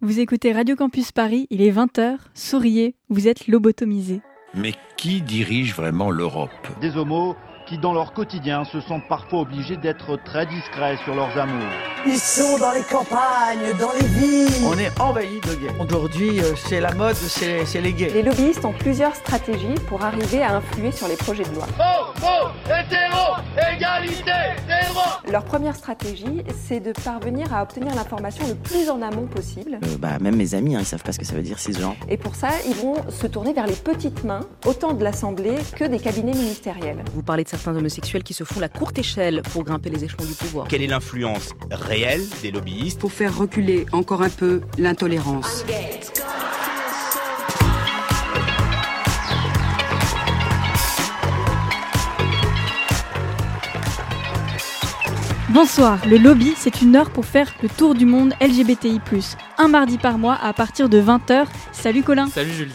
Vous 0.00 0.20
écoutez 0.20 0.52
Radio 0.52 0.76
Campus 0.76 1.10
Paris, 1.10 1.48
il 1.50 1.60
est 1.60 1.72
20h, 1.72 2.18
souriez, 2.32 2.94
vous 3.08 3.26
êtes 3.26 3.48
lobotomisé. 3.48 4.20
Mais 4.54 4.72
qui 4.96 5.22
dirige 5.22 5.74
vraiment 5.74 6.08
l'Europe? 6.12 6.50
Des 6.80 6.96
homos 6.96 7.34
qui, 7.68 7.78
dans 7.78 7.92
leur 7.92 8.12
quotidien, 8.14 8.64
se 8.64 8.80
sentent 8.80 9.06
parfois 9.08 9.40
obligés 9.40 9.76
d'être 9.76 10.16
très 10.24 10.46
discrets 10.46 10.96
sur 11.04 11.14
leurs 11.14 11.36
amours. 11.36 11.68
Ils 12.06 12.18
sont 12.18 12.58
dans 12.58 12.72
les 12.72 12.82
campagnes, 12.82 13.76
dans 13.78 13.92
les 14.00 14.06
villes. 14.06 14.64
On 14.66 14.78
est 14.78 14.98
envahi 15.00 15.40
de 15.40 15.54
gays. 15.54 15.74
Aujourd'hui, 15.78 16.40
euh, 16.40 16.54
c'est 16.56 16.80
la 16.80 16.94
mode, 16.94 17.16
c'est 17.16 17.80
les 17.80 17.92
gays. 17.92 18.10
Les 18.14 18.22
lobbyistes 18.22 18.64
ont 18.64 18.72
plusieurs 18.72 19.14
stratégies 19.14 19.74
pour 19.88 20.02
arriver 20.02 20.42
à 20.42 20.56
influer 20.56 20.92
sur 20.92 21.08
les 21.08 21.16
projets 21.16 21.44
de 21.44 21.54
loi. 21.54 21.66
Oh, 21.78 22.12
oh, 22.22 22.48
hétéro, 22.66 23.36
égalité, 23.74 24.32
des 24.66 24.88
droits 24.88 25.20
Leur 25.30 25.44
première 25.44 25.76
stratégie, 25.76 26.44
c'est 26.66 26.80
de 26.80 26.92
parvenir 26.92 27.52
à 27.52 27.62
obtenir 27.62 27.94
l'information 27.94 28.46
le 28.48 28.54
plus 28.54 28.88
en 28.88 29.02
amont 29.02 29.26
possible. 29.26 29.78
Euh, 29.84 29.96
bah, 29.98 30.18
même 30.20 30.36
mes 30.36 30.54
amis, 30.54 30.76
hein, 30.76 30.80
ils 30.80 30.86
savent 30.86 31.02
pas 31.02 31.12
ce 31.12 31.18
que 31.18 31.26
ça 31.26 31.34
veut 31.34 31.42
dire 31.42 31.58
cisgenre. 31.58 31.96
Et 32.08 32.16
pour 32.16 32.34
ça, 32.34 32.48
ils 32.66 32.76
vont 32.76 32.94
se 33.10 33.26
tourner 33.26 33.52
vers 33.52 33.66
les 33.66 33.76
petites 33.76 34.24
mains, 34.24 34.40
autant 34.64 34.94
de 34.94 35.04
l'Assemblée 35.04 35.56
que 35.76 35.84
des 35.84 35.98
cabinets 35.98 36.32
ministériels. 36.32 37.04
Vous 37.12 37.22
parlez 37.22 37.44
de 37.44 37.48
certains 37.58 37.76
homosexuels 37.76 38.22
qui 38.22 38.34
se 38.34 38.44
font 38.44 38.60
la 38.60 38.68
courte 38.68 38.98
échelle 38.98 39.42
pour 39.52 39.64
grimper 39.64 39.90
les 39.90 40.04
échelons 40.04 40.24
du 40.24 40.34
pouvoir. 40.34 40.68
Quelle 40.68 40.82
est 40.82 40.86
l'influence 40.86 41.54
réelle 41.70 42.22
des 42.40 42.50
lobbyistes 42.52 43.00
Pour 43.00 43.12
faire 43.12 43.36
reculer 43.36 43.86
encore 43.92 44.22
un 44.22 44.30
peu 44.30 44.60
l'intolérance. 44.78 45.64
Bonsoir, 55.50 55.98
le 56.06 56.18
lobby, 56.18 56.52
c'est 56.56 56.82
une 56.82 56.94
heure 56.94 57.10
pour 57.10 57.24
faire 57.24 57.52
le 57.62 57.68
tour 57.68 57.94
du 57.94 58.06
monde 58.06 58.34
LGBTI+. 58.40 59.00
Un 59.56 59.68
mardi 59.68 59.98
par 59.98 60.18
mois 60.18 60.38
à 60.40 60.52
partir 60.52 60.88
de 60.88 61.00
20h. 61.00 61.46
Salut 61.72 62.02
Colin 62.04 62.28
Salut 62.28 62.52
Julie 62.52 62.72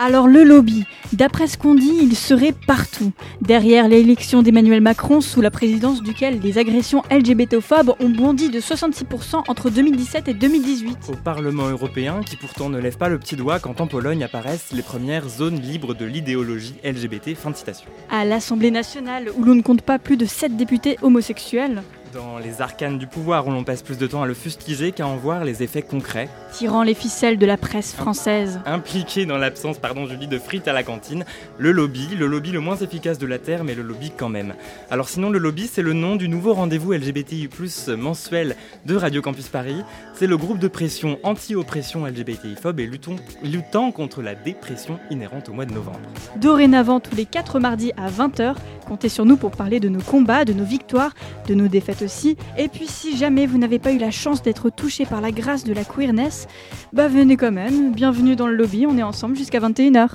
alors 0.00 0.28
le 0.28 0.44
lobby, 0.44 0.86
d'après 1.12 1.46
ce 1.46 1.58
qu'on 1.58 1.74
dit, 1.74 1.92
il 2.02 2.16
serait 2.16 2.54
partout. 2.66 3.12
Derrière 3.40 3.88
l'élection 3.88 4.42
d'Emmanuel 4.42 4.80
Macron, 4.80 5.20
sous 5.20 5.40
la 5.40 5.50
présidence 5.50 6.02
duquel 6.02 6.40
les 6.40 6.58
agressions 6.58 7.02
LGBTophobes 7.10 7.94
ont 8.00 8.08
bondi 8.08 8.50
de 8.50 8.60
66% 8.60 9.44
entre 9.48 9.70
2017 9.70 10.28
et 10.28 10.34
2018. 10.34 10.98
Au 11.08 11.16
Parlement 11.16 11.68
européen, 11.68 12.20
qui 12.24 12.36
pourtant 12.36 12.68
ne 12.68 12.78
lève 12.78 12.96
pas 12.96 13.08
le 13.08 13.18
petit 13.18 13.36
doigt 13.36 13.58
quand 13.58 13.80
en 13.80 13.86
Pologne 13.86 14.24
apparaissent 14.24 14.72
les 14.72 14.82
premières 14.82 15.28
zones 15.28 15.60
libres 15.60 15.94
de 15.94 16.04
l'idéologie 16.04 16.74
LGBT. 16.84 17.34
Fin 17.34 17.50
de 17.50 17.56
citation. 17.56 17.88
À 18.10 18.24
l'Assemblée 18.24 18.70
nationale, 18.70 19.30
où 19.36 19.44
l'on 19.44 19.54
ne 19.54 19.62
compte 19.62 19.82
pas 19.82 19.98
plus 19.98 20.16
de 20.16 20.26
7 20.26 20.56
députés 20.56 20.96
homosexuels. 21.02 21.82
Dans 22.12 22.38
les 22.38 22.60
arcanes 22.60 22.98
du 22.98 23.06
pouvoir 23.06 23.46
où 23.46 23.52
l'on 23.52 23.62
passe 23.62 23.82
plus 23.82 23.96
de 23.96 24.06
temps 24.08 24.22
à 24.22 24.26
le 24.26 24.34
fustiger 24.34 24.90
qu'à 24.90 25.06
en 25.06 25.16
voir 25.16 25.44
les 25.44 25.62
effets 25.62 25.82
concrets. 25.82 26.28
Tirant 26.52 26.82
les 26.82 26.94
ficelles 26.94 27.38
de 27.38 27.46
la 27.46 27.56
presse 27.56 27.94
française. 27.94 28.60
Impliqué 28.66 29.26
dans 29.26 29.38
l'absence, 29.38 29.78
pardon 29.78 30.06
Julie, 30.06 30.26
de 30.26 30.38
frites 30.38 30.66
à 30.66 30.72
la 30.72 30.82
cantine, 30.82 31.24
le 31.56 31.70
lobby, 31.70 32.08
le 32.16 32.26
lobby 32.26 32.50
le 32.50 32.58
moins 32.58 32.76
efficace 32.76 33.18
de 33.18 33.26
la 33.26 33.38
Terre, 33.38 33.62
mais 33.62 33.76
le 33.76 33.82
lobby 33.82 34.10
quand 34.16 34.28
même. 34.28 34.54
Alors 34.90 35.08
sinon, 35.08 35.30
le 35.30 35.38
lobby, 35.38 35.68
c'est 35.72 35.82
le 35.82 35.92
nom 35.92 36.16
du 36.16 36.28
nouveau 36.28 36.52
rendez-vous 36.52 36.92
LGBTI+, 36.92 37.48
mensuel 37.96 38.56
de 38.86 38.96
Radio 38.96 39.22
Campus 39.22 39.48
Paris. 39.48 39.84
C'est 40.20 40.26
le 40.26 40.36
groupe 40.36 40.58
de 40.58 40.68
pression 40.68 41.18
anti-oppression 41.22 42.04
LGBTI-phobe 42.04 42.78
et 42.80 42.86
luttant, 42.86 43.16
luttant 43.42 43.90
contre 43.90 44.20
la 44.20 44.34
dépression 44.34 44.98
inhérente 45.10 45.48
au 45.48 45.54
mois 45.54 45.64
de 45.64 45.72
novembre. 45.72 45.98
Dorénavant, 46.36 47.00
tous 47.00 47.16
les 47.16 47.24
4 47.24 47.58
mardis 47.58 47.92
à 47.96 48.10
20h, 48.10 48.54
comptez 48.86 49.08
sur 49.08 49.24
nous 49.24 49.38
pour 49.38 49.50
parler 49.50 49.80
de 49.80 49.88
nos 49.88 50.02
combats, 50.02 50.44
de 50.44 50.52
nos 50.52 50.64
victoires, 50.64 51.14
de 51.48 51.54
nos 51.54 51.68
défaites 51.68 52.02
aussi. 52.02 52.36
Et 52.58 52.68
puis 52.68 52.86
si 52.86 53.16
jamais 53.16 53.46
vous 53.46 53.56
n'avez 53.56 53.78
pas 53.78 53.92
eu 53.92 53.98
la 53.98 54.10
chance 54.10 54.42
d'être 54.42 54.68
touché 54.68 55.06
par 55.06 55.22
la 55.22 55.30
grâce 55.30 55.64
de 55.64 55.72
la 55.72 55.84
queerness, 55.84 56.48
bah 56.92 57.08
venez 57.08 57.38
quand 57.38 57.52
même, 57.52 57.92
bienvenue 57.92 58.36
dans 58.36 58.46
le 58.46 58.56
lobby, 58.56 58.86
on 58.86 58.98
est 58.98 59.02
ensemble 59.02 59.38
jusqu'à 59.38 59.60
21h. 59.60 60.10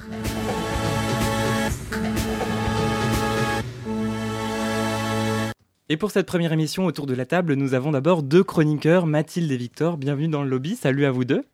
Et 5.88 5.98
pour 5.98 6.10
cette 6.10 6.26
première 6.26 6.52
émission 6.52 6.88
autour 6.88 7.06
de 7.06 7.14
la 7.14 7.28
table, 7.28 7.54
nous 7.54 7.76
avons 7.76 7.92
d'abord 7.92 8.24
deux 8.24 8.44
chroniqueurs, 8.44 9.06
Mathilde 9.06 9.52
et 9.52 9.58
Victor. 9.58 9.98
Bienvenue 9.98 10.28
dans 10.28 10.42
le 10.42 10.50
lobby. 10.50 10.76
Salut 10.76 11.06
à 11.06 11.12
vous 11.12 11.26
deux. 11.26 11.46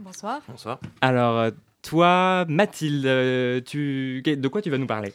Bonsoir. 0.00 0.40
Bonsoir. 0.48 0.80
Alors, 1.00 1.38
euh, 1.38 1.50
toi, 1.82 2.44
Mathilde, 2.48 3.06
euh, 3.06 3.60
tu... 3.60 4.22
de 4.22 4.48
quoi 4.48 4.60
tu 4.60 4.70
vas 4.70 4.78
nous 4.78 4.88
parler? 4.88 5.12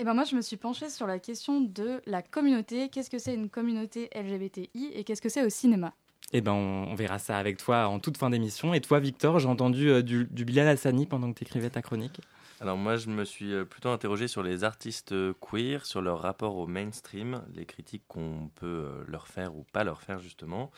Eh 0.00 0.04
ben 0.04 0.14
moi, 0.14 0.24
je 0.24 0.34
me 0.36 0.40
suis 0.40 0.56
penchée 0.56 0.88
sur 0.88 1.06
la 1.06 1.18
question 1.18 1.60
de 1.60 2.00
la 2.06 2.22
communauté. 2.22 2.88
Qu'est-ce 2.88 3.10
que 3.10 3.18
c'est 3.18 3.34
une 3.34 3.50
communauté 3.50 4.08
LGBTI 4.14 4.92
et 4.94 5.04
qu'est-ce 5.04 5.20
que 5.20 5.28
c'est 5.28 5.44
au 5.44 5.50
cinéma? 5.50 5.92
Eh 6.32 6.40
ben, 6.40 6.52
on, 6.52 6.92
on, 6.92 6.94
verra 6.94 7.18
ça 7.18 7.36
avec 7.36 7.58
toi 7.58 7.88
en 7.88 7.98
toute 7.98 8.16
fin 8.16 8.30
d'émission. 8.30 8.72
Et 8.72 8.80
toi, 8.80 9.00
Victor, 9.00 9.38
j'ai 9.38 9.48
entendu 9.48 9.90
euh, 9.90 10.00
du, 10.00 10.24
du, 10.30 10.46
Bilal 10.46 10.68
Hassani 10.68 11.04
pendant 11.04 11.30
que 11.30 11.40
tu 11.40 11.44
écrivais 11.44 11.68
ta 11.68 11.82
chronique. 11.82 12.22
Alors 12.64 12.78
moi, 12.78 12.96
je 12.96 13.10
me 13.10 13.26
suis 13.26 13.52
plutôt 13.68 13.90
interrogé 13.90 14.26
sur 14.26 14.42
les 14.42 14.64
artistes 14.64 15.14
queer, 15.38 15.84
sur 15.84 16.00
leur 16.00 16.22
rapport 16.22 16.56
au 16.56 16.66
mainstream, 16.66 17.42
les 17.54 17.66
critiques 17.66 18.04
qu'on 18.08 18.48
peut 18.54 19.04
leur 19.06 19.28
faire 19.28 19.54
ou 19.54 19.66
pas 19.70 19.84
leur 19.84 20.00
faire 20.00 20.18
justement, 20.18 20.70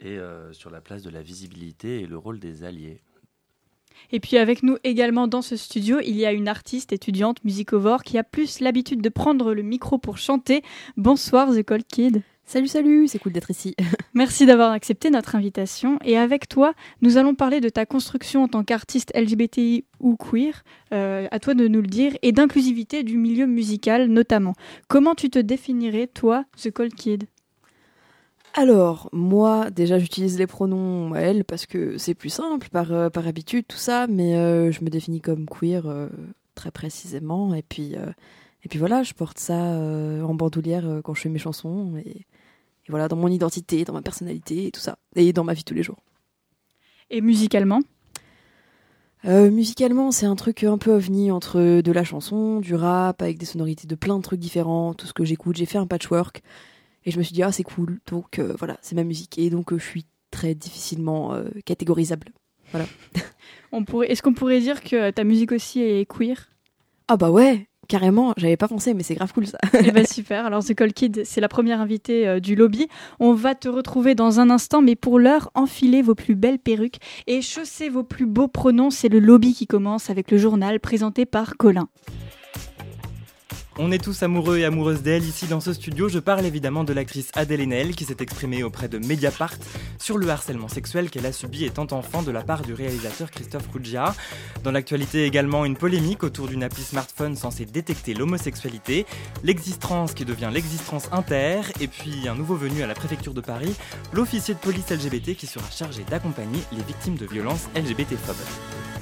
et 0.00 0.18
euh, 0.18 0.52
sur 0.52 0.68
la 0.68 0.82
place 0.82 1.00
de 1.02 1.08
la 1.08 1.22
visibilité 1.22 2.02
et 2.02 2.06
le 2.06 2.18
rôle 2.18 2.38
des 2.38 2.62
alliés. 2.62 3.00
Et 4.12 4.20
puis 4.20 4.36
avec 4.36 4.62
nous 4.62 4.76
également 4.84 5.26
dans 5.26 5.40
ce 5.40 5.56
studio, 5.56 5.98
il 6.04 6.14
y 6.14 6.26
a 6.26 6.32
une 6.32 6.46
artiste 6.46 6.92
étudiante 6.92 7.42
musicovore 7.42 8.02
qui 8.02 8.18
a 8.18 8.22
plus 8.22 8.60
l'habitude 8.60 9.00
de 9.00 9.08
prendre 9.08 9.54
le 9.54 9.62
micro 9.62 9.96
pour 9.96 10.18
chanter. 10.18 10.62
Bonsoir 10.98 11.54
The 11.54 11.62
Cold 11.62 11.86
Kid. 11.86 12.22
Salut, 12.46 12.68
salut, 12.68 13.08
c'est 13.08 13.18
cool 13.18 13.32
d'être 13.32 13.50
ici. 13.50 13.74
Merci 14.14 14.46
d'avoir 14.46 14.72
accepté 14.72 15.10
notre 15.10 15.34
invitation. 15.34 15.98
Et 16.04 16.16
avec 16.18 16.48
toi, 16.48 16.74
nous 17.00 17.16
allons 17.16 17.34
parler 17.34 17.60
de 17.60 17.68
ta 17.68 17.86
construction 17.86 18.42
en 18.42 18.48
tant 18.48 18.64
qu'artiste 18.64 19.12
LGBTI 19.16 19.84
ou 19.98 20.16
queer, 20.16 20.62
euh, 20.92 21.26
à 21.30 21.40
toi 21.40 21.54
de 21.54 21.66
nous 21.66 21.80
le 21.80 21.88
dire, 21.88 22.12
et 22.22 22.32
d'inclusivité 22.32 23.02
du 23.02 23.16
milieu 23.16 23.46
musical 23.46 24.08
notamment. 24.08 24.52
Comment 24.88 25.14
tu 25.14 25.30
te 25.30 25.38
définirais, 25.38 26.06
toi, 26.06 26.44
The 26.62 26.70
Cold 26.70 26.94
Kid? 26.94 27.24
Alors, 28.56 29.08
moi, 29.12 29.70
déjà, 29.70 29.98
j'utilise 29.98 30.38
les 30.38 30.46
pronoms 30.46 31.16
elle 31.16 31.44
parce 31.44 31.66
que 31.66 31.98
c'est 31.98 32.14
plus 32.14 32.28
simple, 32.28 32.68
par, 32.70 32.92
euh, 32.92 33.10
par 33.10 33.26
habitude, 33.26 33.66
tout 33.66 33.76
ça, 33.76 34.06
mais 34.06 34.36
euh, 34.36 34.70
je 34.70 34.84
me 34.84 34.90
définis 34.90 35.20
comme 35.20 35.46
queer 35.46 35.86
euh, 35.86 36.08
très 36.54 36.70
précisément. 36.70 37.52
Et 37.52 37.62
puis, 37.62 37.94
et 38.62 38.68
puis 38.68 38.78
voilà, 38.78 39.02
je 39.02 39.12
porte 39.12 39.38
ça 39.38 39.54
en 39.54 40.34
bandoulière 40.34 41.00
quand 41.02 41.14
je 41.14 41.22
fais 41.22 41.28
mes 41.28 41.40
chansons. 41.40 41.96
Et, 42.06 42.26
et, 42.86 42.90
voilà, 42.90 43.08
dans 43.08 43.16
mon 43.16 43.28
identité, 43.28 43.84
dans 43.84 43.92
ma 43.92 44.02
personnalité, 44.02 44.66
et 44.66 44.70
tout 44.70 44.80
ça. 44.80 44.98
Et 45.16 45.32
dans 45.32 45.44
ma 45.44 45.54
vie 45.54 45.64
tous 45.64 45.74
les 45.74 45.82
jours. 45.82 45.98
Et 47.10 47.20
musicalement? 47.20 47.80
Musicalement, 49.26 50.10
c'est 50.10 50.26
un 50.26 50.36
truc 50.36 50.64
un 50.64 50.76
peu 50.76 50.92
ovni 50.92 51.30
entre 51.30 51.80
de 51.80 51.92
la 51.92 52.04
chanson, 52.04 52.60
du 52.60 52.74
rap, 52.74 53.22
avec 53.22 53.38
des 53.38 53.46
sonorités 53.46 53.86
de 53.86 53.94
plein 53.94 54.18
de 54.18 54.22
trucs 54.22 54.38
différents, 54.38 54.92
tout 54.92 55.06
ce 55.06 55.14
que 55.14 55.24
j'écoute. 55.24 55.56
J'ai 55.56 55.64
fait 55.64 55.78
un 55.78 55.86
patchwork. 55.86 56.42
Et 57.06 57.10
je 57.10 57.18
me 57.18 57.22
suis 57.22 57.34
dit, 57.34 57.42
ah, 57.42 57.52
c'est 57.52 57.62
cool. 57.62 58.00
Donc 58.06 58.38
euh, 58.38 58.54
voilà, 58.58 58.78
c'est 58.80 58.94
ma 58.94 59.04
musique. 59.04 59.38
Et 59.38 59.50
donc 59.50 59.72
euh, 59.72 59.78
je 59.78 59.84
suis 59.84 60.06
très 60.30 60.54
difficilement 60.54 61.34
euh, 61.34 61.44
catégorisable. 61.64 62.28
Voilà. 62.70 62.86
On 63.72 63.84
pourrait, 63.84 64.10
est-ce 64.10 64.22
qu'on 64.22 64.32
pourrait 64.32 64.60
dire 64.60 64.82
que 64.82 65.10
ta 65.10 65.24
musique 65.24 65.52
aussi 65.52 65.80
est 65.80 66.06
queer? 66.06 66.50
Ah 67.08 67.16
bah 67.16 67.30
ouais, 67.30 67.68
carrément. 67.94 68.34
J'avais 68.36 68.56
pas 68.56 68.66
pensé, 68.66 68.92
mais 68.92 69.04
c'est 69.04 69.14
grave 69.14 69.32
cool 69.32 69.46
ça. 69.46 69.58
Eh 69.80 69.92
bah 69.92 70.04
super. 70.10 70.46
Alors 70.46 70.64
The 70.64 70.74
Call 70.74 70.92
Kid, 70.92 71.22
c'est 71.24 71.40
la 71.40 71.48
première 71.48 71.80
invitée 71.80 72.40
du 72.40 72.56
lobby. 72.56 72.88
On 73.20 73.34
va 73.34 73.54
te 73.54 73.68
retrouver 73.68 74.16
dans 74.16 74.40
un 74.40 74.50
instant, 74.50 74.82
mais 74.82 74.96
pour 74.96 75.20
l'heure, 75.20 75.50
enfilez 75.54 76.02
vos 76.02 76.16
plus 76.16 76.34
belles 76.34 76.58
perruques 76.58 76.98
et 77.28 77.40
chaussez 77.40 77.88
vos 77.88 78.02
plus 78.02 78.26
beaux 78.26 78.48
pronoms. 78.48 78.90
C'est 78.90 79.08
le 79.08 79.20
lobby 79.20 79.54
qui 79.54 79.68
commence 79.68 80.10
avec 80.10 80.32
le 80.32 80.38
journal 80.38 80.80
présenté 80.80 81.24
par 81.24 81.56
Colin. 81.56 81.88
On 83.76 83.90
est 83.90 84.02
tous 84.02 84.22
amoureux 84.22 84.58
et 84.58 84.64
amoureuses 84.64 85.02
d'elle 85.02 85.24
ici 85.24 85.46
dans 85.46 85.58
ce 85.58 85.72
studio. 85.72 86.08
Je 86.08 86.20
parle 86.20 86.46
évidemment 86.46 86.84
de 86.84 86.92
l'actrice 86.92 87.30
Adèle 87.34 87.60
Haenel 87.60 87.96
qui 87.96 88.04
s'est 88.04 88.18
exprimée 88.20 88.62
auprès 88.62 88.86
de 88.86 88.98
Mediapart 88.98 89.54
sur 89.98 90.16
le 90.16 90.28
harcèlement 90.28 90.68
sexuel 90.68 91.10
qu'elle 91.10 91.26
a 91.26 91.32
subi 91.32 91.64
étant 91.64 91.88
enfant 91.90 92.22
de 92.22 92.30
la 92.30 92.42
part 92.42 92.62
du 92.62 92.72
réalisateur 92.72 93.32
Christophe 93.32 93.68
Ruggia. 93.72 94.14
Dans 94.62 94.70
l'actualité 94.70 95.24
également 95.24 95.64
une 95.64 95.76
polémique 95.76 96.22
autour 96.22 96.46
d'une 96.46 96.62
appli 96.62 96.84
smartphone 96.84 97.34
censée 97.34 97.64
détecter 97.64 98.14
l'homosexualité, 98.14 99.06
l'existence 99.42 100.14
qui 100.14 100.24
devient 100.24 100.50
l'existence 100.52 101.08
inter, 101.10 101.62
et 101.80 101.88
puis 101.88 102.28
un 102.28 102.36
nouveau 102.36 102.54
venu 102.54 102.84
à 102.84 102.86
la 102.86 102.94
préfecture 102.94 103.34
de 103.34 103.40
Paris, 103.40 103.74
l'officier 104.12 104.54
de 104.54 104.60
police 104.60 104.88
LGBT 104.88 105.34
qui 105.34 105.48
sera 105.48 105.68
chargé 105.68 106.04
d'accompagner 106.08 106.60
les 106.70 106.82
victimes 106.84 107.16
de 107.16 107.26
violences 107.26 107.66
LGBT-phobes. 107.74 108.93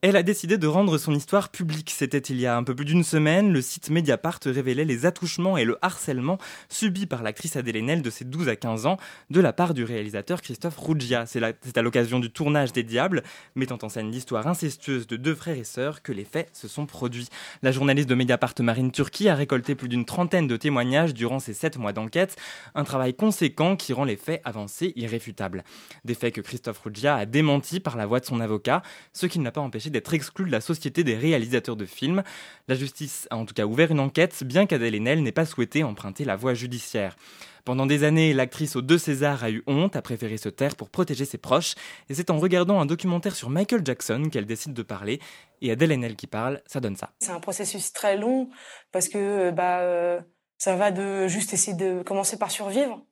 Elle 0.00 0.14
a 0.14 0.22
décidé 0.22 0.58
de 0.58 0.68
rendre 0.68 0.96
son 0.96 1.12
histoire 1.12 1.48
publique. 1.48 1.90
C'était 1.90 2.18
il 2.18 2.38
y 2.38 2.46
a 2.46 2.56
un 2.56 2.62
peu 2.62 2.72
plus 2.72 2.84
d'une 2.84 3.02
semaine. 3.02 3.52
Le 3.52 3.60
site 3.60 3.90
Mediapart 3.90 4.38
révélait 4.44 4.84
les 4.84 5.06
attouchements 5.06 5.58
et 5.58 5.64
le 5.64 5.76
harcèlement 5.82 6.38
subis 6.68 7.06
par 7.06 7.24
l'actrice 7.24 7.56
Adèle 7.56 7.78
Haenel 7.78 8.00
de 8.00 8.08
ses 8.08 8.24
12 8.24 8.48
à 8.48 8.54
15 8.54 8.86
ans 8.86 8.96
de 9.30 9.40
la 9.40 9.52
part 9.52 9.74
du 9.74 9.82
réalisateur 9.82 10.40
Christophe 10.40 10.78
Ruggia. 10.78 11.26
C'est 11.26 11.42
à 11.42 11.82
l'occasion 11.82 12.20
du 12.20 12.30
tournage 12.30 12.72
des 12.72 12.84
Diables, 12.84 13.24
mettant 13.56 13.78
en 13.82 13.88
scène 13.88 14.12
l'histoire 14.12 14.46
incestueuse 14.46 15.08
de 15.08 15.16
deux 15.16 15.34
frères 15.34 15.56
et 15.56 15.64
sœurs, 15.64 16.00
que 16.00 16.12
les 16.12 16.24
faits 16.24 16.48
se 16.52 16.68
sont 16.68 16.86
produits. 16.86 17.26
La 17.62 17.72
journaliste 17.72 18.08
de 18.08 18.14
Mediapart 18.14 18.54
Marine 18.60 18.92
Turquie 18.92 19.28
a 19.28 19.34
récolté 19.34 19.74
plus 19.74 19.88
d'une 19.88 20.04
trentaine 20.04 20.46
de 20.46 20.56
témoignages 20.56 21.12
durant 21.12 21.40
ces 21.40 21.54
sept 21.54 21.76
mois 21.76 21.92
d'enquête. 21.92 22.36
Un 22.76 22.84
travail 22.84 23.14
conséquent 23.14 23.74
qui 23.74 23.92
rend 23.92 24.04
les 24.04 24.16
faits 24.16 24.42
avancés 24.44 24.92
irréfutables. 24.94 25.64
Des 26.04 26.14
faits 26.14 26.36
que 26.36 26.40
Christophe 26.40 26.78
Ruggia 26.84 27.16
a 27.16 27.26
démentis 27.26 27.80
par 27.80 27.96
la 27.96 28.06
voix 28.06 28.20
de 28.20 28.26
son 28.26 28.38
avocat, 28.38 28.82
ce 29.12 29.26
qui 29.26 29.40
ne 29.40 29.44
l'a 29.44 29.50
pas 29.50 29.60
empêché 29.60 29.87
d'être 29.90 30.14
exclu 30.14 30.44
de 30.46 30.52
la 30.52 30.60
Société 30.60 31.04
des 31.04 31.16
réalisateurs 31.16 31.76
de 31.76 31.86
films. 31.86 32.22
La 32.68 32.74
justice 32.74 33.26
a 33.30 33.36
en 33.36 33.44
tout 33.44 33.54
cas 33.54 33.66
ouvert 33.66 33.90
une 33.90 34.00
enquête, 34.00 34.42
bien 34.44 34.66
qu'Adèle 34.66 34.94
Haenel 34.94 35.22
n'ait 35.22 35.32
pas 35.32 35.46
souhaité 35.46 35.84
emprunter 35.84 36.24
la 36.24 36.36
voie 36.36 36.54
judiciaire. 36.54 37.16
Pendant 37.64 37.84
des 37.84 38.02
années, 38.02 38.32
l'actrice 38.32 38.76
aux 38.76 38.80
deux 38.80 38.96
Césars 38.96 39.44
a 39.44 39.50
eu 39.50 39.62
honte, 39.66 39.94
a 39.94 40.00
préféré 40.00 40.38
se 40.38 40.48
taire 40.48 40.74
pour 40.74 40.88
protéger 40.88 41.26
ses 41.26 41.36
proches, 41.36 41.74
et 42.08 42.14
c'est 42.14 42.30
en 42.30 42.38
regardant 42.38 42.80
un 42.80 42.86
documentaire 42.86 43.36
sur 43.36 43.50
Michael 43.50 43.84
Jackson 43.84 44.30
qu'elle 44.32 44.46
décide 44.46 44.72
de 44.72 44.82
parler, 44.82 45.20
et 45.60 45.70
Adèle 45.70 45.92
Haenel 45.92 46.16
qui 46.16 46.26
parle, 46.26 46.62
ça 46.66 46.80
donne 46.80 46.96
ça. 46.96 47.10
C'est 47.20 47.30
un 47.30 47.40
processus 47.40 47.92
très 47.92 48.16
long, 48.16 48.48
parce 48.90 49.10
que 49.10 49.50
bah, 49.50 49.80
euh, 49.80 50.18
ça 50.56 50.76
va 50.76 50.90
de 50.90 51.28
juste 51.28 51.52
essayer 51.52 51.76
de 51.76 52.02
commencer 52.02 52.38
par 52.38 52.50
survivre, 52.50 53.04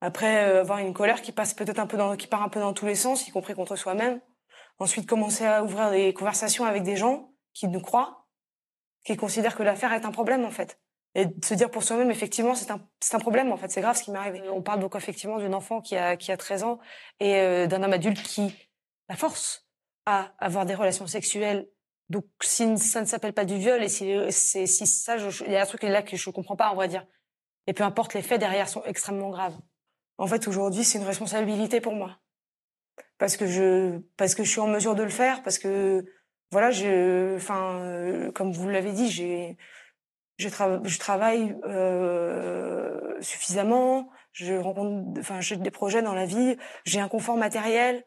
après 0.00 0.44
euh, 0.44 0.60
avoir 0.60 0.78
une 0.78 0.94
colère 0.94 1.20
qui 1.20 1.32
passe 1.32 1.52
peut-être 1.52 1.78
un 1.78 1.86
peu 1.86 1.98
qui 2.16 2.26
part 2.26 2.42
un 2.42 2.48
peu 2.48 2.60
dans 2.60 2.72
tous 2.72 2.86
les 2.86 2.94
sens, 2.94 3.28
y 3.28 3.32
compris 3.32 3.54
contre 3.54 3.76
soi-même, 3.76 4.18
Ensuite, 4.78 5.06
commencer 5.06 5.46
à 5.46 5.62
ouvrir 5.62 5.90
des 5.90 6.12
conversations 6.12 6.64
avec 6.64 6.82
des 6.82 6.96
gens 6.96 7.32
qui 7.52 7.68
nous 7.68 7.80
croient, 7.80 8.26
qui 9.04 9.16
considèrent 9.16 9.56
que 9.56 9.62
l'affaire 9.62 9.92
est 9.92 10.04
un 10.04 10.10
problème 10.10 10.44
en 10.44 10.50
fait. 10.50 10.80
Et 11.14 11.26
de 11.26 11.44
se 11.44 11.54
dire 11.54 11.70
pour 11.70 11.84
soi-même, 11.84 12.10
effectivement, 12.10 12.56
c'est 12.56 12.72
un, 12.72 12.84
c'est 13.00 13.14
un 13.14 13.20
problème 13.20 13.52
en 13.52 13.56
fait, 13.56 13.70
c'est 13.70 13.80
grave 13.80 13.96
ce 13.96 14.02
qui 14.02 14.10
m'est 14.10 14.18
arrivé. 14.18 14.42
On 14.48 14.62
parle 14.62 14.80
donc 14.80 14.96
effectivement 14.96 15.38
d'une 15.38 15.54
enfant 15.54 15.80
qui 15.80 15.96
a, 15.96 16.16
qui 16.16 16.32
a 16.32 16.36
13 16.36 16.64
ans 16.64 16.80
et 17.20 17.36
euh, 17.36 17.66
d'un 17.66 17.82
homme 17.84 17.92
adulte 17.92 18.20
qui 18.20 18.52
la 19.08 19.14
force 19.14 19.68
à 20.06 20.32
avoir 20.38 20.66
des 20.66 20.74
relations 20.74 21.06
sexuelles. 21.06 21.68
Donc 22.08 22.24
si 22.42 22.76
ça 22.78 23.00
ne 23.00 23.06
s'appelle 23.06 23.32
pas 23.32 23.44
du 23.44 23.56
viol 23.56 23.82
et 23.82 23.88
si, 23.88 24.12
c'est, 24.30 24.66
si 24.66 24.86
ça, 24.86 25.16
il 25.46 25.52
y 25.52 25.56
a 25.56 25.62
un 25.62 25.66
truc 25.66 25.84
là 25.84 26.02
que 26.02 26.16
je 26.16 26.28
ne 26.28 26.34
comprends 26.34 26.56
pas, 26.56 26.72
on 26.72 26.76
va 26.76 26.88
dire. 26.88 27.06
Et 27.66 27.72
peu 27.72 27.84
importe, 27.84 28.12
les 28.14 28.22
faits 28.22 28.40
derrière 28.40 28.68
sont 28.68 28.82
extrêmement 28.84 29.30
graves. 29.30 29.56
En 30.18 30.26
fait, 30.26 30.48
aujourd'hui, 30.48 30.84
c'est 30.84 30.98
une 30.98 31.04
responsabilité 31.04 31.80
pour 31.80 31.94
moi 31.94 32.18
parce 33.18 33.36
que 33.36 33.46
je 33.46 33.98
parce 34.16 34.34
que 34.34 34.44
je 34.44 34.50
suis 34.50 34.60
en 34.60 34.66
mesure 34.66 34.94
de 34.94 35.02
le 35.02 35.08
faire 35.08 35.42
parce 35.42 35.58
que 35.58 36.04
voilà 36.50 36.70
je 36.70 37.36
enfin 37.36 37.80
euh, 37.80 38.32
comme 38.32 38.52
vous 38.52 38.68
l'avez 38.68 38.92
dit 38.92 39.10
j'ai 39.10 39.56
je, 40.36 40.48
travaille 40.98 41.56
euh, 41.64 43.20
suffisamment 43.20 44.10
je 44.32 44.54
rencontre 44.54 45.20
enfin 45.20 45.40
j'ai 45.40 45.56
des 45.56 45.70
projets 45.70 46.02
dans 46.02 46.14
la 46.14 46.26
vie 46.26 46.56
j'ai 46.84 47.00
un 47.00 47.08
confort 47.08 47.36
matériel 47.36 48.04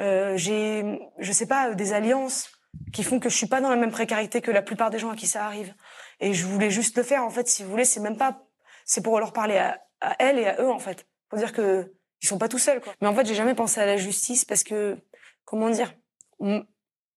euh, 0.00 0.36
j'ai 0.36 1.00
je 1.18 1.32
sais 1.32 1.46
pas 1.46 1.74
des 1.74 1.92
alliances 1.92 2.50
qui 2.92 3.02
font 3.02 3.18
que 3.18 3.28
je 3.28 3.36
suis 3.36 3.46
pas 3.46 3.60
dans 3.60 3.70
la 3.70 3.76
même 3.76 3.90
précarité 3.90 4.40
que 4.40 4.50
la 4.50 4.62
plupart 4.62 4.90
des 4.90 4.98
gens 4.98 5.10
à 5.10 5.16
qui 5.16 5.26
ça 5.26 5.44
arrive. 5.44 5.74
Et 6.20 6.32
je 6.34 6.46
voulais 6.46 6.70
juste 6.70 6.96
le 6.96 7.02
faire 7.02 7.24
en 7.24 7.30
fait 7.30 7.48
si 7.48 7.62
vous 7.62 7.70
voulez 7.70 7.84
c'est 7.84 8.00
même 8.00 8.16
pas 8.16 8.42
c'est 8.84 9.02
pour 9.02 9.18
leur 9.18 9.32
parler 9.32 9.56
à, 9.56 9.80
à 10.00 10.16
elles 10.18 10.38
et 10.38 10.46
à 10.46 10.62
eux 10.62 10.70
en 10.70 10.78
fait. 10.78 11.06
Pour 11.28 11.38
dire 11.38 11.52
que 11.52 11.94
ils 12.22 12.28
sont 12.28 12.38
pas 12.38 12.48
tout 12.48 12.58
seuls 12.58 12.80
quoi. 12.80 12.94
Mais 13.00 13.08
en 13.08 13.14
fait, 13.14 13.26
j'ai 13.26 13.34
jamais 13.34 13.54
pensé 13.54 13.80
à 13.80 13.86
la 13.86 13.96
justice 13.96 14.44
parce 14.44 14.64
que 14.64 14.96
comment 15.44 15.70
dire, 15.70 15.94
il 16.40 16.64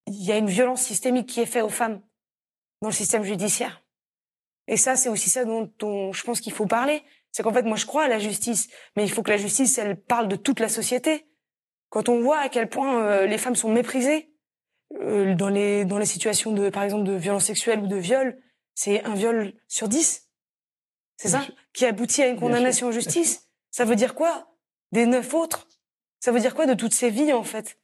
y 0.08 0.32
a 0.32 0.38
une 0.38 0.50
violence 0.50 0.82
systémique 0.82 1.28
qui 1.28 1.42
est 1.42 1.46
faite 1.46 1.64
aux 1.64 1.70
femmes 1.70 2.02
dans 2.82 2.90
le 2.90 2.94
système 2.94 3.24
judiciaire. 3.24 3.84
Et 4.68 4.78
ça, 4.78 4.96
c'est 4.96 5.10
aussi 5.10 5.30
ça 5.30 5.46
dont, 5.46 6.14
je 6.14 6.24
pense 6.24 6.40
qu'il 6.40 6.54
faut 6.54 6.66
parler. 6.66 7.04
C'est 7.32 7.44
qu'en 7.44 7.54
fait, 7.54 7.64
moi, 7.64 7.78
je 7.78 7.86
crois 7.86 8.04
à 8.04 8.08
la 8.08 8.20
justice, 8.20 8.70
mais 8.96 9.04
il 9.04 9.12
faut 9.12 9.24
que 9.24 9.32
la 9.32 9.38
justice, 9.38 9.78
elle 9.78 9.96
parle 9.96 10.28
de 10.28 10.36
toute 10.36 10.60
la 10.60 10.70
société. 10.70 11.28
Quand 11.90 12.10
on 12.10 12.22
voit 12.22 12.40
à 12.40 12.50
quel 12.50 12.70
point 12.70 13.04
euh, 13.04 13.26
les 13.26 13.38
femmes 13.38 13.56
sont 13.56 13.72
méprisées 13.72 14.34
euh, 15.02 15.36
dans 15.36 15.50
les 15.50 15.86
dans 15.86 15.98
les 15.98 16.06
situations 16.06 16.52
de, 16.52 16.70
par 16.70 16.84
exemple, 16.84 17.04
de 17.04 17.14
violence 17.14 17.46
sexuelle 17.46 17.80
ou 17.80 17.88
de 17.88 17.98
viol, 17.98 18.42
c'est 18.76 19.04
un 19.04 19.14
viol 19.14 19.54
sur 19.68 19.88
dix. 19.88 20.30
C'est 21.18 21.30
ça 21.30 21.46
qui 21.74 21.86
aboutit 21.86 22.24
à 22.24 22.28
une 22.28 22.40
condamnation 22.40 22.88
en 22.88 22.92
justice. 22.92 23.50
Ça 23.70 23.86
veut 23.86 23.96
dire 23.96 24.16
quoi? 24.16 24.51
Des 24.92 25.06
neuf 25.06 25.34
autres. 25.34 25.68
Ça 26.20 26.32
veut 26.32 26.40
dire 26.40 26.56
quoi 26.56 26.66
de 26.66 26.74
toutes 26.74 26.94
ces 26.94 27.10
vies, 27.10 27.34
en 27.34 27.44
fait? 27.44 27.80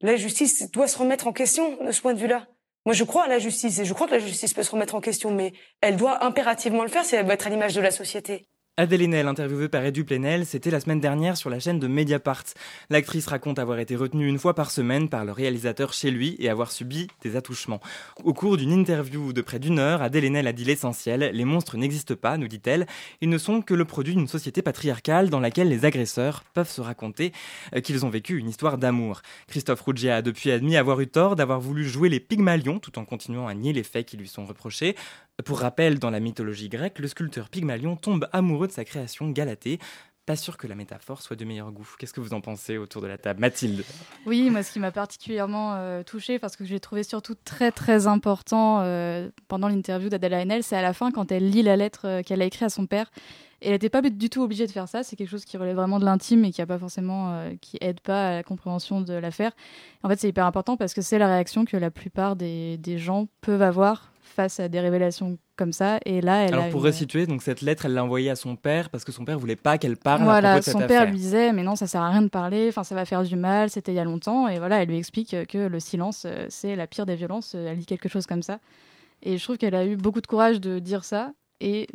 La 0.00 0.16
justice 0.16 0.70
doit 0.70 0.88
se 0.88 0.98
remettre 0.98 1.26
en 1.26 1.32
question 1.32 1.82
de 1.84 1.92
ce 1.92 2.00
point 2.00 2.14
de 2.14 2.18
vue-là. 2.18 2.48
Moi, 2.84 2.94
je 2.94 3.04
crois 3.04 3.24
à 3.24 3.28
la 3.28 3.38
justice 3.38 3.78
et 3.78 3.84
je 3.84 3.94
crois 3.94 4.08
que 4.08 4.12
la 4.12 4.18
justice 4.18 4.52
peut 4.52 4.64
se 4.64 4.70
remettre 4.72 4.96
en 4.96 5.00
question, 5.00 5.30
mais 5.30 5.52
elle 5.80 5.96
doit 5.96 6.24
impérativement 6.24 6.82
le 6.82 6.88
faire 6.88 7.04
si 7.04 7.14
elle 7.14 7.24
veut 7.24 7.32
être 7.32 7.46
à 7.46 7.50
l'image 7.50 7.74
de 7.74 7.80
la 7.80 7.92
société. 7.92 8.48
Adèle 8.78 9.02
Haenel, 9.02 9.28
interviewée 9.28 9.68
par 9.68 9.84
Edu 9.84 10.02
Plenel, 10.02 10.46
c'était 10.46 10.70
la 10.70 10.80
semaine 10.80 10.98
dernière 10.98 11.36
sur 11.36 11.50
la 11.50 11.60
chaîne 11.60 11.78
de 11.78 11.86
Mediapart. 11.88 12.44
L'actrice 12.88 13.26
raconte 13.26 13.58
avoir 13.58 13.78
été 13.78 13.96
retenue 13.96 14.26
une 14.26 14.38
fois 14.38 14.54
par 14.54 14.70
semaine 14.70 15.10
par 15.10 15.26
le 15.26 15.32
réalisateur 15.32 15.92
chez 15.92 16.10
lui 16.10 16.36
et 16.38 16.48
avoir 16.48 16.72
subi 16.72 17.08
des 17.20 17.36
attouchements. 17.36 17.80
Au 18.24 18.32
cours 18.32 18.56
d'une 18.56 18.72
interview 18.72 19.34
de 19.34 19.42
près 19.42 19.58
d'une 19.58 19.78
heure, 19.78 20.00
Adèle 20.00 20.24
Haenel 20.24 20.46
a 20.46 20.54
dit 20.54 20.64
l'essentiel. 20.64 21.32
Les 21.34 21.44
monstres 21.44 21.76
n'existent 21.76 22.16
pas, 22.16 22.38
nous 22.38 22.48
dit-elle. 22.48 22.86
Ils 23.20 23.28
ne 23.28 23.36
sont 23.36 23.60
que 23.60 23.74
le 23.74 23.84
produit 23.84 24.14
d'une 24.14 24.26
société 24.26 24.62
patriarcale 24.62 25.28
dans 25.28 25.40
laquelle 25.40 25.68
les 25.68 25.84
agresseurs 25.84 26.42
peuvent 26.54 26.70
se 26.70 26.80
raconter 26.80 27.32
euh, 27.76 27.80
qu'ils 27.82 28.06
ont 28.06 28.10
vécu 28.10 28.38
une 28.38 28.48
histoire 28.48 28.78
d'amour. 28.78 29.20
Christophe 29.48 29.82
Ruggia 29.82 30.16
a 30.16 30.22
depuis 30.22 30.50
admis 30.50 30.78
avoir 30.78 30.98
eu 31.02 31.08
tort 31.08 31.36
d'avoir 31.36 31.60
voulu 31.60 31.86
jouer 31.86 32.08
les 32.08 32.20
Pygmalions 32.20 32.78
tout 32.78 32.98
en 32.98 33.04
continuant 33.04 33.48
à 33.48 33.52
nier 33.52 33.74
les 33.74 33.82
faits 33.82 34.06
qui 34.06 34.16
lui 34.16 34.28
sont 34.28 34.46
reprochés. 34.46 34.96
Pour 35.44 35.60
rappel, 35.60 35.98
dans 35.98 36.10
la 36.10 36.20
mythologie 36.20 36.68
grecque, 36.68 36.98
le 36.98 37.08
sculpteur 37.08 37.48
Pygmalion 37.48 37.96
tombe 37.96 38.28
amoureux 38.32 38.66
de 38.66 38.72
sa 38.72 38.84
création 38.84 39.30
Galatée. 39.30 39.78
Pas 40.24 40.36
sûr 40.36 40.56
que 40.56 40.68
la 40.68 40.76
métaphore 40.76 41.20
soit 41.20 41.34
de 41.34 41.44
meilleur 41.44 41.72
goût. 41.72 41.88
Qu'est-ce 41.98 42.12
que 42.12 42.20
vous 42.20 42.32
en 42.32 42.40
pensez 42.40 42.78
autour 42.78 43.02
de 43.02 43.08
la 43.08 43.18
table 43.18 43.40
Mathilde? 43.40 43.82
Oui, 44.24 44.50
moi 44.50 44.62
ce 44.62 44.70
qui 44.70 44.78
m'a 44.78 44.92
particulièrement 44.92 45.74
euh, 45.74 46.04
touchée, 46.04 46.38
parce 46.38 46.54
que 46.54 46.64
j'ai 46.64 46.78
trouvé 46.78 47.02
surtout 47.02 47.34
très 47.34 47.72
très 47.72 48.06
important 48.06 48.82
euh, 48.82 49.30
pendant 49.48 49.66
l'interview 49.66 50.10
d'Adela 50.10 50.42
Haenel, 50.42 50.62
c'est 50.62 50.76
à 50.76 50.82
la 50.82 50.92
fin 50.92 51.10
quand 51.10 51.32
elle 51.32 51.50
lit 51.50 51.62
la 51.62 51.76
lettre 51.76 52.06
euh, 52.06 52.22
qu'elle 52.22 52.40
a 52.40 52.44
écrite 52.44 52.62
à 52.62 52.68
son 52.68 52.86
père. 52.86 53.10
Elle 53.62 53.72
n'était 53.72 53.90
pas 53.90 54.02
du 54.02 54.30
tout 54.30 54.42
obligée 54.42 54.66
de 54.66 54.72
faire 54.72 54.88
ça, 54.88 55.02
c'est 55.02 55.16
quelque 55.16 55.30
chose 55.30 55.44
qui 55.44 55.56
relève 55.56 55.76
vraiment 55.76 55.98
de 55.98 56.04
l'intime 56.04 56.44
et 56.44 56.52
qui 56.52 56.62
a 56.62 56.66
pas 56.66 56.78
forcément, 56.78 57.48
qui 57.60 57.78
aide 57.80 58.00
pas 58.00 58.28
à 58.28 58.34
la 58.34 58.42
compréhension 58.42 59.00
de 59.00 59.14
l'affaire. 59.14 59.52
En 60.02 60.08
fait, 60.08 60.18
c'est 60.18 60.28
hyper 60.28 60.46
important 60.46 60.76
parce 60.76 60.94
que 60.94 61.00
c'est 61.00 61.18
la 61.18 61.28
réaction 61.28 61.64
que 61.64 61.76
la 61.76 61.92
plupart 61.92 62.34
des 62.34 62.78
gens 62.98 63.28
peuvent 63.40 63.62
avoir 63.62 64.11
face 64.32 64.60
à 64.60 64.68
des 64.68 64.80
révélations 64.80 65.38
comme 65.56 65.72
ça. 65.72 65.98
Et 66.04 66.20
là, 66.20 66.44
elle 66.44 66.54
Alors, 66.54 66.68
pour 66.70 66.82
resituer, 66.82 67.26
donc 67.26 67.42
cette 67.42 67.60
lettre, 67.60 67.86
elle 67.86 67.94
l'a 67.94 68.04
envoyée 68.04 68.30
à 68.30 68.36
son 68.36 68.56
père 68.56 68.90
parce 68.90 69.04
que 69.04 69.12
son 69.12 69.24
père 69.24 69.38
voulait 69.38 69.56
pas 69.56 69.78
qu'elle 69.78 69.96
parle 69.96 70.22
voilà, 70.22 70.54
à 70.54 70.60
propos 70.60 70.78
de 70.78 70.82
son 70.82 70.88
père 70.88 71.06
lui 71.06 71.16
disait, 71.16 71.52
mais 71.52 71.62
non, 71.62 71.76
ça 71.76 71.86
sert 71.86 72.02
à 72.02 72.10
rien 72.10 72.22
de 72.22 72.28
parler, 72.28 72.66
enfin, 72.68 72.84
ça 72.84 72.94
va 72.94 73.04
faire 73.04 73.22
du 73.22 73.36
mal, 73.36 73.70
c'était 73.70 73.92
il 73.92 73.96
y 73.96 74.00
a 74.00 74.04
longtemps. 74.04 74.48
Et 74.48 74.58
voilà, 74.58 74.82
elle 74.82 74.88
lui 74.88 74.96
explique 74.96 75.36
que 75.48 75.58
le 75.68 75.80
silence, 75.80 76.24
euh, 76.26 76.46
c'est 76.48 76.74
la 76.76 76.86
pire 76.86 77.06
des 77.06 77.16
violences. 77.16 77.54
Elle 77.54 77.78
dit 77.78 77.86
quelque 77.86 78.08
chose 78.08 78.26
comme 78.26 78.42
ça. 78.42 78.58
Et 79.22 79.38
je 79.38 79.44
trouve 79.44 79.56
qu'elle 79.56 79.74
a 79.74 79.86
eu 79.86 79.96
beaucoup 79.96 80.20
de 80.20 80.26
courage 80.26 80.60
de 80.60 80.78
dire 80.78 81.04
ça 81.04 81.32
et, 81.62 81.88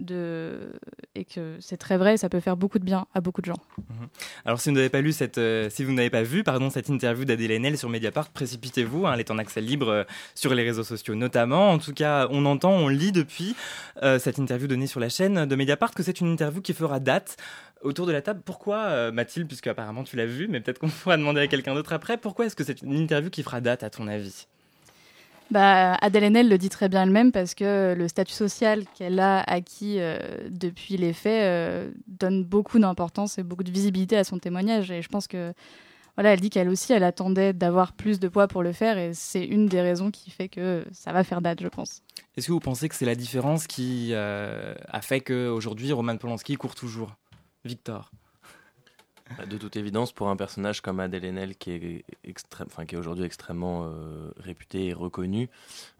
que 1.35 1.57
c'est 1.59 1.77
très 1.77 1.97
vrai, 1.97 2.17
ça 2.17 2.29
peut 2.29 2.39
faire 2.39 2.55
beaucoup 2.55 2.79
de 2.79 2.85
bien 2.85 3.05
à 3.13 3.21
beaucoup 3.21 3.41
de 3.41 3.47
gens. 3.47 3.57
Mhm. 3.77 4.07
Alors 4.45 4.61
si 4.61 4.69
vous 4.69 4.75
n'avez 4.75 4.89
pas 4.89 5.01
lu 5.01 5.11
cette, 5.11 5.37
euh, 5.37 5.69
si 5.69 5.83
vous 5.83 5.92
n'avez 5.92 6.09
pas 6.09 6.23
vu 6.23 6.44
pardon 6.44 6.69
cette 6.69 6.89
interview 6.89 7.25
d'Adèle 7.25 7.51
Haenel 7.51 7.77
sur 7.77 7.89
Mediapart, 7.89 8.30
précipitez-vous, 8.30 9.06
hein, 9.06 9.13
elle 9.13 9.19
est 9.19 9.31
en 9.31 9.37
accès 9.37 9.61
libre 9.61 9.89
euh, 9.89 10.03
sur 10.35 10.53
les 10.53 10.63
réseaux 10.63 10.83
sociaux 10.83 11.15
notamment. 11.15 11.71
En 11.71 11.80
tout 11.80 11.94
cas, 11.94 12.27
on 12.31 12.45
entend, 12.45 12.71
on 12.71 12.87
lit 12.87 13.11
depuis 13.11 13.56
euh, 14.03 14.19
cette 14.19 14.37
interview 14.37 14.68
donnée 14.68 14.87
sur 14.87 14.99
la 14.99 15.09
chaîne 15.09 15.45
de 15.45 15.56
Mediapart 15.56 15.94
que 15.94 16.03
c'est 16.03 16.21
une 16.21 16.31
interview 16.31 16.61
qui 16.61 16.73
fera 16.73 16.99
date 16.99 17.37
autour 17.81 18.06
de 18.06 18.11
la 18.11 18.21
table. 18.21 18.42
Pourquoi, 18.44 19.11
Mathilde, 19.11 19.47
puisque 19.47 19.68
apparemment 19.68 20.03
tu 20.03 20.15
l'as 20.15 20.25
vu, 20.25 20.47
mais 20.47 20.61
peut-être 20.61 20.80
qu'on 20.80 20.89
pourra 20.89 21.18
demander 21.18 21.42
à 21.42 21.47
quelqu'un 21.47 21.75
d'autre 21.75 21.94
après, 21.94 22.18
pourquoi 22.18 22.45
est-ce 22.45 22.56
que 22.56 22.63
c'est 22.63 22.81
une 22.81 22.94
interview 22.95 23.30
qui 23.30 23.44
fera 23.44 23.61
date 23.61 23.83
à 23.83 23.89
ton 23.89 24.07
avis? 24.07 24.47
Bah, 25.51 25.95
Adèle 25.95 26.25
Haenel 26.25 26.49
le 26.49 26.57
dit 26.57 26.69
très 26.69 26.89
bien 26.89 27.04
elle-même 27.04 27.31
parce 27.31 27.56
que 27.56 27.95
le 27.97 28.07
statut 28.07 28.33
social 28.33 28.83
qu'elle 28.95 29.19
a 29.19 29.39
acquis 29.42 29.97
euh, 29.99 30.18
depuis 30.49 30.97
les 30.97 31.13
faits 31.13 31.44
euh, 31.44 31.92
donne 32.07 32.44
beaucoup 32.44 32.80
d'importance 32.80 33.37
et 33.37 33.44
beaucoup 33.44 33.63
de 33.63 33.71
visibilité 33.71 34.18
à 34.18 34.23
son 34.23 34.39
témoignage. 34.39 34.92
Et 34.92 35.01
je 35.01 35.07
pense 35.07 35.27
que 35.27 35.54
voilà, 36.16 36.33
elle 36.33 36.42
dit 36.42 36.49
qu'elle 36.49 36.68
aussi, 36.68 36.94
elle 36.94 37.04
attendait 37.04 37.54
d'avoir 37.54 37.94
plus 37.94 38.19
de 38.19 38.27
poids 38.27 38.47
pour 38.47 38.63
le 38.63 38.73
faire 38.73 38.97
et 38.97 39.13
c'est 39.13 39.45
une 39.45 39.68
des 39.68 39.81
raisons 39.81 40.09
qui 40.09 40.31
fait 40.31 40.49
que 40.49 40.83
ça 40.92 41.13
va 41.13 41.23
faire 41.23 41.42
date, 41.42 41.61
je 41.61 41.68
pense. 41.68 42.01
Est-ce 42.35 42.47
que 42.47 42.51
vous 42.51 42.59
pensez 42.59 42.89
que 42.89 42.95
c'est 42.95 43.06
la 43.06 43.16
différence 43.16 43.68
qui 43.68 44.09
euh, 44.11 44.73
a 44.87 45.01
fait 45.01 45.21
qu'aujourd'hui 45.21 45.92
Roman 45.94 46.18
Polanski 46.18 46.56
court 46.56 46.75
toujours? 46.75 47.16
Victor? 47.63 48.11
De 49.49 49.57
toute 49.57 49.75
évidence, 49.75 50.11
pour 50.11 50.29
un 50.29 50.35
personnage 50.35 50.81
comme 50.81 50.99
Adèle 50.99 51.25
Haenel, 51.25 51.55
qui 51.55 51.71
est, 51.71 52.95
aujourd'hui 52.95 53.25
extrêmement 53.25 53.85
euh, 53.85 54.31
réputé 54.37 54.87
et 54.87 54.93
reconnu, 54.93 55.49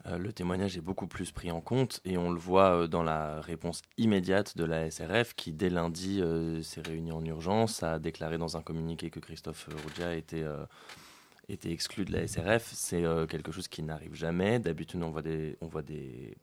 euh, 0.06 0.18
le 0.18 0.34
témoignage 0.34 0.78
est 0.78 0.82
beaucoup 0.82 1.08
plus 1.08 1.32
pris 1.32 1.52
en 1.52 1.62
compte 1.62 2.02
et 2.06 2.18
on 2.18 2.32
le 2.32 2.40
voit 2.40 2.84
euh, 2.84 2.88
dans 2.88 3.04
la 3.04 3.42
réponse 3.42 3.82
immédiate 3.98 4.58
de 4.58 4.64
la 4.64 4.90
SRF 4.90 5.34
qui, 5.36 5.54
dès 5.54 5.70
lundi, 5.70 6.22
s'est 6.64 6.82
réunie 6.82 7.12
en 7.12 7.24
urgence, 7.26 7.84
a 7.84 8.00
déclaré 8.00 8.38
dans 8.38 8.58
un 8.58 8.62
communiqué 8.62 9.10
que 9.10 9.20
Christophe 9.20 9.70
Roudia 9.84 10.16
était 10.16 10.46
été 11.50 11.72
exclus 11.72 12.06
de 12.06 12.14
la 12.14 12.28
SRF. 12.28 12.72
C'est 12.74 13.04
quelque 13.30 13.52
chose 13.52 13.68
qui 13.68 13.84
n'arrive 13.84 14.14
jamais. 14.14 14.60
D'habitude, 14.60 15.02
on 15.04 15.10
voit 15.10 15.22
des, 15.22 15.58
on 15.62 15.68
voit 15.68 15.82
des, 15.82 16.36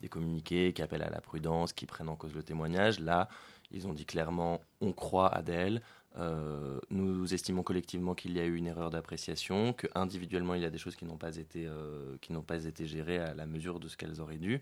des 0.00 0.08
communiqués 0.08 0.72
qui 0.72 0.82
appellent 0.82 1.02
à 1.02 1.10
la 1.10 1.20
prudence, 1.20 1.72
qui 1.72 1.86
prennent 1.86 2.08
en 2.08 2.16
cause 2.16 2.34
le 2.34 2.42
témoignage. 2.42 3.00
Là, 3.00 3.28
ils 3.70 3.86
ont 3.86 3.94
dit 3.94 4.04
clairement 4.04 4.60
on 4.80 4.92
croit 4.92 5.28
Adèle. 5.28 5.80
Euh, 6.18 6.78
nous 6.90 7.32
estimons 7.32 7.62
collectivement 7.62 8.14
qu'il 8.14 8.32
y 8.32 8.40
a 8.40 8.44
eu 8.44 8.56
une 8.56 8.66
erreur 8.66 8.90
d'appréciation, 8.90 9.72
que 9.72 9.86
individuellement 9.94 10.54
il 10.54 10.62
y 10.62 10.66
a 10.66 10.70
des 10.70 10.78
choses 10.78 10.96
qui 10.96 11.04
n'ont 11.04 11.16
pas 11.16 11.36
été 11.36 11.66
euh, 11.66 12.16
qui 12.20 12.32
n'ont 12.32 12.42
pas 12.42 12.64
été 12.64 12.86
gérées 12.86 13.18
à 13.18 13.34
la 13.34 13.46
mesure 13.46 13.80
de 13.80 13.88
ce 13.88 13.96
qu'elles 13.96 14.20
auraient 14.20 14.38
dû. 14.38 14.60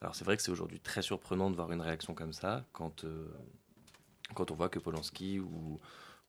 Alors 0.00 0.14
c'est 0.14 0.24
vrai 0.24 0.36
que 0.36 0.42
c'est 0.42 0.50
aujourd'hui 0.50 0.80
très 0.80 1.02
surprenant 1.02 1.50
de 1.50 1.56
voir 1.56 1.70
une 1.70 1.80
réaction 1.80 2.14
comme 2.14 2.32
ça 2.32 2.64
quand 2.72 3.04
euh, 3.04 3.28
quand 4.34 4.50
on 4.50 4.54
voit 4.54 4.68
que 4.68 4.78
Polanski 4.78 5.38
ou 5.38 5.80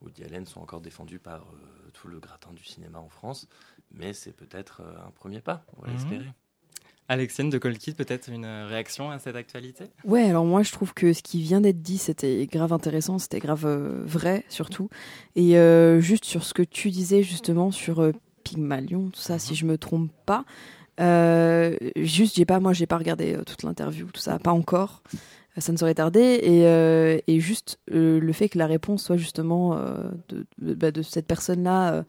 ou 0.02 0.10
Allen 0.24 0.46
sont 0.46 0.60
encore 0.60 0.82
défendus 0.82 1.20
par 1.20 1.48
tout 1.94 2.10
le 2.10 2.20
gratin 2.20 2.52
du 2.52 2.64
cinéma 2.64 3.00
en 3.00 3.08
France, 3.08 3.48
mais 3.92 4.12
c'est 4.12 4.34
peut-être 4.34 4.82
un 4.82 5.10
premier 5.12 5.40
pas, 5.40 5.66
on 5.78 5.82
va 5.82 5.88
mhm. 5.88 5.94
l'espérer. 5.94 6.32
Alexienne 7.08 7.50
de 7.52 7.60
Colkit, 7.60 7.94
peut-être 7.94 8.30
une 8.30 8.46
réaction 8.46 9.12
à 9.12 9.20
cette 9.20 9.36
actualité? 9.36 9.86
Ouais, 10.06 10.24
alors 10.24 10.44
moi 10.46 10.64
je 10.64 10.72
trouve 10.72 10.94
que 10.94 11.14
ce 11.14 11.22
qui 11.22 11.42
vient 11.42 11.62
d'être 11.62 11.82
dit, 11.82 12.00
c'était 12.00 12.48
grave 12.48 12.74
intéressant, 12.74 13.20
c'était 13.20 13.40
grave 13.40 13.66
euh, 13.66 14.02
vrai 14.06 14.44
surtout. 14.50 14.90
Et 15.36 15.58
euh, 15.58 16.00
juste 16.00 16.26
sur 16.26 16.44
ce 16.44 16.54
que 16.54 16.64
tu 16.64 16.90
disais 16.90 17.22
justement 17.22 17.72
sur 17.72 18.02
euh, 18.02 18.12
Pygmalion, 18.44 19.10
tout 19.10 19.22
ça, 19.22 19.38
si 19.38 19.52
mhm. 19.52 19.58
je 19.58 19.66
me 19.66 19.78
trompe 19.78 20.12
pas, 20.26 20.46
juste 21.96 22.38
j'ai 22.38 22.46
pas, 22.46 22.60
moi 22.60 22.74
j'ai 22.74 22.88
pas 22.88 22.98
regardé 22.98 23.38
toute 23.46 23.62
l'interview, 23.64 24.08
tout 24.12 24.22
ça, 24.22 24.40
pas 24.40 24.52
encore. 24.52 25.04
Ça 25.58 25.72
ne 25.72 25.78
saurait 25.78 25.96
tarder 25.96 26.20
et, 26.44 27.32
et 27.32 27.40
juste 27.40 27.80
le 27.88 28.34
fait 28.34 28.50
que 28.50 28.58
la 28.58 28.68
réponse 28.68 29.06
soit 29.06 29.16
justement 29.16 29.76
de, 30.28 30.46
de, 30.58 30.74
bah, 30.74 30.92
de 30.92 31.02
cette 31.02 31.28
personne-là 31.28 32.04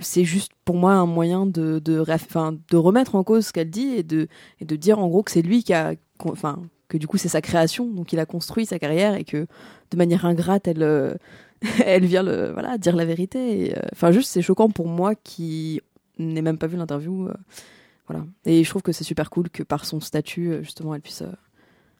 c'est 0.00 0.24
juste 0.24 0.52
pour 0.64 0.76
moi 0.76 0.92
un 0.92 1.06
moyen 1.06 1.46
de, 1.46 1.78
de, 1.78 2.04
de 2.04 2.76
remettre 2.76 3.14
en 3.14 3.24
cause 3.24 3.46
ce 3.46 3.52
qu'elle 3.52 3.70
dit 3.70 3.94
et 3.96 4.02
de, 4.02 4.28
et 4.60 4.64
de 4.64 4.76
dire 4.76 4.98
en 4.98 5.08
gros 5.08 5.22
que 5.22 5.30
c'est 5.30 5.42
lui 5.42 5.62
qui 5.62 5.72
a. 5.72 5.94
Enfin, 6.24 6.62
que 6.88 6.96
du 6.96 7.06
coup 7.06 7.18
c'est 7.18 7.28
sa 7.28 7.42
création, 7.42 7.86
donc 7.86 8.12
il 8.12 8.18
a 8.18 8.26
construit 8.26 8.66
sa 8.66 8.78
carrière 8.78 9.14
et 9.14 9.24
que 9.24 9.46
de 9.90 9.96
manière 9.96 10.24
ingrate, 10.24 10.66
elle, 10.68 10.82
euh, 10.82 11.14
elle 11.84 12.06
vient 12.06 12.22
le, 12.22 12.50
voilà, 12.52 12.78
dire 12.78 12.96
la 12.96 13.04
vérité. 13.04 13.76
Euh, 13.76 13.80
enfin, 13.92 14.10
juste 14.10 14.30
c'est 14.30 14.42
choquant 14.42 14.70
pour 14.70 14.88
moi 14.88 15.14
qui 15.14 15.80
n'ai 16.18 16.42
même 16.42 16.58
pas 16.58 16.66
vu 16.66 16.76
l'interview. 16.76 17.28
Euh, 17.28 17.34
voilà. 18.08 18.24
Et 18.46 18.64
je 18.64 18.70
trouve 18.70 18.82
que 18.82 18.92
c'est 18.92 19.04
super 19.04 19.30
cool 19.30 19.50
que 19.50 19.62
par 19.62 19.84
son 19.84 20.00
statut, 20.00 20.58
justement, 20.62 20.94
elle 20.94 21.02
puisse 21.02 21.22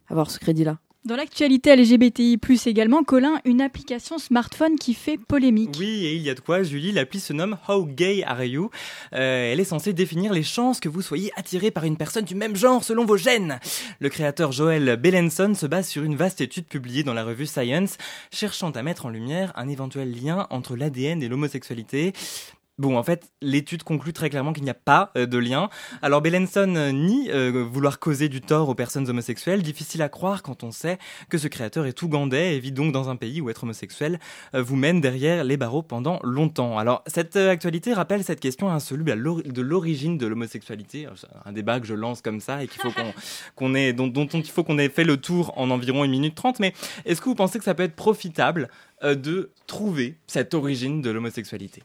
avoir 0.08 0.30
ce 0.30 0.38
crédit-là. 0.38 0.78
Dans 1.08 1.16
l'actualité 1.16 1.74
LGBTI, 1.74 2.38
également, 2.66 3.02
Colin, 3.02 3.40
une 3.46 3.62
application 3.62 4.18
smartphone 4.18 4.76
qui 4.76 4.92
fait 4.92 5.16
polémique. 5.16 5.74
Oui, 5.78 6.04
et 6.04 6.14
il 6.14 6.20
y 6.20 6.28
a 6.28 6.34
de 6.34 6.40
quoi, 6.40 6.62
Julie? 6.62 6.92
L'appli 6.92 7.18
se 7.18 7.32
nomme 7.32 7.56
How 7.66 7.86
Gay 7.86 8.22
Are 8.24 8.44
You? 8.44 8.70
Euh, 9.14 9.50
Elle 9.50 9.58
est 9.58 9.64
censée 9.64 9.94
définir 9.94 10.34
les 10.34 10.42
chances 10.42 10.80
que 10.80 10.88
vous 10.90 11.00
soyez 11.00 11.32
attiré 11.34 11.70
par 11.70 11.84
une 11.84 11.96
personne 11.96 12.26
du 12.26 12.34
même 12.34 12.56
genre 12.56 12.84
selon 12.84 13.06
vos 13.06 13.16
gènes. 13.16 13.58
Le 14.00 14.10
créateur 14.10 14.52
Joel 14.52 14.96
Bellenson 14.96 15.54
se 15.54 15.64
base 15.64 15.88
sur 15.88 16.02
une 16.02 16.14
vaste 16.14 16.42
étude 16.42 16.66
publiée 16.66 17.04
dans 17.04 17.14
la 17.14 17.24
revue 17.24 17.46
Science, 17.46 17.96
cherchant 18.30 18.72
à 18.72 18.82
mettre 18.82 19.06
en 19.06 19.08
lumière 19.08 19.54
un 19.56 19.66
éventuel 19.66 20.12
lien 20.12 20.46
entre 20.50 20.76
l'ADN 20.76 21.22
et 21.22 21.28
l'homosexualité. 21.28 22.12
Bon, 22.78 22.96
en 22.96 23.02
fait, 23.02 23.32
l'étude 23.42 23.82
conclut 23.82 24.12
très 24.12 24.30
clairement 24.30 24.52
qu'il 24.52 24.62
n'y 24.62 24.70
a 24.70 24.74
pas 24.74 25.10
euh, 25.16 25.26
de 25.26 25.36
lien. 25.36 25.68
Alors, 26.00 26.22
Bellenson 26.22 26.76
euh, 26.76 26.92
nie 26.92 27.28
euh, 27.28 27.66
vouloir 27.68 27.98
causer 27.98 28.28
du 28.28 28.40
tort 28.40 28.68
aux 28.68 28.76
personnes 28.76 29.10
homosexuelles. 29.10 29.64
Difficile 29.64 30.00
à 30.00 30.08
croire 30.08 30.44
quand 30.44 30.62
on 30.62 30.70
sait 30.70 30.98
que 31.28 31.38
ce 31.38 31.48
créateur 31.48 31.86
est 31.86 32.00
ougandais 32.02 32.54
et 32.54 32.60
vit 32.60 32.70
donc 32.70 32.92
dans 32.92 33.08
un 33.08 33.16
pays 33.16 33.40
où 33.40 33.50
être 33.50 33.64
homosexuel 33.64 34.20
vous 34.54 34.76
mène 34.76 35.00
derrière 35.00 35.42
les 35.42 35.56
barreaux 35.56 35.82
pendant 35.82 36.20
longtemps. 36.22 36.78
Alors, 36.78 37.02
cette 37.08 37.34
actualité 37.34 37.92
rappelle 37.92 38.22
cette 38.22 38.38
question 38.38 38.70
insoluble 38.70 39.10
de 39.10 39.62
l'origine 39.62 40.16
de 40.16 40.26
l'homosexualité. 40.28 41.08
Un 41.44 41.52
débat 41.52 41.80
que 41.80 41.86
je 41.86 41.94
lance 41.94 42.22
comme 42.22 42.40
ça 42.40 42.62
et 42.62 42.68
qu'il 42.68 42.80
faut 42.80 42.92
qu'on 43.56 43.74
ait, 43.74 43.92
dont, 43.92 44.06
dont, 44.06 44.26
il 44.26 44.44
faut 44.44 44.62
qu'on 44.62 44.78
ait 44.78 44.88
fait 44.88 45.04
le 45.04 45.16
tour 45.16 45.52
en 45.56 45.70
environ 45.70 46.04
une 46.04 46.12
minute 46.12 46.36
trente. 46.36 46.60
Mais 46.60 46.74
est-ce 47.04 47.20
que 47.20 47.28
vous 47.28 47.34
pensez 47.34 47.58
que 47.58 47.64
ça 47.64 47.74
peut 47.74 47.82
être 47.82 47.96
profitable 47.96 48.68
de 49.02 49.50
trouver 49.66 50.18
cette 50.28 50.54
origine 50.54 51.02
de 51.02 51.10
l'homosexualité? 51.10 51.82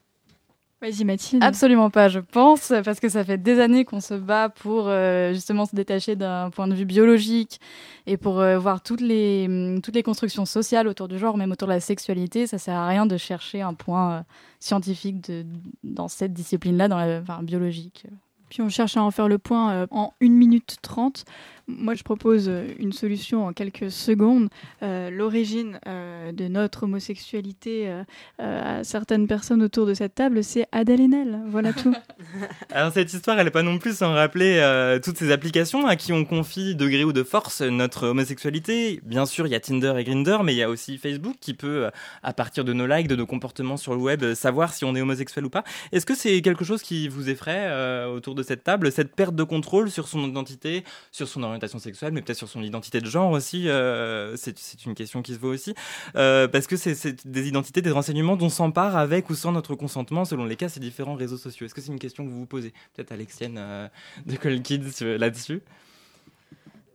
Vas-y 0.84 1.06
Mathilde. 1.06 1.42
Absolument 1.42 1.90
pas, 1.90 2.10
je 2.10 2.20
pense, 2.20 2.74
parce 2.84 3.00
que 3.00 3.08
ça 3.08 3.24
fait 3.24 3.38
des 3.38 3.62
années 3.62 3.86
qu'on 3.86 4.02
se 4.02 4.16
bat 4.16 4.50
pour 4.50 4.90
euh, 4.90 5.32
justement 5.32 5.66
se 5.66 5.74
détacher 5.74 6.18
d'un 6.18 6.50
point 6.50 6.68
de 6.68 6.74
vue 6.76 6.84
biologique 6.84 7.62
et 8.06 8.18
pour 8.18 8.42
euh, 8.42 8.60
voir 8.60 8.84
toutes 8.84 9.00
les, 9.00 9.46
hum, 9.48 9.82
toutes 9.82 9.96
les 9.96 10.04
constructions 10.04 10.44
sociales 10.44 10.90
autour 10.90 11.08
du 11.08 11.18
genre, 11.18 11.38
même 11.38 11.54
autour 11.54 11.70
de 11.70 11.74
la 11.74 11.80
sexualité. 11.80 12.48
Ça 12.48 12.58
sert 12.58 12.76
à 12.76 12.86
rien 12.86 13.06
de 13.06 13.16
chercher 13.16 13.62
un 13.62 13.74
point 13.74 14.12
euh, 14.12 14.22
scientifique 14.60 15.22
de, 15.22 15.46
dans 15.86 16.10
cette 16.10 16.34
discipline-là, 16.34 16.90
dans 16.90 16.98
la 16.98 17.22
enfin, 17.22 17.42
biologique. 17.44 18.06
Puis 18.50 18.62
on 18.62 18.68
cherche 18.68 18.98
à 18.98 19.04
en 19.04 19.10
faire 19.10 19.30
le 19.30 19.38
point 19.38 19.88
en 19.90 20.14
1 20.22 20.30
minute 20.30 20.76
30. 20.82 21.24
Moi, 21.68 21.94
je 21.96 22.04
propose 22.04 22.50
euh, 22.50 22.68
une 22.78 22.92
solution 22.92 23.46
en 23.46 23.54
quelques 23.54 23.90
secondes. 23.90 24.50
Euh, 24.82 25.10
l'origine 25.10 25.80
euh, 25.88 26.34
de 26.34 26.50
notre 26.50 26.84
homosexualité 26.84 27.90
à 28.38 28.84
certaines 28.84 29.28
personnes 29.28 29.64
autour 29.64 29.86
de 29.86 29.94
cette 29.94 30.16
table, 30.16 30.44
c'est 30.44 30.68
Adèle 30.72 31.02
Haenel. 31.02 31.40
Voilà 31.48 31.72
tout. 31.72 31.94
Alors, 32.72 32.92
cette 32.92 33.14
histoire, 33.14 33.40
elle 33.40 33.46
n'est 33.46 33.52
pas 33.52 33.64
non 33.64 33.78
plus 33.78 33.98
sans 33.98 34.14
rappeler 34.14 35.00
toutes 35.04 35.18
ces 35.18 35.32
applications 35.32 35.88
à 35.88 35.96
qui 35.96 36.12
on 36.12 36.26
confie 36.26 36.76
de 36.76 36.88
gré 36.88 37.04
ou 37.04 37.14
de 37.14 37.24
force 37.24 37.62
notre 37.62 38.08
homosexualité. 38.08 39.00
Bien 39.04 39.26
sûr, 39.26 39.48
il 39.48 39.52
y 39.52 39.56
a 39.56 39.60
Tinder 39.60 39.94
et 39.98 40.04
Grindr, 40.04 40.44
mais 40.44 40.54
il 40.54 40.58
y 40.58 40.64
a 40.64 40.70
aussi 40.70 40.98
Facebook 40.98 41.36
qui 41.40 41.54
peut, 41.54 41.90
à 42.24 42.34
partir 42.34 42.66
de 42.66 42.74
nos 42.74 42.88
likes, 42.88 43.08
de 43.08 43.16
nos 43.16 43.26
comportements 43.26 43.78
sur 43.78 43.94
le 43.94 44.02
web, 44.02 44.34
savoir 44.34 44.74
si 44.74 44.84
on 44.86 44.96
est 44.96 45.02
homosexuel 45.02 45.46
ou 45.46 45.50
pas. 45.50 45.64
Est-ce 45.92 46.06
que 46.06 46.16
c'est 46.16 46.42
quelque 46.42 46.66
chose 46.66 46.82
qui 46.82 47.08
vous 47.08 47.30
effraie 47.30 48.06
autour 48.06 48.36
de 48.36 48.44
cette 48.44 48.64
table, 48.64 48.92
cette 48.92 49.16
perte 49.16 49.36
de 49.36 49.44
contrôle 49.44 49.90
sur 49.90 50.08
son 50.08 50.28
identité, 50.28 50.84
sur 51.12 51.28
son 51.28 51.44
orientation 51.44 51.53
sexuelle, 51.80 52.14
mais 52.14 52.22
peut-être 52.22 52.38
sur 52.38 52.50
son 52.50 52.62
identité 52.62 53.02
de 53.02 53.06
genre 53.10 53.32
aussi. 53.32 53.70
Euh, 53.70 54.36
c'est 54.36 54.86
une 54.86 54.96
question 54.96 55.22
qui 55.22 55.34
se 55.34 55.40
vaut 55.40 55.54
aussi. 55.54 55.74
Euh, 56.16 56.48
parce 56.48 56.68
que 56.68 56.76
c'est 56.76 57.28
des 57.28 57.48
identités, 57.48 57.82
des 57.82 57.92
renseignements 57.92 58.36
dont 58.36 58.50
s'empare 58.50 58.96
avec 58.96 59.30
ou 59.30 59.36
sans 59.36 59.52
notre 59.52 59.76
consentement, 59.76 60.26
selon 60.26 60.46
les 60.46 60.56
cas, 60.56 60.70
ces 60.70 60.80
différents 60.80 61.16
réseaux 61.16 61.38
sociaux. 61.38 61.66
Est-ce 61.66 61.74
que 61.74 61.82
c'est 61.82 61.92
une 61.92 62.00
question 62.00 62.26
que 62.26 62.30
vous 62.30 62.40
vous 62.40 62.46
posez? 62.46 62.74
Peut-être 62.96 63.12
Alexienne 63.12 63.58
euh, 63.58 63.88
de 64.26 64.36
Call 64.36 64.62
Kids 64.62 65.04
là-dessus? 65.18 65.62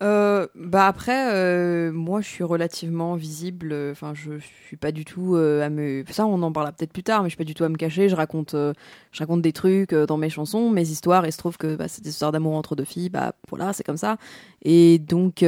Euh, 0.00 0.47
bah 0.55 0.87
après, 0.87 1.33
euh, 1.33 1.90
moi, 1.93 2.21
je 2.21 2.28
suis 2.28 2.45
relativement 2.45 3.17
visible. 3.17 3.75
Enfin, 3.90 4.14
je, 4.14 4.38
suis 4.38 4.76
pas 4.76 4.93
du 4.93 5.05
tout 5.05 5.35
euh, 5.35 5.62
à 5.62 5.71
me. 5.71 6.05
Ça, 6.11 6.26
on 6.26 6.40
en 6.43 6.52
parlera 6.52 6.73
peut-être 6.73 6.93
plus 6.93 7.02
tard, 7.02 7.23
mais 7.23 7.28
je 7.28 7.33
suis 7.33 7.38
pas 7.38 7.45
du 7.45 7.55
tout 7.55 7.64
à 7.64 7.69
me 7.69 7.76
cacher. 7.76 8.09
Je 8.09 8.14
raconte, 8.14 8.55
je 8.55 9.19
raconte 9.19 9.43
des 9.43 9.52
trucs 9.52 9.95
dans 9.95 10.17
mes 10.17 10.31
chansons, 10.31 10.71
mes 10.71 10.88
histoires. 10.88 11.25
Et 11.25 11.31
se 11.31 11.38
trouve 11.38 11.57
que 11.57 11.76
bah, 11.76 11.88
c'est 11.88 12.02
des 12.02 12.11
histoires 12.11 12.33
d'amour 12.33 12.55
entre 12.55 12.76
deux 12.76 12.85
filles. 12.85 13.09
Bah 13.11 13.33
voilà, 13.49 13.73
c'est 13.73 13.85
comme 13.85 13.97
ça. 13.97 14.19
Et 14.62 14.99
donc, 14.99 15.45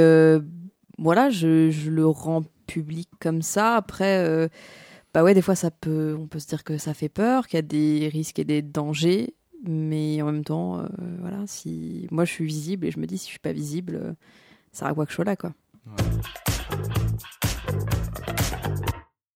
voilà, 0.98 1.30
je, 1.30 1.70
je, 1.70 1.90
le 1.90 2.06
rends 2.06 2.42
public 2.66 3.08
comme 3.20 3.42
ça. 3.42 3.76
Après, 3.76 4.48
bah 5.14 5.22
ouais, 5.22 5.34
des 5.34 5.42
fois, 5.42 5.54
ça 5.54 5.70
peut, 5.70 6.16
on 6.18 6.26
peut 6.26 6.38
se 6.40 6.48
dire 6.48 6.64
que 6.64 6.78
ça 6.78 6.94
fait 6.94 7.08
peur, 7.08 7.46
qu'il 7.46 7.56
y 7.56 7.60
a 7.60 7.62
des 7.62 8.08
risques 8.08 8.38
et 8.38 8.44
des 8.44 8.62
dangers 8.62 9.34
mais 9.66 10.22
en 10.22 10.26
même 10.26 10.44
temps, 10.44 10.78
euh, 10.78 10.86
voilà, 11.20 11.46
si 11.46 12.06
moi 12.10 12.24
je 12.24 12.32
suis 12.32 12.44
visible 12.44 12.86
et 12.86 12.90
je 12.90 12.98
me 12.98 13.06
dis 13.06 13.18
si 13.18 13.26
je 13.26 13.30
suis 13.30 13.38
pas 13.38 13.52
visible, 13.52 13.96
euh, 13.96 14.12
ça 14.72 14.80
sert 14.80 14.88
à 14.88 14.94
quoi 14.94 15.04
que 15.04 15.10
je 15.10 15.16
sois 15.16 15.24
là, 15.24 15.36
quoi. 15.36 15.52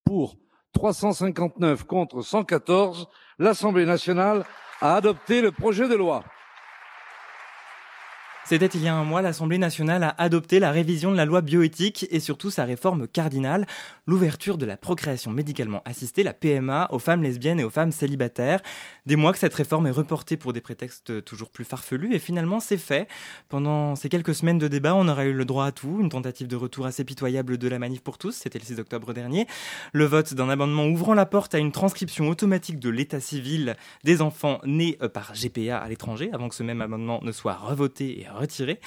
Pour 0.03 0.37
359 0.73 1.83
contre 1.83 2.21
114, 2.21 3.07
l'Assemblée 3.39 3.85
nationale 3.85 4.45
a 4.81 4.95
adopté 4.95 5.41
le 5.41 5.51
projet 5.51 5.87
de 5.87 5.95
loi. 5.95 6.23
C'était 8.47 8.67
il 8.67 8.83
y 8.83 8.87
a 8.87 8.93
un 8.93 9.03
mois, 9.03 9.23
l'Assemblée 9.23 9.57
nationale 9.57 10.03
a 10.03 10.13
adopté 10.19 10.59
la 10.59 10.69
révision 10.69 11.11
de 11.11 11.17
la 11.17 11.25
loi 11.25 11.41
bioéthique 11.41 12.05
et 12.11 12.19
surtout 12.19 12.51
sa 12.51 12.63
réforme 12.63 13.07
cardinale, 13.07 13.65
l'ouverture 14.05 14.59
de 14.59 14.67
la 14.67 14.77
procréation 14.77 15.31
médicalement 15.31 15.81
assistée, 15.83 16.21
la 16.21 16.33
PMA, 16.33 16.87
aux 16.91 16.99
femmes 16.99 17.23
lesbiennes 17.23 17.59
et 17.59 17.63
aux 17.63 17.71
femmes 17.71 17.91
célibataires. 17.91 18.61
Des 19.07 19.15
mois 19.15 19.33
que 19.33 19.39
cette 19.39 19.55
réforme 19.55 19.87
est 19.87 19.91
reportée 19.91 20.37
pour 20.37 20.53
des 20.53 20.61
prétextes 20.61 21.25
toujours 21.25 21.49
plus 21.49 21.65
farfelus 21.65 22.13
et 22.13 22.19
finalement 22.19 22.59
c'est 22.59 22.77
fait. 22.77 23.07
Pendant 23.49 23.95
ces 23.95 24.09
quelques 24.09 24.35
semaines 24.35 24.59
de 24.59 24.67
débat, 24.67 24.93
on 24.93 25.07
aura 25.07 25.25
eu 25.25 25.33
le 25.33 25.45
droit 25.45 25.65
à 25.65 25.71
tout, 25.71 25.97
une 25.99 26.09
tentative 26.09 26.47
de 26.47 26.55
retour 26.55 26.85
assez 26.85 27.03
pitoyable 27.03 27.57
de 27.57 27.67
la 27.67 27.79
manif 27.79 28.01
pour 28.01 28.19
tous, 28.19 28.33
c'était 28.33 28.59
le 28.59 28.65
6 28.65 28.79
octobre 28.79 29.11
dernier, 29.13 29.47
le 29.91 30.05
vote 30.05 30.35
d'un 30.35 30.49
amendement 30.49 30.85
ouvrant 30.85 31.15
la 31.15 31.25
porte 31.25 31.55
à 31.55 31.57
une 31.57 31.71
transcription 31.71 32.29
automatique 32.29 32.77
de 32.77 32.91
l'état 32.91 33.19
civil 33.19 33.75
des 34.03 34.21
enfants 34.21 34.59
nés 34.65 34.99
euh, 35.01 35.09
par 35.09 35.33
GPA 35.33 35.79
à 35.79 35.89
l'étranger 35.89 36.29
avant 36.31 36.47
que 36.47 36.53
ce 36.53 36.61
même 36.61 36.81
amendement 36.81 37.21
ne 37.23 37.31
soit 37.31 37.55
revoté 37.55 38.21
et 38.21 38.27
retiré. 38.37 38.79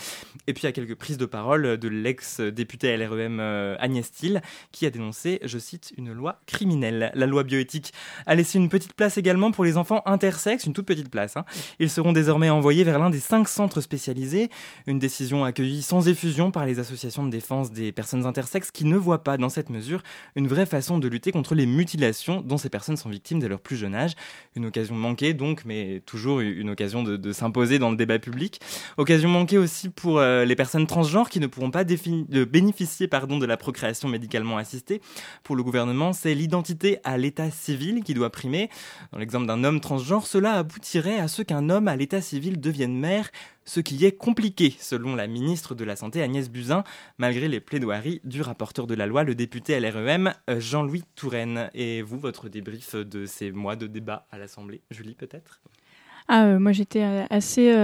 Et 0.46 0.54
puis 0.54 0.66
a 0.66 0.72
quelques 0.72 0.94
prises 0.94 1.18
de 1.18 1.26
parole 1.26 1.76
de 1.78 1.88
l'ex-député 1.88 2.96
LREM 2.96 3.40
Agnès 3.78 4.10
Thiel 4.10 4.42
qui 4.72 4.86
a 4.86 4.90
dénoncé, 4.90 5.40
je 5.44 5.58
cite, 5.58 5.92
une 5.96 6.12
loi 6.12 6.40
criminelle. 6.46 7.10
La 7.14 7.26
loi 7.26 7.44
bioéthique 7.44 7.92
a 8.26 8.34
laissé 8.34 8.58
une 8.58 8.68
petite 8.68 8.94
place 8.94 9.18
également 9.18 9.50
pour 9.50 9.64
les 9.64 9.76
enfants 9.76 10.02
intersexes, 10.06 10.64
une 10.64 10.72
toute 10.72 10.86
petite 10.86 11.10
place. 11.10 11.36
Hein. 11.36 11.44
Ils 11.78 11.90
seront 11.90 12.12
désormais 12.12 12.50
envoyés 12.50 12.84
vers 12.84 12.98
l'un 12.98 13.10
des 13.10 13.20
cinq 13.20 13.48
centres 13.48 13.80
spécialisés, 13.80 14.50
une 14.86 14.98
décision 14.98 15.44
accueillie 15.44 15.82
sans 15.82 16.08
effusion 16.08 16.50
par 16.50 16.66
les 16.66 16.78
associations 16.78 17.24
de 17.24 17.30
défense 17.30 17.72
des 17.72 17.92
personnes 17.92 18.26
intersexes 18.26 18.70
qui 18.70 18.84
ne 18.84 18.96
voient 18.96 19.24
pas 19.24 19.36
dans 19.36 19.48
cette 19.48 19.70
mesure 19.70 20.02
une 20.36 20.48
vraie 20.48 20.66
façon 20.66 20.98
de 20.98 21.08
lutter 21.08 21.32
contre 21.32 21.54
les 21.54 21.66
mutilations 21.66 22.40
dont 22.40 22.56
ces 22.56 22.68
personnes 22.68 22.96
sont 22.96 23.08
victimes 23.08 23.38
dès 23.38 23.48
leur 23.48 23.60
plus 23.60 23.76
jeune 23.76 23.94
âge. 23.94 24.12
Une 24.54 24.66
occasion 24.66 24.94
manquée 24.94 25.34
donc, 25.34 25.64
mais 25.64 26.02
toujours 26.06 26.40
une 26.40 26.70
occasion 26.70 27.02
de, 27.02 27.32
s'imposer 27.32 27.78
dans 27.78 27.90
le 27.90 27.96
débat 27.96 28.18
public. 28.18 28.60
Occasion 28.96 29.28
manquée 29.38 29.58
aussi 29.58 29.88
pour 29.88 30.18
euh, 30.18 30.44
les 30.44 30.56
personnes 30.56 30.86
transgenres 30.88 31.30
qui 31.30 31.38
ne 31.38 31.46
pourront 31.46 31.70
pas 31.70 31.84
bénéficier 31.84 33.06
pardon, 33.06 33.38
de 33.38 33.46
la 33.46 33.56
procréation 33.56 34.08
médicalement 34.08 34.56
assistée. 34.56 35.00
Pour 35.44 35.54
le 35.54 35.62
gouvernement, 35.62 36.12
c'est 36.12 36.34
l'identité 36.34 36.98
à 37.04 37.16
l'état 37.18 37.50
civil 37.50 38.02
qui 38.02 38.14
doit 38.14 38.30
primer. 38.30 38.68
Dans 39.12 39.18
l'exemple 39.18 39.46
d'un 39.46 39.62
homme 39.62 39.80
transgenre, 39.80 40.26
cela 40.26 40.54
aboutirait 40.54 41.20
à 41.20 41.28
ce 41.28 41.42
qu'un 41.42 41.70
homme 41.70 41.86
à 41.86 41.94
l'état 41.94 42.20
civil 42.20 42.60
devienne 42.60 42.98
mère 42.98 43.30
ce 43.64 43.78
qui 43.80 44.04
est 44.04 44.12
compliqué, 44.12 44.74
selon 44.80 45.14
la 45.14 45.26
ministre 45.28 45.74
de 45.74 45.84
la 45.84 45.94
Santé 45.94 46.22
Agnès 46.22 46.50
Buzyn, 46.50 46.82
malgré 47.18 47.48
les 47.48 47.60
plaidoiries 47.60 48.20
du 48.24 48.42
rapporteur 48.42 48.86
de 48.86 48.94
la 48.94 49.06
loi, 49.06 49.22
le 49.22 49.34
député 49.36 49.78
LREM 49.78 50.34
euh, 50.50 50.58
Jean-Louis 50.58 51.04
Touraine. 51.14 51.70
Et 51.74 52.02
vous, 52.02 52.18
votre 52.18 52.48
débrief 52.48 52.96
de 52.96 53.24
ces 53.26 53.52
mois 53.52 53.76
de 53.76 53.86
débat 53.86 54.26
à 54.32 54.38
l'Assemblée, 54.38 54.80
Julie 54.90 55.14
peut-être? 55.14 55.60
Ah, 56.28 56.44
euh, 56.44 56.58
moi 56.58 56.72
j'étais 56.72 57.02
euh, 57.02 57.24
assez 57.30 57.74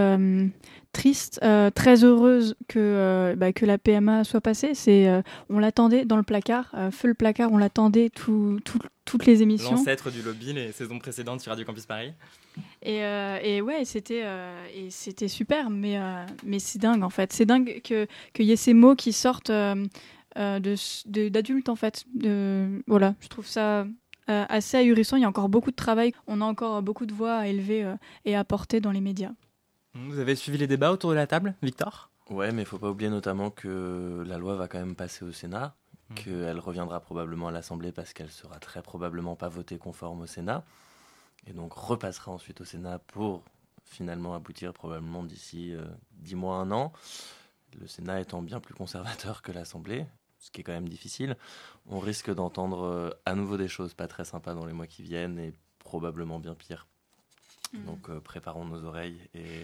triste, 0.93 1.41
très 1.75 2.05
heureuse 2.05 2.57
que, 2.69 3.35
bah, 3.37 3.53
que 3.53 3.67
la 3.67 3.79
PMA 3.79 4.25
soit 4.25 4.41
passée. 4.41 4.75
C'est, 4.75 5.09
on 5.51 5.59
l'attendait 5.59 6.05
dans 6.05 6.17
le 6.17 6.23
placard, 6.23 6.73
feu 6.93 7.09
le 7.09 7.15
placard, 7.15 7.53
on 7.53 7.59
l'attendait 7.59 8.11
tout, 8.11 8.61
toutes 9.05 9.27
les 9.27 9.43
émissions. 9.43 9.73
L'ancêtre 9.73 10.11
du 10.11 10.23
lobby, 10.23 10.53
les 10.53 10.73
saisons 10.73 10.99
précédentes 10.99 11.41
sur 11.41 11.51
Radio 11.51 11.65
Campus 11.65 11.87
Paris. 11.87 12.13
Et, 12.83 13.05
euh, 13.05 13.39
et 13.43 13.61
ouais, 13.61 13.85
c'était 13.85 14.23
euh, 14.25 14.67
et 14.75 14.91
c'était 14.91 15.29
super, 15.29 15.71
mais 15.71 15.99
euh, 15.99 16.25
mais 16.45 16.59
c'est 16.59 16.79
dingue 16.79 17.03
en 17.03 17.11
fait. 17.11 17.33
C'est 17.33 17.47
dingue 17.47 17.81
que 17.83 18.07
qu'il 18.33 18.47
y 18.47 18.53
ait 18.53 18.57
ces 18.57 18.75
mots 18.75 18.95
qui 18.95 19.13
sortent 19.13 19.51
de 19.51 21.29
d'adultes 21.29 21.69
en 21.69 21.77
fait. 21.77 22.05
De, 22.15 22.83
voilà, 22.87 23.15
je 23.21 23.29
trouve 23.29 23.47
ça 23.47 23.87
assez 24.27 24.77
ahurissant. 24.77 25.17
Il 25.17 25.23
y 25.23 25.25
a 25.25 25.29
encore 25.29 25.49
beaucoup 25.49 25.71
de 25.71 25.77
travail. 25.77 26.13
On 26.27 26.41
a 26.41 26.45
encore 26.45 26.83
beaucoup 26.83 27.07
de 27.07 27.15
voix 27.15 27.37
à 27.37 27.47
élever 27.47 27.95
et 28.25 28.37
à 28.37 28.45
porter 28.45 28.81
dans 28.81 28.91
les 28.91 29.01
médias. 29.01 29.33
Vous 29.95 30.19
avez 30.19 30.35
suivi 30.35 30.59
les 30.59 30.67
débats 30.67 30.93
autour 30.93 31.11
de 31.11 31.17
la 31.17 31.27
table, 31.27 31.55
Victor? 31.63 32.11
Ouais, 32.31 32.53
mais 32.53 32.63
il 32.63 32.65
faut 32.65 32.79
pas 32.79 32.91
oublier 32.91 33.11
notamment 33.11 33.51
que 33.51 34.25
la 34.27 34.39
loi 34.39 34.57
va 34.57 34.67
quand 34.67 34.79
même 34.79 34.97
passer 34.97 35.25
au 35.25 35.33
Sénat, 35.33 35.75
mmh. 36.11 36.15
qu'elle 36.15 36.59
reviendra 36.59 37.01
probablement 37.01 37.49
à 37.49 37.51
l'Assemblée 37.53 37.93
parce 37.93 38.13
qu'elle 38.13 38.31
sera 38.31 38.59
très 38.59 38.83
probablement 38.83 39.37
pas 39.37 39.49
votée 39.49 39.79
conforme 39.79 40.23
au 40.23 40.27
Sénat 40.27 40.65
et 41.47 41.53
donc 41.53 41.75
repassera 41.75 42.33
ensuite 42.33 42.61
au 42.61 42.65
Sénat 42.65 42.99
pour 42.99 43.45
finalement 43.85 44.35
aboutir 44.35 44.73
probablement 44.73 45.23
d'ici 45.23 45.75
euh, 45.75 45.85
dix 46.13 46.35
mois, 46.35 46.57
un 46.57 46.71
an. 46.71 46.93
Le 47.79 47.87
Sénat 47.87 48.21
étant 48.21 48.41
bien 48.41 48.61
plus 48.61 48.75
conservateur 48.75 49.43
que 49.43 49.53
l'Assemblée, 49.53 50.07
ce 50.45 50.51
qui 50.51 50.61
est 50.61 50.65
quand 50.65 50.73
même 50.73 50.91
difficile, 50.91 51.37
on 51.87 51.99
risque 51.99 52.33
d'entendre 52.33 52.85
euh, 52.85 53.11
à 53.25 53.35
nouveau 53.35 53.57
des 53.57 53.67
choses 53.67 53.95
pas 53.95 54.07
très 54.07 54.27
sympas 54.27 54.53
dans 54.53 54.67
les 54.67 54.75
mois 54.75 54.87
qui 54.87 55.03
viennent 55.03 55.39
et 55.39 55.55
probablement 55.79 56.39
bien 56.39 56.55
pire. 56.55 56.87
Mmh. 57.73 57.85
Donc 57.87 58.11
euh, 58.11 58.21
préparons 58.21 58.67
nos 58.67 58.85
oreilles 58.85 59.19
et 59.35 59.63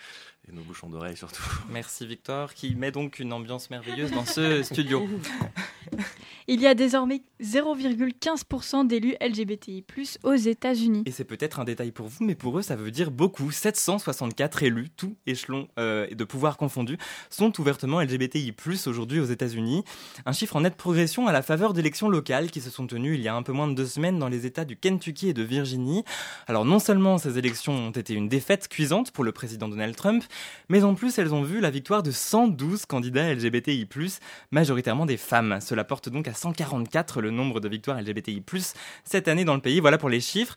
et 0.48 0.52
nos 0.52 0.62
bouchons 0.62 0.88
d'oreilles 0.88 1.18
surtout. 1.18 1.44
Merci 1.68 2.06
Victor, 2.06 2.54
qui 2.54 2.74
met 2.74 2.90
donc 2.90 3.18
une 3.18 3.32
ambiance 3.34 3.68
merveilleuse 3.68 4.10
dans 4.10 4.24
ce 4.24 4.62
studio. 4.62 5.06
Il 6.48 6.60
y 6.60 6.66
a 6.66 6.74
désormais 6.74 7.22
0,15% 7.40 8.86
d'élus 8.86 9.14
LGBTI+ 9.20 9.84
aux 10.24 10.34
États-Unis. 10.34 11.02
Et 11.06 11.12
c'est 11.12 11.24
peut-être 11.24 11.60
un 11.60 11.64
détail 11.64 11.92
pour 11.92 12.08
vous, 12.08 12.24
mais 12.24 12.34
pour 12.34 12.58
eux, 12.58 12.62
ça 12.62 12.76
veut 12.76 12.90
dire 12.90 13.10
beaucoup. 13.10 13.50
764 13.50 14.62
élus, 14.64 14.90
tout 14.90 15.16
échelon 15.26 15.68
euh, 15.78 16.06
de 16.08 16.24
pouvoir 16.24 16.56
confondus, 16.56 16.98
sont 17.30 17.58
ouvertement 17.60 18.00
LGBTI+ 18.00 18.54
aujourd'hui 18.86 19.20
aux 19.20 19.24
États-Unis. 19.24 19.84
Un 20.26 20.32
chiffre 20.32 20.56
en 20.56 20.62
nette 20.62 20.76
progression 20.76 21.26
à 21.26 21.32
la 21.32 21.42
faveur 21.42 21.72
d'élections 21.72 22.08
locales 22.08 22.50
qui 22.50 22.60
se 22.60 22.70
sont 22.70 22.86
tenues 22.86 23.14
il 23.14 23.20
y 23.20 23.28
a 23.28 23.34
un 23.34 23.42
peu 23.42 23.52
moins 23.52 23.68
de 23.68 23.74
deux 23.74 23.86
semaines 23.86 24.18
dans 24.18 24.28
les 24.28 24.46
États 24.46 24.64
du 24.64 24.76
Kentucky 24.76 25.28
et 25.28 25.34
de 25.34 25.42
Virginie. 25.42 26.04
Alors 26.46 26.64
non 26.64 26.78
seulement 26.78 27.18
ces 27.18 27.38
élections 27.38 27.72
ont 27.72 27.90
été 27.90 28.14
une 28.14 28.28
défaite 28.28 28.68
cuisante 28.68 29.10
pour 29.12 29.24
le 29.24 29.32
président 29.32 29.68
Donald 29.68 29.94
Trump, 29.96 30.24
mais 30.68 30.82
en 30.82 30.94
plus 30.94 31.18
elles 31.18 31.34
ont 31.34 31.42
vu 31.42 31.60
la 31.60 31.70
victoire 31.70 32.02
de 32.02 32.10
112 32.10 32.86
candidats 32.86 33.32
LGBTI+, 33.32 33.88
majoritairement 34.50 35.06
des 35.06 35.16
femmes. 35.16 35.58
Cela 35.72 35.84
porte 35.84 36.10
donc 36.10 36.28
à 36.28 36.34
144 36.34 37.22
le 37.22 37.30
nombre 37.30 37.58
de 37.58 37.66
victoires 37.66 37.98
LGBTI+, 37.98 38.44
cette 39.04 39.26
année 39.26 39.46
dans 39.46 39.54
le 39.54 39.62
pays. 39.62 39.80
Voilà 39.80 39.96
pour 39.96 40.10
les 40.10 40.20
chiffres. 40.20 40.54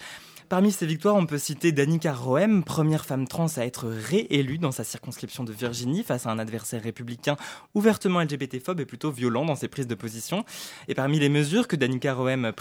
Parmi 0.50 0.72
ces 0.72 0.86
victoires, 0.86 1.16
on 1.16 1.26
peut 1.26 1.40
citer 1.40 1.72
Danica 1.72 2.14
Roem, 2.14 2.64
première 2.64 3.06
femme 3.06 3.28
trans 3.28 3.48
à 3.58 3.66
être 3.66 3.88
réélue 3.88 4.60
dans 4.60 4.72
sa 4.72 4.84
circonscription 4.84 5.44
de 5.44 5.52
Virginie 5.52 6.04
face 6.04 6.28
à 6.28 6.30
un 6.30 6.38
adversaire 6.38 6.84
républicain 6.84 7.36
ouvertement 7.74 8.22
LGBT-phobe 8.22 8.80
et 8.80 8.86
plutôt 8.86 9.12
violent 9.12 9.46
dans 9.46 9.56
ses 9.56 9.68
prises 9.68 9.88
de 9.88 9.96
position. 9.96 10.46
Et 10.88 10.94
parmi 10.94 11.20
les 11.20 11.30
mesures 11.30 11.68
que 11.68 11.76
Danica 11.76 12.14
Roem 12.14 12.52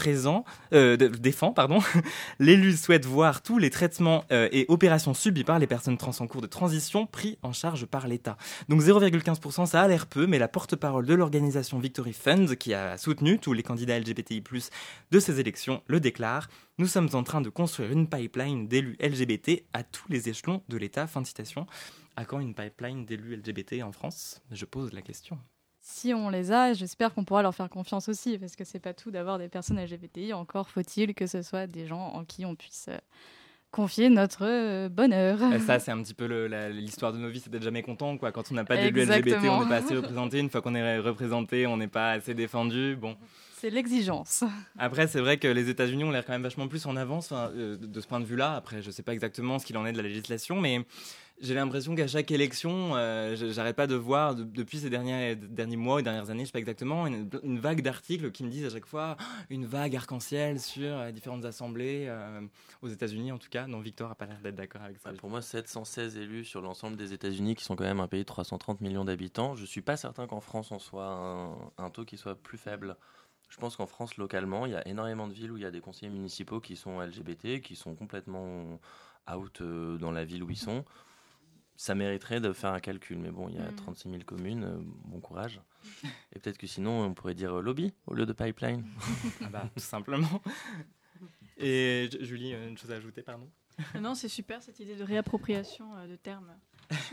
euh, 0.73 0.97
défend, 0.97 1.53
pardon, 1.53 1.81
l'élu 2.39 2.75
souhaite 2.75 3.05
voir 3.05 3.43
tous 3.43 3.59
les 3.59 3.71
traitements 3.71 4.25
euh, 4.33 4.49
et 4.51 4.65
opérations 4.69 5.13
subis 5.13 5.45
par 5.45 5.59
les 5.59 5.67
personnes 5.67 5.99
trans 5.99 6.13
en 6.21 6.27
cours 6.27 6.43
de 6.43 6.47
transition 6.47 7.07
pris 7.07 7.39
en 7.43 7.53
charge 7.53 7.85
par 7.85 8.09
l'État. 8.09 8.39
Donc 8.69 8.81
0,15%, 8.81 9.67
ça 9.67 9.83
a 9.83 9.89
l'air 9.89 10.07
peu, 10.07 10.27
mais 10.27 10.39
la 10.39 10.49
porte-parole 10.49 11.05
de 11.05 11.15
l'organisation 11.15 11.79
Victory 11.79 12.15
Fund, 12.15 12.57
qui 12.57 12.73
a 12.73 12.97
soutenu 12.97 13.39
tous 13.39 13.53
les 13.53 13.63
candidats 13.63 13.99
LGBTI+, 13.99 14.43
de 15.11 15.21
ces 15.21 15.41
élections, 15.41 15.83
le 15.87 16.01
déclare. 16.01 16.49
Nous 16.77 16.89
sommes 16.89 17.09
en 17.13 17.23
train 17.23 17.41
de 17.41 17.51
construire 17.51 17.93
une 17.93 18.09
pipeline 18.09 18.67
d'élus 18.67 18.97
LGBT 19.01 19.63
à 19.73 19.85
tous 19.85 20.09
les 20.09 20.29
échelons 20.29 20.61
de 20.69 20.77
l'État. 20.77 21.07
Fin 21.07 21.21
de 21.21 21.27
citation. 21.27 21.67
À 22.17 22.25
quand 22.25 22.41
une 22.41 22.53
pipeline 22.53 23.05
d'élus 23.05 23.37
LGBT 23.37 23.85
en 23.85 23.93
France? 23.93 24.43
Je 24.51 24.65
pose 24.65 24.93
la 24.93 25.01
question. 25.01 25.39
Si 25.81 26.13
on 26.13 26.31
les 26.31 26.51
a, 26.51 26.73
j'espère 26.73 27.15
qu'on 27.15 27.25
pourra 27.25 27.43
leur 27.43 27.55
faire 27.55 27.71
confiance 27.71 28.09
aussi, 28.09 28.39
parce 28.39 28.57
que 28.57 28.65
c'est 28.65 28.81
pas 28.81 28.93
tout 28.93 29.13
d'avoir 29.13 29.39
des 29.39 29.49
personnes 29.49 29.79
LGBTI. 29.79 30.33
Encore 30.33 30.69
faut-il 30.69 31.15
que 31.15 31.29
ce 31.29 31.43
soit 31.43 31.69
des 31.69 31.87
gens 31.87 32.09
en 32.09 32.25
qui 32.25 32.45
on 32.45 32.57
puisse 32.57 32.87
euh, 32.89 32.99
confier 33.71 34.09
notre 34.09 34.45
euh, 34.45 34.89
bonheur. 34.89 35.39
ça, 35.61 35.79
c'est 35.79 35.93
un 35.93 36.03
petit 36.03 36.15
peu 36.15 36.27
l'histoire 36.71 37.13
de 37.13 37.19
nos 37.19 37.29
vies, 37.29 37.39
c'est 37.39 37.51
d'être 37.51 37.63
jamais 37.63 37.83
content. 37.83 38.17
Quoi. 38.19 38.33
Quand 38.33 38.51
on 38.51 38.55
n'a 38.55 38.65
pas 38.65 38.79
d'élus 38.79 39.05
LGBT, 39.05 39.45
on 39.49 39.63
n'est 39.63 39.69
pas 39.69 39.77
assez 39.77 39.95
représenté. 39.95 40.41
Une 40.41 40.51
fois 40.51 40.61
qu'on 40.61 40.75
est 40.75 40.99
représenté, 40.99 41.69
on 41.69 41.77
n'est 41.77 41.87
pas 41.87 42.13
assez 42.13 42.35
défendu. 42.35 42.97
Bon. 42.97 43.17
C'est 43.65 43.71
l'exigence. 43.71 44.45
Après, 44.77 45.07
c'est 45.07 45.21
vrai 45.21 45.39
que 45.39 45.49
les 45.49 45.71
États-Unis 45.71 46.05
ont 46.05 46.11
l'air 46.11 46.27
quand 46.27 46.35
même 46.35 46.43
vachement 46.43 46.69
plus 46.69 46.85
en 46.85 46.97
avance 46.97 47.31
euh, 47.33 47.79
de 47.79 48.01
ce 48.03 48.07
point 48.07 48.21
de 48.21 48.27
vue-là. 48.27 48.57
Après, 48.57 48.83
je 48.83 48.89
ne 48.89 48.93
sais 48.93 49.03
pas 49.03 49.15
exactement 49.15 49.59
ce 49.59 49.65
qu'il 49.65 49.79
en 49.79 49.87
est 49.87 49.93
de 49.93 49.97
la 49.97 50.03
législation, 50.03 50.61
mais 50.61 50.85
j'ai 51.41 51.55
l'impression 51.55 51.95
qu'à 51.95 52.07
chaque 52.07 52.31
élection, 52.31 52.95
euh, 52.95 53.35
j'arrête 53.53 53.75
pas 53.75 53.87
de 53.87 53.95
voir 53.95 54.35
depuis 54.35 54.81
ces 54.81 54.91
derniers, 54.91 55.35
derniers 55.35 55.79
mois 55.79 55.97
ou 55.97 56.03
dernières 56.03 56.29
années, 56.29 56.43
je 56.43 56.49
sais 56.49 56.53
pas 56.53 56.59
exactement, 56.59 57.07
une, 57.07 57.59
vague 57.59 57.81
d'articles 57.81 58.33
qui 58.33 58.45
me 58.45 58.51
disent 58.51 58.67
à 58.67 58.71
chaque 58.71 58.85
fois 58.85 59.17
une 59.49 59.65
vague 59.65 59.97
arc-en-ciel 59.97 60.61
sur 60.61 60.99
euh, 60.99 61.11
différentes 61.11 61.47
assemblées 61.47 62.15
aux 62.83 62.89
États-Unis 62.89 63.33
en 63.33 63.39
tout 63.39 63.49
cas. 63.49 63.67
Non, 63.67 63.81
Victor 63.81 64.11
a 64.11 64.15
pas 64.15 64.27
l'air 64.27 64.41
d'être 64.43 64.57
d'accord 64.57 64.83
avec 64.83 64.99
ça. 64.99 65.11
pour 65.15 65.31
moi, 65.31 65.41
716 65.41 66.19
élus 66.19 66.45
sur 66.45 66.61
l'ensemble 66.61 66.99
des 66.99 67.15
États-Unis, 67.15 67.55
qui 67.55 67.65
sont 67.65 67.77
quand 67.77 67.85
même 67.85 68.01
un 68.01 68.09
pays 68.09 68.21
de 68.21 68.27
330 68.27 68.83
millions 68.83 69.07
d'habitants. 69.07 69.55
Je 69.57 69.65
suis 69.65 69.81
pas 69.81 69.97
certain 69.97 70.27
qu'en 70.27 70.41
France 70.41 70.71
on 70.71 70.79
soit 70.79 71.07
un, 71.07 71.57
un 71.79 71.89
taux 71.89 72.05
qui 72.05 72.19
soit 72.19 72.35
plus 72.35 72.59
faible. 72.59 72.99
Je 73.55 73.61
pense 73.61 73.77
qu'en 73.77 73.87
France, 73.87 74.17
localement, 74.17 74.67
il 74.67 74.73
y 74.73 74.75
a 74.75 74.87
énormément 74.89 75.29
de 75.29 75.33
villes 75.33 75.53
où 75.53 75.57
il 75.57 75.63
y 75.63 75.65
a 75.65 75.71
des 75.71 75.81
conseillers 75.81 76.11
municipaux 76.11 76.61
qui 76.61 76.75
sont 76.75 77.01
LGBT, 77.01 77.61
qui 77.61 77.77
sont 77.77 77.95
complètement 77.95 78.81
out 79.33 79.61
euh, 79.61 79.97
dans 79.97 80.11
la 80.11 80.25
ville 80.25 80.43
où 80.43 80.51
ils 80.51 80.57
sont. 80.57 80.85
Ça 81.77 81.95
mériterait 81.95 82.41
de 82.41 82.53
faire 82.53 82.73
un 82.73 82.81
calcul, 82.81 83.17
mais 83.17 83.31
bon, 83.31 83.49
il 83.49 83.55
y 83.55 83.59
a 83.61 83.71
36 83.77 84.09
mm. 84.09 84.11
000 84.11 84.25
communes, 84.25 84.65
euh, 84.65 84.79
bon 85.05 85.21
courage. 85.21 85.61
Et 86.33 86.41
peut-être 86.41 86.59
que 86.59 86.67
sinon, 86.67 87.05
on 87.05 87.15
pourrait 87.15 87.35
dire 87.35 87.63
lobby 87.63 87.95
au 88.09 88.15
lieu 88.15 88.27
de 88.27 88.33
pipeline. 88.33 88.85
ah 89.45 89.49
bah, 89.49 89.71
tout 89.73 89.81
simplement. 89.81 90.43
Et 91.57 92.11
Julie, 92.23 92.55
une 92.55 92.77
chose 92.77 92.91
à 92.91 92.97
ajouter, 92.97 93.23
pardon? 93.23 93.49
Non, 94.01 94.17
c'est 94.17 94.29
super 94.29 94.65
cette 94.65 94.81
idée 94.81 94.97
de 94.97 95.05
réappropriation 95.05 95.95
euh, 95.95 96.09
de 96.09 96.17
termes. 96.17 96.53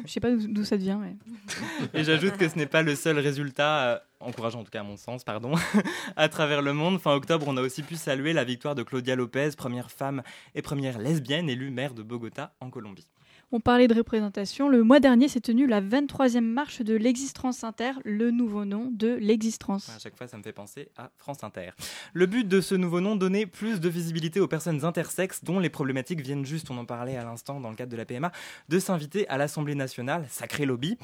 Je 0.05 0.11
sais 0.11 0.19
pas 0.19 0.31
d'où 0.31 0.63
ça 0.63 0.77
vient. 0.77 1.01
Et 1.93 2.03
j'ajoute 2.03 2.37
que 2.37 2.47
ce 2.47 2.57
n'est 2.57 2.65
pas 2.65 2.81
le 2.81 2.95
seul 2.95 3.19
résultat, 3.19 3.83
euh, 3.83 3.99
encourageant 4.19 4.61
en 4.61 4.63
tout 4.63 4.71
cas 4.71 4.81
à 4.81 4.83
mon 4.83 4.97
sens, 4.97 5.23
pardon, 5.23 5.53
à 6.15 6.29
travers 6.29 6.61
le 6.61 6.73
monde. 6.73 6.99
Fin 6.99 7.13
octobre, 7.13 7.45
on 7.47 7.57
a 7.57 7.61
aussi 7.61 7.83
pu 7.83 7.95
saluer 7.95 8.33
la 8.33 8.43
victoire 8.43 8.75
de 8.75 8.83
Claudia 8.83 9.15
Lopez, 9.15 9.51
première 9.57 9.91
femme 9.91 10.23
et 10.55 10.61
première 10.61 10.99
lesbienne 10.99 11.49
élue 11.49 11.71
maire 11.71 11.93
de 11.93 12.03
Bogota 12.03 12.53
en 12.59 12.69
Colombie. 12.69 13.07
On 13.53 13.59
parlait 13.59 13.89
de 13.89 13.93
représentation. 13.93 14.69
Le 14.69 14.81
mois 14.81 15.01
dernier 15.01 15.27
s'est 15.27 15.41
tenue 15.41 15.67
la 15.67 15.81
23e 15.81 16.39
marche 16.39 16.81
de 16.81 16.95
l'Existence 16.95 17.65
Inter, 17.65 17.91
le 18.05 18.31
nouveau 18.31 18.63
nom 18.63 18.89
de 18.93 19.09
l'Existence. 19.15 19.89
À 19.89 19.99
chaque 19.99 20.15
fois, 20.15 20.29
ça 20.29 20.37
me 20.37 20.43
fait 20.43 20.53
penser 20.53 20.87
à 20.95 21.11
France 21.17 21.43
Inter. 21.43 21.71
Le 22.13 22.27
but 22.27 22.47
de 22.47 22.61
ce 22.61 22.75
nouveau 22.75 23.01
nom, 23.01 23.17
donner 23.17 23.45
plus 23.45 23.81
de 23.81 23.89
visibilité 23.89 24.39
aux 24.39 24.47
personnes 24.47 24.85
intersexes 24.85 25.43
dont 25.43 25.59
les 25.59 25.69
problématiques 25.69 26.21
viennent 26.21 26.45
juste, 26.45 26.71
on 26.71 26.77
en 26.77 26.85
parlait 26.85 27.17
à 27.17 27.25
l'instant 27.25 27.59
dans 27.59 27.69
le 27.69 27.75
cadre 27.75 27.91
de 27.91 27.97
la 27.97 28.05
PMA, 28.05 28.31
de 28.69 28.79
s'inviter 28.79 29.27
à 29.27 29.37
l'Assemblée 29.37 29.75
nationale, 29.75 30.25
sacré 30.29 30.65
lobby. 30.65 30.97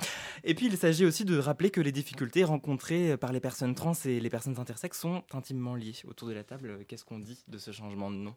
Et 0.46 0.56
puis, 0.56 0.68
il 0.68 0.78
s'agit 0.78 1.04
aussi 1.04 1.26
de 1.26 1.38
rappeler 1.38 1.70
que 1.70 1.82
les 1.82 1.92
difficultés 1.92 2.46
rencontrées 2.46 3.18
par 3.18 3.34
les 3.34 3.42
personnes 3.42 3.76
trans 3.76 3.92
et 4.06 4.22
les 4.22 4.30
personnes 4.30 4.58
intersexes 4.58 5.02
sont 5.02 5.22
intimement 5.34 5.76
liées. 5.76 5.96
Autour 6.08 6.30
de 6.30 6.34
la 6.34 6.46
table, 6.46 6.86
qu'est-ce 6.88 7.04
qu'on 7.04 7.20
dit 7.20 7.44
de 7.50 7.58
ce 7.58 7.72
changement 7.72 8.10
de 8.10 8.16
nom? 8.16 8.36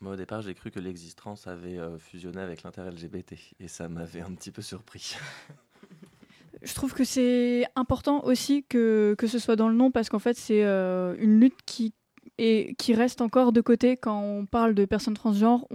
Moi, 0.00 0.12
au 0.12 0.16
départ, 0.16 0.42
j'ai 0.42 0.54
cru 0.54 0.70
que 0.70 0.78
l'existence 0.78 1.46
avait 1.46 1.78
euh, 1.78 1.98
fusionné 1.98 2.40
avec 2.40 2.62
l'inter-LGBT 2.62 3.34
et 3.58 3.68
ça 3.68 3.88
m'avait 3.88 4.20
un 4.20 4.32
petit 4.32 4.52
peu 4.52 4.62
surpris. 4.62 5.16
Je 6.62 6.74
trouve 6.74 6.92
que 6.92 7.04
c'est 7.04 7.66
important 7.76 8.24
aussi 8.24 8.64
que, 8.68 9.14
que 9.18 9.26
ce 9.26 9.38
soit 9.38 9.56
dans 9.56 9.68
le 9.68 9.74
nom 9.74 9.90
parce 9.90 10.08
qu'en 10.08 10.18
fait, 10.18 10.36
c'est 10.36 10.64
euh, 10.64 11.16
une 11.18 11.40
lutte 11.40 11.58
qui, 11.66 11.94
est, 12.38 12.76
qui 12.76 12.94
reste 12.94 13.20
encore 13.20 13.52
de 13.52 13.60
côté 13.60 13.96
quand 13.96 14.20
on 14.20 14.46
parle 14.46 14.74
de 14.74 14.84
personnes 14.84 15.14
transgenres. 15.14 15.66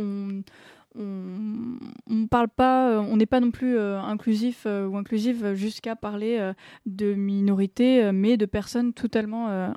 On, 0.96 1.78
on 2.10 2.28
parle 2.28 2.50
pas, 2.50 2.90
euh, 2.90 3.00
on 3.00 3.18
n'est 3.18 3.26
pas 3.26 3.40
non 3.40 3.52
plus 3.52 3.78
euh, 3.78 4.00
inclusif 4.00 4.64
euh, 4.66 4.88
ou 4.88 4.98
inclusive 4.98 5.54
jusqu'à 5.54 5.96
parler 5.96 6.54
de 6.86 7.14
minorités, 7.14 8.12
mais 8.12 8.38
de 8.38 8.46
personnes 8.46 8.94
totalement 8.94 9.74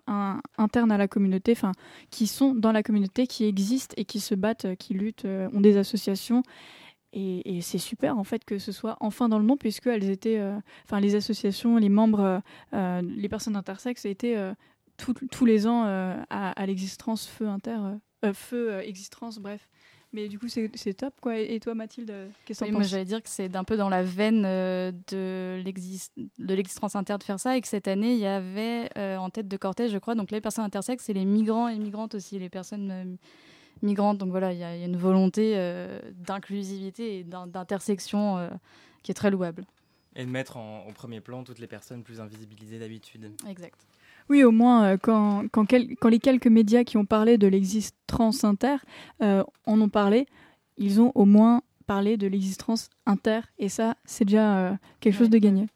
internes 0.59 0.93
à 0.93 0.99
la 0.99 1.09
communauté, 1.09 1.53
enfin 1.53 1.73
qui 2.11 2.27
sont 2.27 2.55
dans 2.55 2.73
la 2.73 2.83
communauté, 2.83 3.27
qui 3.27 3.45
existent 3.45 3.95
et 3.97 4.05
qui 4.05 4.21
se 4.21 4.35
battent, 4.35 4.77
qui 4.77 4.95
luttent, 4.95 5.27
ont 5.27 5.61
des 5.61 5.77
associations. 5.77 6.43
Et, 7.13 7.61
c'est 7.63 7.79
super 7.79 8.19
en 8.19 8.25
fait 8.25 8.45
que 8.45 8.59
ce 8.59 8.73
soit 8.73 8.97
enfin 9.01 9.29
dans 9.29 9.39
le 9.39 9.45
nom 9.45 9.57
puisque 9.57 9.87
elles 9.87 10.11
étaient, 10.11 10.41
enfin 10.85 11.01
les 11.01 11.15
associations, 11.15 11.77
les 11.77 11.89
membres, 11.89 12.43
les 12.73 13.29
personnes 13.29 13.57
intersexes 13.57 14.05
étaient 14.05 14.37
tous 14.97 15.45
les 15.45 15.67
ans 15.67 15.85
à, 15.85 16.51
à 16.51 16.67
l'existence 16.67 17.27
feu 17.27 17.49
inter, 17.49 17.79
feu 18.33 18.81
existence, 18.81 19.39
bref. 19.39 19.69
Mais 20.17 20.29
du 20.29 20.39
coup, 20.39 20.49
c'est 20.49 20.95
top, 20.95 21.13
quoi. 21.21 21.39
Et 21.39 21.61
toi, 21.61 21.75
Mathilde, 21.75 22.31
qu'est-ce 22.47 22.61
que 22.61 22.65
oui, 22.65 22.71
Moi, 22.71 22.85
j'allais 22.85 23.05
dire 23.05 23.23
que 23.23 23.29
c'est 23.29 23.55
un 23.55 23.65
peu 23.65 23.77
dans 23.77 23.91
la 23.91 24.03
veine 24.03 24.45
euh, 24.47 24.91
de 25.09 25.63
l'existence 26.39 26.97
inter 26.97 27.19
de 27.19 27.23
faire 27.23 27.39
ça, 27.39 27.55
et 27.55 27.61
que 27.61 27.69
cette 27.69 27.87
année, 27.87 28.15
il 28.15 28.19
y 28.19 28.27
avait 28.27 28.89
euh, 28.97 29.19
en 29.19 29.29
tête 29.29 29.47
de 29.47 29.57
cortège, 29.59 29.91
je 29.91 29.99
crois, 29.99 30.15
donc 30.15 30.31
les 30.31 30.41
personnes 30.41 30.65
intersexes 30.65 31.11
et 31.11 31.13
les 31.13 31.27
migrants 31.27 31.69
et 31.69 31.79
migrantes 31.79 32.15
aussi, 32.15 32.39
les 32.39 32.49
personnes 32.49 32.91
euh, 32.91 33.05
migrantes. 33.83 34.17
Donc 34.17 34.31
voilà, 34.31 34.55
il 34.55 34.59
y, 34.59 34.65
a 34.65 34.75
une 34.87 34.97
volonté 34.97 35.55
d'inclusivité 36.15 37.19
et 37.19 37.23
d'intersection 37.23 38.49
qui 39.03 39.11
est 39.11 39.15
très 39.15 39.31
louable. 39.31 39.67
Et 40.15 40.25
de 40.25 40.31
mettre 40.31 40.57
en, 40.57 40.87
au 40.87 40.93
premier 40.93 41.21
plan 41.21 41.45
toutes 41.45 41.59
les 41.59 41.67
personnes 41.67 42.03
plus 42.03 42.23
invisibilisées 42.23 42.79
d'habitude. 42.79 43.33
Exact. 43.47 43.87
Oui, 44.29 44.43
au 44.43 44.51
moins, 44.51 44.85
euh, 44.85 44.97
quand, 45.01 45.45
quand, 45.53 45.67
quand, 45.67 46.09
les 46.09 46.19
quelques 46.19 46.49
médias 46.49 46.85
qui 46.85 46.97
ont 46.97 47.05
parlé 47.05 47.39
de 47.39 47.47
l'existence 47.47 48.43
inter 48.45 48.77
euh, 49.23 49.45
en 49.67 49.81
ont 49.81 49.89
parlé, 49.89 50.27
ils 50.77 51.01
ont 51.01 51.13
au 51.15 51.25
moins 51.25 51.63
parlé 51.87 52.17
de 52.17 52.27
l'existence 52.27 52.91
inter. 53.07 53.41
Et 53.59 53.69
ça, 53.69 53.97
c'est 54.05 54.25
déjà 54.25 54.59
euh, 54.59 54.73
quelque 55.01 55.15
chose 55.15 55.31
de 55.31 55.39
gagné. 55.39 55.69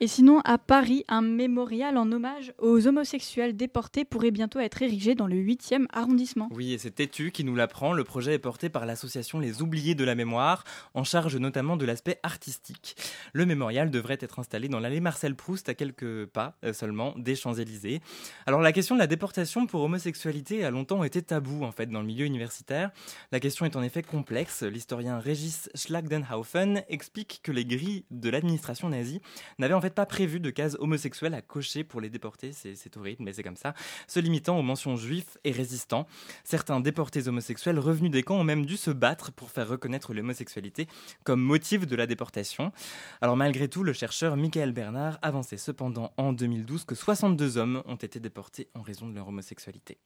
Et 0.00 0.06
sinon, 0.06 0.40
à 0.44 0.58
Paris, 0.58 1.04
un 1.08 1.22
mémorial 1.22 1.98
en 1.98 2.12
hommage 2.12 2.52
aux 2.58 2.86
homosexuels 2.86 3.56
déportés 3.56 4.04
pourrait 4.04 4.30
bientôt 4.30 4.60
être 4.60 4.80
érigé 4.80 5.16
dans 5.16 5.26
le 5.26 5.34
8e 5.34 5.86
arrondissement. 5.92 6.48
Oui, 6.52 6.72
et 6.72 6.78
c'est 6.78 6.92
Tétu 6.92 7.32
qui 7.32 7.42
nous 7.42 7.56
l'apprend. 7.56 7.92
Le 7.92 8.04
projet 8.04 8.34
est 8.34 8.38
porté 8.38 8.68
par 8.68 8.86
l'association 8.86 9.40
Les 9.40 9.60
Oubliés 9.60 9.96
de 9.96 10.04
la 10.04 10.14
Mémoire, 10.14 10.62
en 10.94 11.02
charge 11.02 11.34
notamment 11.34 11.76
de 11.76 11.84
l'aspect 11.84 12.20
artistique. 12.22 12.94
Le 13.32 13.44
mémorial 13.44 13.90
devrait 13.90 14.18
être 14.20 14.38
installé 14.38 14.68
dans 14.68 14.78
l'allée 14.78 15.00
Marcel 15.00 15.34
Proust, 15.34 15.68
à 15.68 15.74
quelques 15.74 16.26
pas 16.26 16.54
euh, 16.64 16.72
seulement 16.72 17.12
des 17.16 17.34
Champs-Élysées. 17.34 18.00
Alors, 18.46 18.60
la 18.60 18.70
question 18.70 18.94
de 18.94 19.00
la 19.00 19.08
déportation 19.08 19.66
pour 19.66 19.82
homosexualité 19.82 20.64
a 20.64 20.70
longtemps 20.70 21.02
été 21.02 21.22
tabou, 21.22 21.64
en 21.64 21.72
fait, 21.72 21.86
dans 21.86 22.02
le 22.02 22.06
milieu 22.06 22.24
universitaire. 22.24 22.92
La 23.32 23.40
question 23.40 23.66
est 23.66 23.74
en 23.74 23.82
effet 23.82 24.04
complexe. 24.04 24.62
L'historien 24.62 25.18
Régis 25.18 25.68
Schlagdenhaufen 25.74 26.84
explique 26.88 27.40
que 27.42 27.50
les 27.50 27.64
grilles 27.64 28.04
de 28.12 28.30
l'administration 28.30 28.90
nazie 28.90 29.20
n'avaient 29.58 29.74
en 29.74 29.80
fait 29.80 29.87
pas 29.94 30.06
prévu 30.06 30.40
de 30.40 30.50
cases 30.50 30.76
homosexuelles 30.78 31.34
à 31.34 31.42
cocher 31.42 31.84
pour 31.84 32.00
les 32.00 32.10
déportés, 32.10 32.52
c'est 32.52 32.96
horrible, 32.96 33.22
mais 33.22 33.32
c'est 33.32 33.42
comme 33.42 33.56
ça, 33.56 33.74
se 34.06 34.20
limitant 34.20 34.58
aux 34.58 34.62
mentions 34.62 34.96
juifs 34.96 35.38
et 35.44 35.52
résistants. 35.52 36.06
Certains 36.44 36.80
déportés 36.80 37.28
homosexuels 37.28 37.78
revenus 37.78 38.10
des 38.10 38.22
camps 38.22 38.38
ont 38.38 38.44
même 38.44 38.66
dû 38.66 38.76
se 38.76 38.90
battre 38.90 39.32
pour 39.32 39.50
faire 39.50 39.68
reconnaître 39.68 40.14
l'homosexualité 40.14 40.86
comme 41.24 41.40
motif 41.40 41.86
de 41.86 41.96
la 41.96 42.06
déportation. 42.06 42.72
Alors 43.20 43.36
malgré 43.36 43.68
tout, 43.68 43.82
le 43.82 43.92
chercheur 43.92 44.36
Michael 44.36 44.72
Bernard 44.72 45.18
avançait 45.22 45.56
cependant 45.56 46.12
en 46.16 46.32
2012 46.32 46.84
que 46.84 46.94
62 46.94 47.58
hommes 47.58 47.82
ont 47.86 47.96
été 47.96 48.20
déportés 48.20 48.68
en 48.74 48.82
raison 48.82 49.08
de 49.08 49.14
leur 49.14 49.28
homosexualité. 49.28 49.98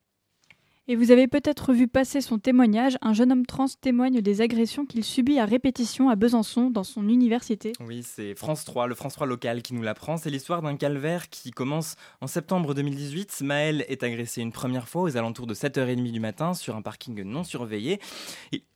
Et 0.89 0.97
vous 0.97 1.13
avez 1.13 1.29
peut-être 1.29 1.73
vu 1.73 1.87
passer 1.87 2.21
son 2.21 2.41
témoignage, 2.41 2.99
un 3.03 3.13
jeune 3.13 3.31
homme 3.31 3.47
trans 3.47 3.67
témoigne 3.81 4.21
des 4.21 4.41
agressions 4.41 4.85
qu'il 4.85 5.05
subit 5.05 5.39
à 5.39 5.45
répétition 5.45 6.09
à 6.09 6.17
Besançon 6.17 6.71
dans 6.71 6.83
son 6.83 7.09
université. 7.09 7.73
Oui, 7.79 8.03
c'est 8.03 8.35
France 8.35 8.65
3, 8.65 8.89
le 8.89 8.97
France 8.97 9.15
3 9.15 9.29
local 9.29 9.63
qui 9.63 9.75
nous 9.75 9.83
l'apprend. 9.83 10.17
C'est 10.17 10.29
l'histoire 10.29 10.61
d'un 10.61 10.77
calvaire 10.77 11.29
qui 11.29 11.53
commence 11.53 11.95
en 12.21 12.27
septembre 12.27 12.75
2018. 12.75 13.43
Maël 13.43 13.85
est 13.87 14.03
agressé 14.03 14.43
une 14.43 14.51
première 14.51 14.89
fois 14.89 15.03
aux 15.03 15.17
alentours 15.17 15.47
de 15.47 15.55
7h30 15.55 16.11
du 16.11 16.19
matin 16.19 16.53
sur 16.53 16.75
un 16.75 16.83
parking 16.83 17.23
non 17.23 17.45
surveillé. 17.45 18.01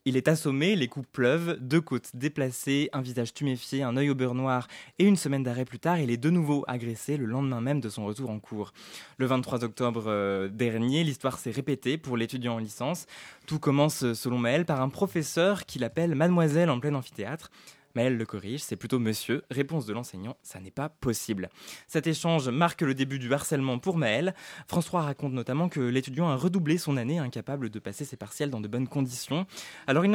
Il 0.08 0.16
est 0.16 0.28
assommé, 0.28 0.76
les 0.76 0.86
coups 0.86 1.08
pleuvent, 1.10 1.58
deux 1.60 1.80
côtes 1.80 2.10
déplacées, 2.14 2.88
un 2.92 3.00
visage 3.00 3.34
tuméfié, 3.34 3.82
un 3.82 3.96
œil 3.96 4.10
au 4.10 4.14
beurre 4.14 4.36
noir 4.36 4.68
et 5.00 5.04
une 5.04 5.16
semaine 5.16 5.42
d'arrêt 5.42 5.64
plus 5.64 5.80
tard, 5.80 5.98
il 5.98 6.12
est 6.12 6.16
de 6.16 6.30
nouveau 6.30 6.64
agressé 6.68 7.16
le 7.16 7.24
lendemain 7.24 7.60
même 7.60 7.80
de 7.80 7.88
son 7.88 8.06
retour 8.06 8.30
en 8.30 8.38
cours. 8.38 8.72
Le 9.18 9.26
23 9.26 9.64
octobre 9.64 10.04
euh, 10.06 10.46
dernier, 10.48 11.02
l'histoire 11.02 11.38
s'est 11.38 11.50
répétée 11.50 11.95
pour 11.98 12.16
l'étudiant 12.16 12.54
en 12.54 12.58
licence. 12.58 13.06
Tout 13.46 13.58
commence, 13.58 14.12
selon 14.14 14.38
Maël, 14.38 14.64
par 14.64 14.80
un 14.80 14.88
professeur 14.88 15.66
qui 15.66 15.78
l'appelle 15.78 16.14
Mademoiselle 16.14 16.70
en 16.70 16.80
plein 16.80 16.94
amphithéâtre. 16.94 17.50
Maël 17.96 18.18
le 18.18 18.26
corrige, 18.26 18.60
c'est 18.60 18.76
plutôt 18.76 18.98
monsieur. 18.98 19.42
Réponse 19.50 19.86
de 19.86 19.94
l'enseignant, 19.94 20.36
ça 20.42 20.60
n'est 20.60 20.70
pas 20.70 20.90
possible. 20.90 21.48
Cet 21.88 22.06
échange 22.06 22.50
marque 22.50 22.82
le 22.82 22.92
début 22.92 23.18
du 23.18 23.32
harcèlement 23.32 23.78
pour 23.78 23.96
Maël. 23.96 24.34
François 24.68 25.00
raconte 25.00 25.32
notamment 25.32 25.70
que 25.70 25.80
l'étudiant 25.80 26.28
a 26.28 26.36
redoublé 26.36 26.76
son 26.76 26.98
année, 26.98 27.18
incapable 27.18 27.70
de 27.70 27.78
passer 27.78 28.04
ses 28.04 28.18
partiels 28.18 28.50
dans 28.50 28.60
de 28.60 28.68
bonnes 28.68 28.86
conditions. 28.86 29.46
Alors 29.86 30.04
il 30.04 30.10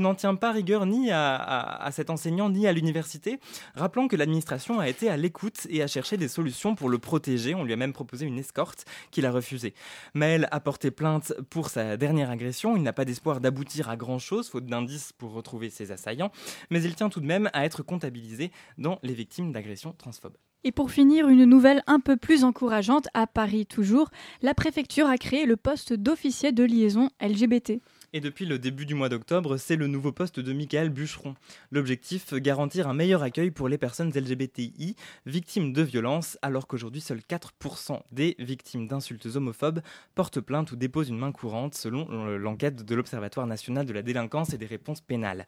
n'en 0.00 0.14
tient 0.14 0.36
pas 0.36 0.52
rigueur 0.52 0.86
ni 0.86 1.10
à, 1.10 1.88
cet 1.90 2.10
enseignant 2.10 2.48
ni 2.48 2.68
à 2.68 2.72
l'université, 2.72 3.40
rappelant 3.74 4.06
que 4.06 4.14
l'administration 4.14 4.78
a 4.78 4.88
été 4.88 5.10
à 5.10 5.16
l'écoute 5.16 5.66
et 5.68 5.82
a 5.82 5.88
cherché 5.88 6.16
des 6.16 6.28
solutions 6.28 6.76
pour 6.76 6.88
le 6.88 6.98
protéger. 6.98 7.56
On 7.56 7.64
lui 7.64 7.72
a 7.72 7.76
même 7.76 7.92
proposé 7.92 8.24
une 8.24 8.38
escorte 8.38 8.84
qu'il 9.10 9.26
a 9.26 9.32
refusée. 9.32 9.74
Maël 10.14 10.46
a 10.52 10.60
porté 10.60 10.92
plainte 10.92 11.32
pour 11.50 11.70
sa 11.70 11.96
dernière 11.96 12.30
agression. 12.30 12.76
Il 12.76 12.84
n'a 12.84 12.92
pas 12.92 13.04
d'espoir 13.04 13.40
d'aboutir 13.40 13.90
à 13.90 13.96
grand-chose, 13.96 14.48
faute 14.48 14.66
d'indices 14.66 15.12
pour 15.12 15.32
retrouver 15.32 15.70
ses 15.70 15.90
assaillants, 15.90 16.30
mais 16.70 16.80
il 16.84 16.94
tient 16.94 17.10
tout 17.16 17.22
de 17.22 17.26
même 17.26 17.48
à 17.54 17.64
être 17.64 17.82
comptabilisé 17.82 18.52
dans 18.76 18.98
les 19.02 19.14
victimes 19.14 19.50
d'agressions 19.50 19.94
transphobes. 19.96 20.36
Et 20.64 20.72
pour 20.72 20.90
finir, 20.90 21.28
une 21.28 21.46
nouvelle 21.46 21.82
un 21.86 21.98
peu 21.98 22.18
plus 22.18 22.44
encourageante, 22.44 23.08
à 23.14 23.26
Paris 23.26 23.64
toujours, 23.64 24.10
la 24.42 24.52
préfecture 24.52 25.06
a 25.06 25.16
créé 25.16 25.46
le 25.46 25.56
poste 25.56 25.94
d'officier 25.94 26.52
de 26.52 26.62
liaison 26.62 27.08
LGBT. 27.22 27.80
Et 28.16 28.20
depuis 28.20 28.46
le 28.46 28.58
début 28.58 28.86
du 28.86 28.94
mois 28.94 29.10
d'octobre, 29.10 29.58
c'est 29.58 29.76
le 29.76 29.88
nouveau 29.88 30.10
poste 30.10 30.40
de 30.40 30.54
Michael 30.54 30.88
Bûcheron. 30.88 31.34
L'objectif, 31.70 32.32
garantir 32.32 32.88
un 32.88 32.94
meilleur 32.94 33.22
accueil 33.22 33.50
pour 33.50 33.68
les 33.68 33.76
personnes 33.76 34.08
LGBTI 34.08 34.96
victimes 35.26 35.74
de 35.74 35.82
violences, 35.82 36.38
alors 36.40 36.66
qu'aujourd'hui 36.66 37.02
seuls 37.02 37.20
4% 37.20 38.00
des 38.12 38.34
victimes 38.38 38.88
d'insultes 38.88 39.26
homophobes 39.26 39.82
portent 40.14 40.40
plainte 40.40 40.72
ou 40.72 40.76
déposent 40.76 41.10
une 41.10 41.18
main 41.18 41.30
courante, 41.30 41.74
selon 41.74 42.06
l'enquête 42.38 42.86
de 42.86 42.94
l'Observatoire 42.94 43.46
national 43.46 43.84
de 43.84 43.92
la 43.92 44.00
délinquance 44.00 44.54
et 44.54 44.56
des 44.56 44.64
réponses 44.64 45.02
pénales. 45.02 45.46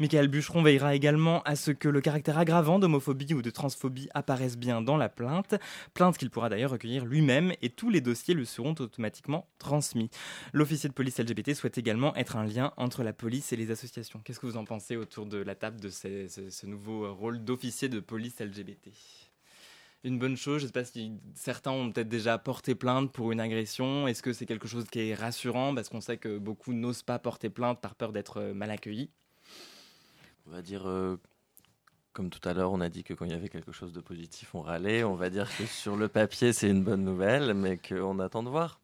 Michael 0.00 0.26
Bûcheron 0.26 0.64
veillera 0.64 0.96
également 0.96 1.44
à 1.44 1.54
ce 1.54 1.70
que 1.70 1.88
le 1.88 2.00
caractère 2.00 2.36
aggravant 2.38 2.80
d'homophobie 2.80 3.34
ou 3.34 3.42
de 3.42 3.50
transphobie 3.50 4.08
apparaisse 4.12 4.58
bien 4.58 4.82
dans 4.82 4.96
la 4.96 5.08
plainte, 5.08 5.54
plainte 5.94 6.18
qu'il 6.18 6.30
pourra 6.30 6.48
d'ailleurs 6.48 6.72
recueillir 6.72 7.04
lui-même 7.04 7.52
et 7.62 7.70
tous 7.70 7.90
les 7.90 8.00
dossiers 8.00 8.34
le 8.34 8.44
seront 8.44 8.74
automatiquement 8.80 9.46
transmis. 9.60 10.10
L'officier 10.52 10.88
de 10.88 10.94
police 10.94 11.20
LGBT 11.20 11.54
souhaite 11.54 11.78
également 11.78 12.07
être 12.16 12.36
un 12.36 12.44
lien 12.44 12.72
entre 12.76 13.02
la 13.02 13.12
police 13.12 13.52
et 13.52 13.56
les 13.56 13.70
associations. 13.70 14.20
Qu'est-ce 14.20 14.40
que 14.40 14.46
vous 14.46 14.56
en 14.56 14.64
pensez 14.64 14.96
autour 14.96 15.26
de 15.26 15.38
la 15.38 15.54
table 15.54 15.80
de 15.80 15.90
ce, 15.90 16.66
nouveau 16.66 17.14
rôle 17.14 17.44
d'officier 17.44 17.88
de 17.88 18.00
police 18.00 18.40
LGBT 18.40 18.90
une 20.04 20.16
bonne 20.16 20.36
chose. 20.36 20.60
Je 20.60 20.62
ne 20.62 20.68
sais 20.68 20.72
pas 20.72 20.84
si 20.84 21.12
certains 21.34 21.72
ont 21.72 21.90
peut-être 21.90 22.08
déjà 22.08 22.38
porté 22.38 22.76
plainte 22.76 23.12
pour 23.12 23.32
une 23.32 23.40
agression. 23.40 24.06
Est-ce 24.06 24.22
que 24.22 24.32
c'est 24.32 24.46
quelque 24.46 24.68
chose 24.68 24.84
qui 24.84 25.00
est 25.00 25.14
rassurant? 25.14 25.74
Parce 25.74 25.88
qu'on 25.88 26.00
sait 26.00 26.18
que 26.18 26.38
beaucoup 26.38 26.72
n'osent 26.72 27.02
pas 27.02 27.18
porter 27.18 27.50
plainte 27.50 27.80
par 27.80 27.96
peur 27.96 28.12
d'être 28.12 28.36
euh, 28.36 28.54
mal 28.54 28.70
accueillis 28.70 29.10
On 30.46 30.52
va 30.52 30.62
dire, 30.62 30.88
euh, 30.88 31.16
comme 32.12 32.30
tout 32.30 32.48
à 32.48 32.54
l'heure, 32.54 32.70
on 32.70 32.80
a 32.80 32.88
dit 32.88 33.02
que 33.02 33.12
quand 33.12 33.24
il 33.24 33.32
y 33.32 33.34
avait 33.34 33.48
quelque 33.48 33.72
chose 33.72 33.92
de 33.92 34.00
positif, 34.00 34.54
on 34.54 34.60
râlait. 34.60 35.02
On 35.02 35.16
va 35.16 35.30
dire 35.30 35.48
que 35.56 35.66
sur 35.66 35.96
le 35.96 36.06
papier, 36.06 36.52
c'est 36.52 36.70
une 36.70 36.84
bonne 36.84 37.02
nouvelle, 37.02 37.52
mais 37.54 37.76
qu'on 37.76 38.20
attend 38.20 38.44
de 38.44 38.50
voir. 38.50 38.80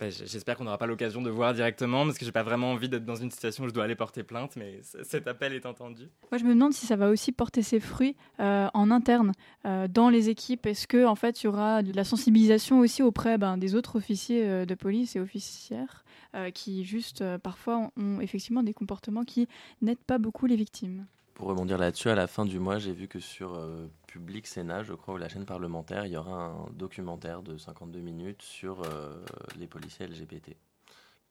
J'espère 0.00 0.56
qu'on 0.56 0.64
n'aura 0.64 0.78
pas 0.78 0.86
l'occasion 0.86 1.22
de 1.22 1.30
voir 1.30 1.54
directement 1.54 2.04
parce 2.04 2.18
que 2.18 2.24
j'ai 2.24 2.32
pas 2.32 2.42
vraiment 2.42 2.72
envie 2.72 2.88
d'être 2.88 3.04
dans 3.04 3.14
une 3.14 3.30
situation 3.30 3.64
où 3.64 3.68
je 3.68 3.72
dois 3.72 3.84
aller 3.84 3.94
porter 3.94 4.24
plainte, 4.24 4.56
mais 4.56 4.80
cet 5.02 5.28
appel 5.28 5.52
est 5.52 5.66
entendu. 5.66 6.08
Moi, 6.32 6.38
je 6.38 6.44
me 6.44 6.54
demande 6.54 6.72
si 6.72 6.86
ça 6.86 6.96
va 6.96 7.10
aussi 7.10 7.30
porter 7.30 7.62
ses 7.62 7.78
fruits 7.78 8.16
euh, 8.40 8.68
en 8.74 8.90
interne 8.90 9.32
euh, 9.66 9.86
dans 9.86 10.08
les 10.08 10.28
équipes. 10.30 10.66
Est-ce 10.66 10.88
que 10.88 11.06
en 11.06 11.14
fait, 11.14 11.42
il 11.42 11.46
y 11.46 11.48
aura 11.48 11.82
de 11.82 11.92
la 11.92 12.04
sensibilisation 12.04 12.80
aussi 12.80 13.02
auprès 13.02 13.38
ben, 13.38 13.56
des 13.56 13.76
autres 13.76 13.96
officiers 13.96 14.44
euh, 14.44 14.66
de 14.66 14.74
police 14.74 15.16
et 15.16 15.20
officières 15.20 16.04
qui 16.52 16.84
juste 16.84 17.22
parfois 17.44 17.92
ont 17.96 18.20
effectivement 18.20 18.64
des 18.64 18.74
comportements 18.74 19.22
qui 19.22 19.46
n'aident 19.82 20.02
pas 20.04 20.18
beaucoup 20.18 20.46
les 20.46 20.56
victimes? 20.56 21.06
Pour 21.34 21.48
rebondir 21.48 21.78
là-dessus, 21.78 22.10
à 22.10 22.14
la 22.14 22.28
fin 22.28 22.44
du 22.44 22.60
mois, 22.60 22.78
j'ai 22.78 22.92
vu 22.92 23.08
que 23.08 23.18
sur 23.18 23.54
euh, 23.54 23.88
Public 24.06 24.46
Sénat, 24.46 24.84
je 24.84 24.94
crois, 24.94 25.14
ou 25.14 25.16
la 25.16 25.28
chaîne 25.28 25.44
parlementaire, 25.44 26.06
il 26.06 26.12
y 26.12 26.16
aura 26.16 26.44
un 26.44 26.70
documentaire 26.70 27.42
de 27.42 27.58
52 27.58 27.98
minutes 27.98 28.42
sur 28.42 28.82
euh, 28.84 29.20
les 29.58 29.66
policiers 29.66 30.06
LGBT, 30.06 30.56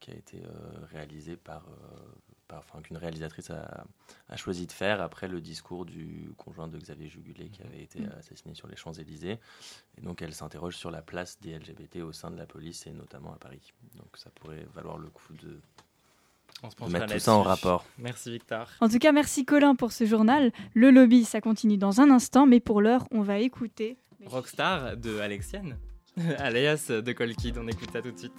qui 0.02 0.12
a 0.12 0.14
été 0.14 0.44
euh, 0.44 0.86
réalisé 0.92 1.38
par, 1.38 1.66
enfin, 2.52 2.82
qu'une 2.82 2.98
réalisatrice 2.98 3.50
a, 3.52 3.86
choisi 4.36 4.68
de 4.68 4.74
faire 4.74 5.02
après 5.02 5.30
le 5.30 5.40
discours 5.40 5.86
du 5.86 6.34
conjoint 6.36 6.68
de 6.68 6.78
Xavier 6.78 7.08
Jugulé, 7.08 7.50
qui 7.50 7.64
avait 7.64 7.82
été 7.82 8.02
mm. 8.02 8.12
assassiné 8.20 8.56
sur 8.56 8.68
les 8.68 8.76
Champs-Élysées. 8.76 9.40
Et 9.98 10.02
donc, 10.02 10.22
elle 10.22 10.34
s'interroge 10.34 10.76
sur 10.76 10.92
la 10.92 11.02
place 11.02 11.40
des 11.40 11.58
LGBT 11.58 12.02
au 12.02 12.12
sein 12.12 12.30
de 12.30 12.36
la 12.36 12.46
police, 12.46 12.88
et 12.88 12.92
notamment 12.92 13.32
à 13.34 13.38
Paris. 13.38 13.72
Donc, 13.96 14.18
ça 14.18 14.30
pourrait 14.32 14.68
valoir 14.74 14.98
le 14.98 15.10
coup 15.10 15.32
de 15.32 15.62
on 16.64 16.88
se 16.88 16.92
mettre 16.92 17.14
tout 17.14 17.20
ça 17.20 17.34
en 17.34 17.42
rapport. 17.42 17.86
Merci 17.98 18.32
Victor. 18.32 18.68
En 18.80 18.90
tout 18.90 19.00
cas, 19.00 19.12
merci 19.12 19.46
Colin 19.46 19.76
pour 19.76 19.92
ce 19.92 20.06
journal. 20.06 20.52
Le 20.74 20.92
lobby, 20.92 21.26
ça 21.26 21.42
continue 21.42 21.78
dans 21.78 22.02
un 22.02 22.10
instant, 22.10 22.46
mais 22.46 22.60
pour 22.60 22.82
l'heure, 22.82 23.06
on 23.12 23.22
va 23.22 23.40
écouter 23.40 23.98
Rockstar 24.26 24.96
de 24.98 25.20
Alexienne, 25.20 25.78
alias 26.38 26.90
de 26.90 27.12
Colkid. 27.12 27.58
On 27.58 27.68
écoute 27.68 27.90
ça 27.92 28.02
tout 28.02 28.12
de 28.12 28.18
suite. 28.18 28.34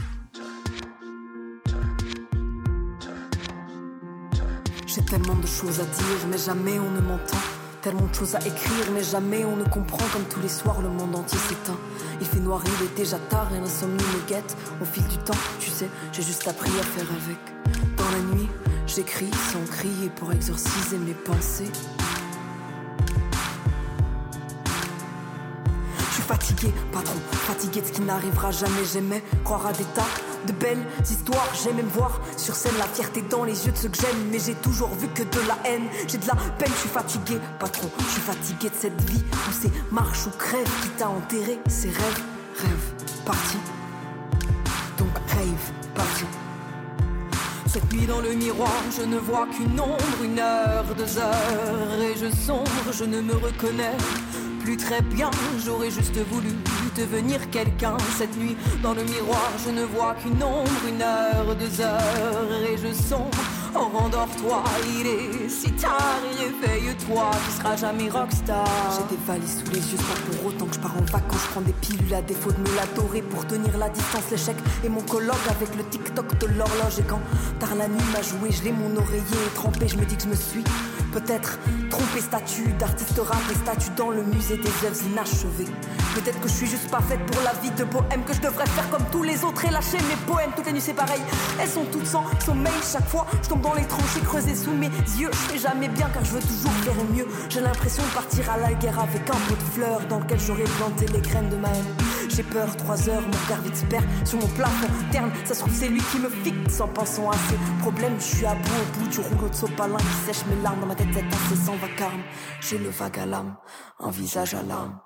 J'ai 4.86 5.04
tellement 5.04 5.34
de 5.34 5.46
choses 5.46 5.80
à 5.80 5.84
dire, 5.84 6.26
mais 6.30 6.38
jamais 6.38 6.78
on 6.78 6.90
ne 6.90 7.00
m'entend. 7.00 7.36
Tellement 7.82 8.06
de 8.06 8.14
choses 8.14 8.36
à 8.36 8.38
écrire, 8.38 8.90
mais 8.94 9.02
jamais 9.02 9.44
on 9.44 9.56
ne 9.56 9.64
comprend. 9.64 10.06
Comme 10.12 10.24
tous 10.30 10.40
les 10.40 10.48
soirs, 10.48 10.80
le 10.80 10.88
monde 10.88 11.16
entier 11.16 11.36
s'éteint. 11.36 11.78
Il 12.20 12.26
fait 12.26 12.38
noir, 12.38 12.62
il 12.64 12.86
est 12.86 12.96
déjà 12.96 13.18
tard 13.18 13.52
et 13.54 13.58
l'insomnie 13.60 13.96
me 13.96 14.28
guette. 14.28 14.56
Au 14.80 14.84
fil 14.84 15.02
du 15.08 15.18
temps, 15.18 15.34
tu 15.58 15.68
sais, 15.68 15.88
j'ai 16.12 16.22
juste 16.22 16.46
appris 16.46 16.70
à 16.78 16.82
faire 16.84 17.08
avec. 17.10 17.83
Dans 18.04 18.10
la 18.10 18.36
nuit, 18.36 18.48
j'écris 18.86 19.30
sans 19.50 19.64
crier 19.72 20.10
pour 20.10 20.30
exorciser 20.30 20.98
mes 20.98 21.14
pensées. 21.14 21.70
Je 25.96 26.14
suis 26.14 26.22
fatigué, 26.22 26.72
patron, 26.92 27.18
fatigué 27.32 27.80
de 27.80 27.86
ce 27.86 27.92
qui 27.92 28.02
n'arrivera 28.02 28.50
jamais. 28.50 28.84
J'aimais 28.92 29.22
croire 29.42 29.66
à 29.66 29.72
des 29.72 29.84
tas 29.84 30.02
de 30.46 30.52
belles 30.52 30.84
histoires. 31.02 31.48
J'aime 31.62 31.76
même 31.76 31.86
voir 31.86 32.20
sur 32.36 32.54
scène 32.54 32.76
la 32.78 32.86
fierté 32.86 33.22
dans 33.22 33.44
les 33.44 33.66
yeux 33.66 33.72
de 33.72 33.78
ceux 33.78 33.88
que 33.88 33.96
j'aime. 33.96 34.28
Mais 34.30 34.38
j'ai 34.38 34.54
toujours 34.54 34.90
vu 34.94 35.08
que 35.08 35.22
de 35.22 35.48
la 35.48 35.56
haine. 35.64 35.86
J'ai 36.06 36.18
de 36.18 36.26
la 36.26 36.34
peine, 36.58 36.72
je 36.74 36.80
suis 36.80 36.88
fatigué, 36.90 37.38
patron. 37.58 37.88
Je 37.98 38.04
suis 38.04 38.20
fatigué 38.20 38.68
de 38.68 38.74
cette 38.78 39.00
vie 39.10 39.24
où 39.32 39.52
c'est 39.52 39.92
marche 39.92 40.26
ou 40.26 40.30
crève 40.38 40.68
qui 40.82 40.88
t'a 40.90 41.08
enterré. 41.08 41.58
Ces 41.68 41.88
rêves, 41.88 42.22
rêve, 42.60 43.24
parti. 43.24 43.56
Donc 44.98 45.16
rêve, 45.28 45.72
parti. 45.94 46.24
Cette 47.74 47.92
nuit 47.92 48.06
dans 48.06 48.20
le 48.20 48.34
miroir, 48.34 48.70
je 48.96 49.02
ne 49.02 49.16
vois 49.16 49.48
qu'une 49.48 49.80
ombre, 49.80 50.22
une 50.22 50.38
heure, 50.38 50.84
deux 50.96 51.18
heures, 51.18 52.00
et 52.00 52.16
je 52.16 52.32
sombre, 52.32 52.70
je 52.92 53.02
ne 53.02 53.20
me 53.20 53.34
reconnais 53.34 53.96
plus 54.60 54.76
très 54.76 55.02
bien. 55.02 55.28
J'aurais 55.58 55.90
juste 55.90 56.16
voulu 56.30 56.50
devenir 56.96 57.50
quelqu'un. 57.50 57.96
Cette 58.16 58.36
nuit 58.36 58.56
dans 58.80 58.94
le 58.94 59.02
miroir, 59.02 59.50
je 59.66 59.72
ne 59.72 59.82
vois 59.82 60.14
qu'une 60.14 60.40
ombre, 60.40 60.70
une 60.88 61.02
heure, 61.02 61.56
deux 61.56 61.80
heures, 61.80 62.62
et 62.64 62.76
je 62.76 62.92
sombre. 62.92 63.36
Oh, 63.76 63.88
rendors-toi, 63.92 64.62
il 65.00 65.06
est 65.06 65.48
si 65.48 65.72
tard, 65.72 66.20
réveille-toi, 66.38 67.30
tu 67.44 67.58
seras 67.58 67.76
jamais 67.76 68.08
rockstar. 68.08 68.64
J'ai 68.96 69.16
des 69.16 69.22
valises 69.26 69.64
sous 69.64 69.72
les 69.72 69.80
yeux, 69.80 69.96
pas 69.96 70.30
pour 70.30 70.46
autant 70.46 70.66
que 70.66 70.74
je 70.76 70.78
pars 70.80 70.94
en 70.96 71.04
vacances. 71.10 71.42
Je 71.46 71.50
prends 71.50 71.60
des 71.60 71.72
pilules 71.72 72.14
à 72.14 72.22
défaut 72.22 72.52
de 72.52 72.58
me 72.58 72.76
l'adorer 72.76 73.22
pour 73.22 73.44
tenir 73.48 73.76
la 73.76 73.88
distance, 73.88 74.30
l'échec 74.30 74.54
et 74.84 74.88
mon 74.88 75.00
colloque 75.02 75.34
avec 75.50 75.74
le 75.76 75.84
TikTok 75.88 76.38
de 76.38 76.46
l'horloge. 76.56 77.00
Et 77.00 77.02
quand 77.02 77.20
tard 77.58 77.74
la 77.74 77.88
nuit 77.88 78.04
m'a 78.12 78.22
joué, 78.22 78.52
je 78.52 78.62
l'ai 78.62 78.70
mon 78.70 78.96
oreiller 78.96 79.44
trempé, 79.56 79.88
je 79.88 79.96
me 79.96 80.04
dis 80.04 80.16
que 80.16 80.22
je 80.22 80.28
me 80.28 80.36
suis 80.36 80.62
peut-être 81.14 81.58
trompé 81.90 82.20
statut 82.20 82.72
d'artiste 82.72 83.18
rap 83.18 83.40
et 83.48 83.54
statut 83.54 83.90
dans 83.96 84.10
le 84.10 84.24
musée 84.24 84.56
des 84.56 84.86
œuvres 84.86 85.00
inachevées. 85.06 85.70
Peut-être 86.16 86.40
que 86.40 86.48
je 86.48 86.54
suis 86.54 86.66
juste 86.66 86.90
pas 86.90 87.00
faite 87.00 87.24
pour 87.26 87.40
la 87.42 87.52
vie 87.62 87.70
de 87.70 87.84
bohème 87.84 88.24
que 88.26 88.34
je 88.34 88.40
devrais 88.40 88.66
faire 88.66 88.88
comme 88.90 89.04
tous 89.12 89.22
les 89.22 89.44
autres 89.44 89.64
et 89.64 89.70
lâcher 89.70 89.98
mes 90.08 90.16
poèmes. 90.26 90.50
Toutes 90.56 90.66
les 90.66 90.72
nuits 90.72 90.80
c'est 90.80 90.92
pareil, 90.92 91.20
elles 91.60 91.68
sont 91.68 91.84
toutes 91.92 92.06
sans 92.06 92.24
sommeil. 92.44 92.72
Chaque 92.92 93.08
fois 93.08 93.26
je 93.42 93.48
tombe 93.48 93.60
dans 93.60 93.74
les 93.74 93.86
tranchées 93.86 94.20
creusées 94.24 94.56
sous 94.56 94.72
mes 94.72 94.90
yeux. 95.18 95.30
Je 95.30 95.52
fais 95.52 95.58
jamais 95.58 95.88
bien 95.88 96.08
car 96.12 96.24
je 96.24 96.32
veux 96.32 96.42
toujours 96.42 96.72
faire 96.82 97.04
mieux. 97.14 97.26
J'ai 97.48 97.60
l'impression 97.60 98.02
de 98.02 98.14
partir 98.14 98.50
à 98.50 98.58
la 98.58 98.72
guerre 98.74 98.98
avec 98.98 99.22
un 99.30 99.38
pot 99.48 99.54
de 99.54 99.72
fleurs 99.74 100.00
dans 100.08 100.18
lequel 100.18 100.40
j'aurais 100.40 100.64
planté 100.64 101.06
les 101.06 101.20
graines 101.20 101.48
de 101.48 101.56
ma 101.56 101.68
haine. 101.68 102.03
J'ai 102.28 102.42
peur, 102.42 102.76
trois 102.76 103.08
heures, 103.08 103.22
mon 103.22 103.38
regard 103.44 103.62
vite 103.62 103.76
se 103.76 103.84
perd 103.86 104.04
sur 104.24 104.38
mon 104.38 104.48
plafond 104.48 104.88
terne. 105.12 105.30
Ça 105.44 105.54
se 105.54 105.60
trouve, 105.60 105.74
c'est 105.74 105.88
lui 105.88 106.00
qui 106.10 106.18
me 106.18 106.28
fixe 106.28 106.80
en 106.80 106.88
pensant 106.88 107.30
à 107.30 107.36
ses 107.48 107.56
problèmes. 107.80 108.14
Je 108.18 108.36
suis 108.36 108.46
à 108.46 108.54
bout, 108.54 108.70
au 108.70 108.98
bout 108.98 109.08
du 109.08 109.20
rouleau 109.20 109.48
de 109.48 109.54
sopalin 109.54 109.96
qui 109.96 110.26
sèche 110.26 110.44
mes 110.46 110.60
larmes 110.62 110.80
dans 110.80 110.86
ma 110.86 110.94
tête, 110.94 111.08
c'est 111.48 111.56
sans 111.56 111.76
vacarme. 111.76 112.22
J'ai 112.60 112.78
le 112.78 112.90
vague 112.90 113.18
à 113.18 113.26
l'âme, 113.26 113.56
un 114.00 114.10
visage 114.10 114.54
à 114.54 114.62
l'âme. 114.62 114.98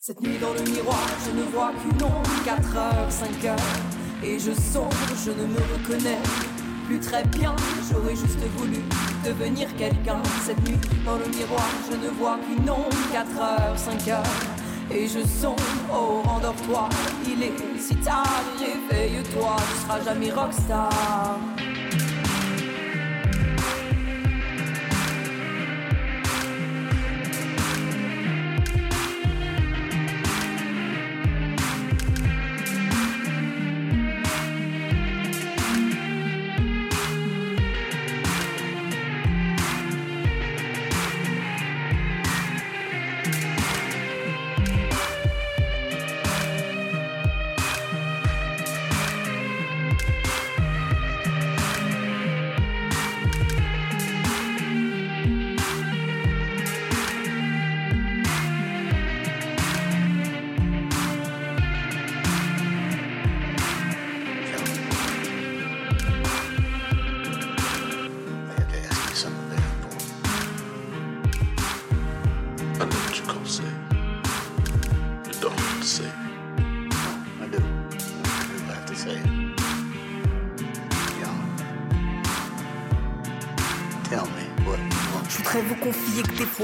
Cette 0.00 0.20
nuit 0.20 0.38
dans 0.38 0.52
le 0.52 0.62
miroir, 0.70 1.00
je 1.26 1.32
ne 1.32 1.42
vois 1.50 1.72
qu'une 1.72 2.02
ombre, 2.04 2.30
4 2.44 2.76
heures, 2.76 3.10
5 3.10 3.44
heures, 3.46 3.56
et 4.22 4.38
je 4.38 4.52
sombre, 4.52 4.94
je 5.24 5.32
ne 5.32 5.46
me 5.46 5.58
reconnais 5.74 6.18
plus 6.86 7.00
très 7.00 7.24
bien. 7.24 7.56
J'aurais 7.90 8.14
juste 8.14 8.38
voulu 8.56 8.78
devenir 9.24 9.74
quelqu'un. 9.76 10.22
Cette 10.44 10.62
nuit 10.68 10.78
dans 11.04 11.16
le 11.16 11.26
miroir, 11.26 11.66
je 11.90 11.96
ne 11.96 12.08
vois 12.10 12.38
qu'une 12.38 12.70
ombre, 12.70 12.96
4 13.12 13.40
heures, 13.40 13.76
5 13.76 14.08
heures, 14.08 14.22
et 14.90 15.06
je 15.06 15.26
sombre. 15.26 15.62
Oh, 15.92 16.22
rendors-toi, 16.24 16.88
il 17.26 17.42
est 17.42 17.52
si 17.78 17.96
tard, 17.96 18.26
réveille-toi, 18.58 19.56
tu 19.58 19.82
seras 19.82 20.00
jamais 20.02 20.30
rockstar. 20.30 21.38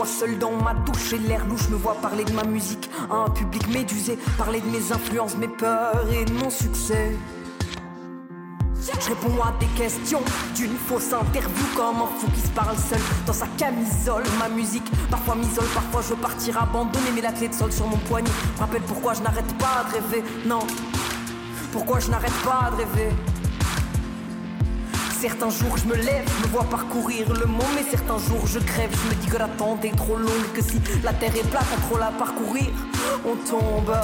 Seul 0.07 0.39
dans 0.39 0.53
ma 0.53 0.75
douche 0.75 1.13
et 1.13 1.19
l'air 1.19 1.45
louche 1.47 1.69
me 1.69 1.77
vois 1.77 1.95
parler 1.95 2.25
de 2.25 2.33
ma 2.33 2.45
musique 2.45 2.91
à 3.11 3.15
un 3.15 3.31
public 3.31 3.69
médusé, 3.69 4.19
parler 4.37 4.61
de 4.61 4.67
mes 4.67 4.93
influences, 4.93 5.37
mes 5.37 5.49
peurs 5.49 6.07
et 6.13 6.25
de 6.25 6.33
mon 6.33 6.51
succès. 6.51 7.17
Réponds 9.13 9.43
à 9.43 9.53
des 9.61 9.67
questions 9.79 10.23
d'une 10.57 10.75
fausse 10.75 11.13
interview 11.13 11.67
comme 11.77 11.97
un 11.97 12.07
fou 12.19 12.29
qui 12.35 12.41
se 12.41 12.49
parle 12.49 12.79
seul 12.79 12.99
dans 13.27 13.35
sa 13.35 13.47
camisole. 13.59 14.23
Ma 14.39 14.49
musique 14.49 14.91
parfois 15.11 15.35
m'isole, 15.35 15.67
parfois 15.75 16.01
je 16.01 16.15
veux 16.15 16.21
partir 16.21 16.57
abandonner, 16.63 17.11
mais 17.15 17.21
la 17.21 17.33
clé 17.33 17.49
de 17.49 17.53
sol 17.53 17.71
sur 17.71 17.87
mon 17.87 17.99
poignet 17.99 18.31
me 18.55 18.61
rappelle 18.61 18.81
pourquoi 18.81 19.13
je 19.13 19.21
n'arrête 19.21 19.53
pas 19.59 19.85
de 19.87 19.97
rêver. 19.97 20.25
Non, 20.47 20.61
pourquoi 21.73 22.01
je 22.01 22.09
n'arrête 22.09 22.33
pas 22.43 22.71
de 22.71 22.77
rêver? 22.77 23.15
Certains 25.21 25.51
jours 25.51 25.77
je 25.77 25.85
me 25.85 25.95
lève, 25.95 26.25
je 26.39 26.47
me 26.47 26.51
vois 26.51 26.65
parcourir 26.65 27.35
le 27.35 27.45
monde, 27.45 27.67
mais 27.75 27.85
certains 27.91 28.17
jours 28.17 28.47
je 28.47 28.61
crève, 28.61 28.91
je 29.05 29.11
me 29.11 29.21
dis 29.21 29.27
que 29.27 29.37
l'attente 29.37 29.85
est 29.85 29.95
trop 29.95 30.17
longue, 30.17 30.53
que 30.55 30.63
si 30.63 30.81
la 31.05 31.13
terre 31.13 31.37
est 31.37 31.51
plate, 31.51 31.67
à 31.71 31.81
trop 31.87 31.99
la 31.99 32.13
parcourir, 32.13 32.71
on 33.27 33.37
tombe. 33.47 33.95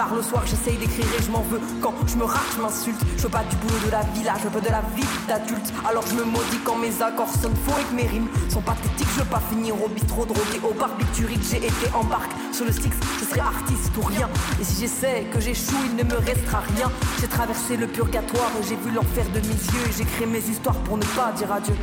Tard 0.00 0.14
le 0.14 0.22
soir, 0.22 0.42
j'essaye 0.46 0.78
d'écrire 0.78 1.04
et 1.04 1.22
je 1.22 1.30
m'en 1.30 1.42
veux. 1.42 1.60
Quand 1.82 1.92
je 2.06 2.16
me 2.16 2.24
rate, 2.24 2.40
je 2.56 2.62
m'insulte. 2.62 2.98
Je 3.18 3.24
veux 3.24 3.28
pas 3.28 3.44
du 3.50 3.54
boulot 3.56 3.78
de 3.84 3.90
la 3.90 4.00
villa, 4.14 4.32
je 4.42 4.48
veux 4.48 4.62
de 4.62 4.70
la 4.70 4.80
vie 4.96 5.04
d'adulte. 5.28 5.70
Alors 5.86 6.02
je 6.08 6.14
me 6.14 6.24
maudis 6.24 6.58
quand 6.64 6.76
mes 6.76 7.02
accords 7.02 7.28
sonnent 7.28 7.60
faux 7.66 7.78
et 7.78 7.84
que 7.84 7.94
mes 7.94 8.08
rimes 8.08 8.28
sont 8.48 8.62
pathétiques. 8.62 9.08
Je 9.14 9.18
veux 9.20 9.28
pas 9.28 9.42
finir 9.50 9.74
au 9.74 9.88
bistrot 9.88 10.24
drogué 10.24 10.58
au 10.64 10.72
barbiturique. 10.72 11.42
J'ai 11.42 11.58
été 11.58 11.86
en 11.92 12.02
barque 12.04 12.32
sur 12.50 12.64
le 12.64 12.72
Styx, 12.72 12.96
je 13.18 13.24
serai 13.26 13.40
artiste 13.40 13.92
ou 13.98 14.00
rien. 14.00 14.30
Et 14.58 14.64
si 14.64 14.80
j'essaie 14.80 15.26
que 15.30 15.38
j'échoue, 15.38 15.76
il 15.84 15.96
ne 15.96 16.04
me 16.04 16.16
restera 16.16 16.62
rien. 16.78 16.90
J'ai 17.20 17.28
traversé 17.28 17.76
le 17.76 17.86
purgatoire 17.86 18.52
et 18.58 18.66
j'ai 18.66 18.76
vu 18.76 18.92
l'enfer 18.92 19.26
de 19.34 19.40
mes 19.40 19.48
yeux. 19.52 19.86
Et 19.86 19.92
j'ai 19.98 20.04
créé 20.06 20.26
mes 20.26 20.48
histoires 20.48 20.76
pour 20.76 20.96
ne 20.96 21.04
pas 21.04 21.30
dire 21.32 21.52
adieu. 21.52 21.76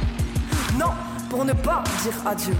Non, 0.79 0.89
pour 1.29 1.45
ne 1.45 1.53
pas 1.53 1.83
dire 2.01 2.15
adieu. 2.25 2.55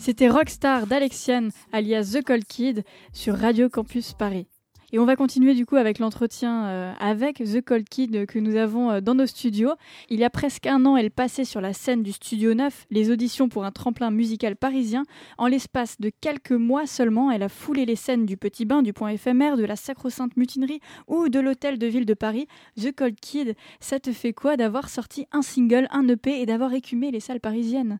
C'était 0.00 0.30
Rockstar 0.30 0.86
d'Alexiane, 0.86 1.50
alias 1.72 2.12
The 2.14 2.24
Cold 2.24 2.46
Kid, 2.46 2.84
sur 3.12 3.36
Radio 3.36 3.68
Campus 3.68 4.14
Paris. 4.14 4.46
Et 4.92 4.98
on 4.98 5.04
va 5.04 5.14
continuer 5.14 5.52
du 5.52 5.66
coup 5.66 5.76
avec 5.76 5.98
l'entretien 5.98 6.64
euh, 6.64 6.92
avec 6.98 7.36
The 7.36 7.60
Cold 7.60 7.86
Kid 7.86 8.24
que 8.24 8.38
nous 8.38 8.56
avons 8.56 8.90
euh, 8.90 9.00
dans 9.02 9.14
nos 9.14 9.26
studios. 9.26 9.74
Il 10.08 10.18
y 10.18 10.24
a 10.24 10.30
presque 10.30 10.66
un 10.66 10.86
an, 10.86 10.96
elle 10.96 11.10
passait 11.10 11.44
sur 11.44 11.60
la 11.60 11.74
scène 11.74 12.02
du 12.02 12.12
Studio 12.12 12.54
9, 12.54 12.86
les 12.90 13.10
auditions 13.10 13.50
pour 13.50 13.66
un 13.66 13.72
tremplin 13.72 14.10
musical 14.10 14.56
parisien. 14.56 15.02
En 15.36 15.48
l'espace 15.48 16.00
de 16.00 16.10
quelques 16.22 16.52
mois 16.52 16.86
seulement, 16.86 17.30
elle 17.30 17.42
a 17.42 17.50
foulé 17.50 17.84
les 17.84 17.94
scènes 17.94 18.24
du 18.24 18.38
Petit 18.38 18.64
Bain, 18.64 18.80
du 18.80 18.94
Point 18.94 19.10
éphémère, 19.10 19.58
de 19.58 19.66
la 19.66 19.76
Sacro-Sainte 19.76 20.34
Mutinerie 20.38 20.80
ou 21.08 21.28
de 21.28 21.40
l'Hôtel 21.40 21.78
de 21.78 21.86
Ville 21.86 22.06
de 22.06 22.14
Paris. 22.14 22.46
The 22.80 22.96
Cold 22.96 23.20
Kid, 23.20 23.54
ça 23.80 24.00
te 24.00 24.12
fait 24.12 24.32
quoi 24.32 24.56
d'avoir 24.56 24.88
sorti 24.88 25.26
un 25.30 25.42
single, 25.42 25.88
un 25.90 26.08
EP 26.08 26.40
et 26.40 26.46
d'avoir 26.46 26.72
écumé 26.72 27.10
les 27.10 27.20
salles 27.20 27.40
parisiennes? 27.40 27.98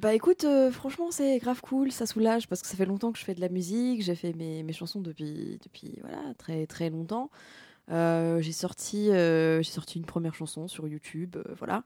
Bah 0.00 0.14
écoute, 0.14 0.44
euh, 0.44 0.70
franchement 0.70 1.10
c'est 1.10 1.38
grave 1.38 1.60
cool, 1.60 1.92
ça 1.92 2.06
soulage 2.06 2.48
parce 2.48 2.62
que 2.62 2.68
ça 2.68 2.76
fait 2.76 2.86
longtemps 2.86 3.12
que 3.12 3.18
je 3.18 3.24
fais 3.24 3.34
de 3.34 3.42
la 3.42 3.50
musique, 3.50 4.02
j'ai 4.02 4.14
fait 4.14 4.32
mes, 4.32 4.62
mes, 4.62 4.72
chansons 4.72 5.02
depuis, 5.02 5.58
depuis 5.62 5.98
voilà, 6.00 6.32
très 6.38 6.66
très 6.66 6.88
longtemps. 6.88 7.30
Euh, 7.90 8.40
j'ai 8.40 8.52
sorti, 8.52 9.10
euh, 9.10 9.62
j'ai 9.62 9.70
sorti 9.70 9.98
une 9.98 10.06
première 10.06 10.34
chanson 10.34 10.66
sur 10.66 10.88
YouTube, 10.88 11.36
voilà. 11.58 11.84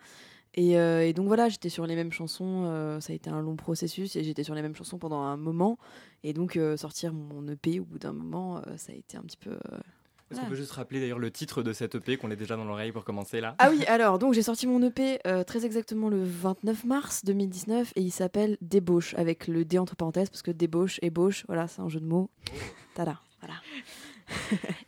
Et, 0.55 0.73
et, 0.73 1.13
donc 1.13 1.27
voilà, 1.27 1.51
j'étais 1.51 1.69
sur 1.69 1.87
les 1.87 1.97
mêmes 1.97 2.13
chansons, 2.13 2.65
ça 3.01 3.13
a 3.13 3.17
été 3.17 3.29
un 3.29 3.43
long 3.43 3.57
processus 3.57 4.17
et 4.17 4.25
j'étais 4.25 4.43
sur 4.43 4.55
les 4.55 4.63
mêmes 4.63 4.75
chansons 4.75 4.99
pendant 4.99 5.21
un 5.21 5.37
moment. 5.37 5.79
Et 6.23 6.33
donc 6.33 6.59
sortir 6.77 7.13
mon 7.13 7.47
EP 7.49 7.79
au 7.79 7.85
bout 7.85 7.99
d'un 7.99 8.15
moment, 8.15 8.63
ça 8.79 8.93
a 8.93 8.95
été 8.95 9.19
un 9.19 9.23
petit 9.23 9.37
peu 9.37 9.59
est-ce 10.31 10.41
qu'on 10.41 10.47
peut 10.47 10.57
juste 10.57 10.73
rappeler 10.73 11.01
d'ailleurs 11.01 11.21
le 11.21 11.31
titre 11.31 11.63
de 11.63 11.73
cette 11.73 11.95
EP 11.95 12.17
qu'on 12.17 12.31
est 12.31 12.37
déjà 12.37 12.57
dans 12.57 12.65
l'oreille 12.65 12.91
pour 12.91 13.05
commencer 13.05 13.41
là? 13.41 13.55
Ah 13.59 13.71
oui, 13.71 13.85
alors 13.87 14.19
donc 14.19 14.35
j'ai 14.35 14.43
sorti 14.43 14.67
mon 14.67 14.83
EP 14.83 15.21
euh, 15.27 15.45
très 15.45 15.65
exactement 15.65 16.09
le 16.09 16.23
29 16.25 16.85
mars 16.85 17.25
2019 17.25 17.93
et 17.95 18.01
il 18.01 18.11
s'appelle 18.11 18.57
Débauche 18.61 19.15
avec 19.15 19.47
le 19.47 19.65
D 19.65 19.79
entre 19.79 19.95
parenthèses 19.95 20.29
parce 20.29 20.43
que 20.43 20.51
débauche, 20.51 20.99
ébauche, 21.03 21.45
voilà, 21.47 21.69
c'est 21.69 21.81
un 21.81 21.89
jeu 21.89 22.01
de 22.01 22.07
mots. 22.07 22.29
Tada, 22.95 23.21
voilà. 23.41 23.55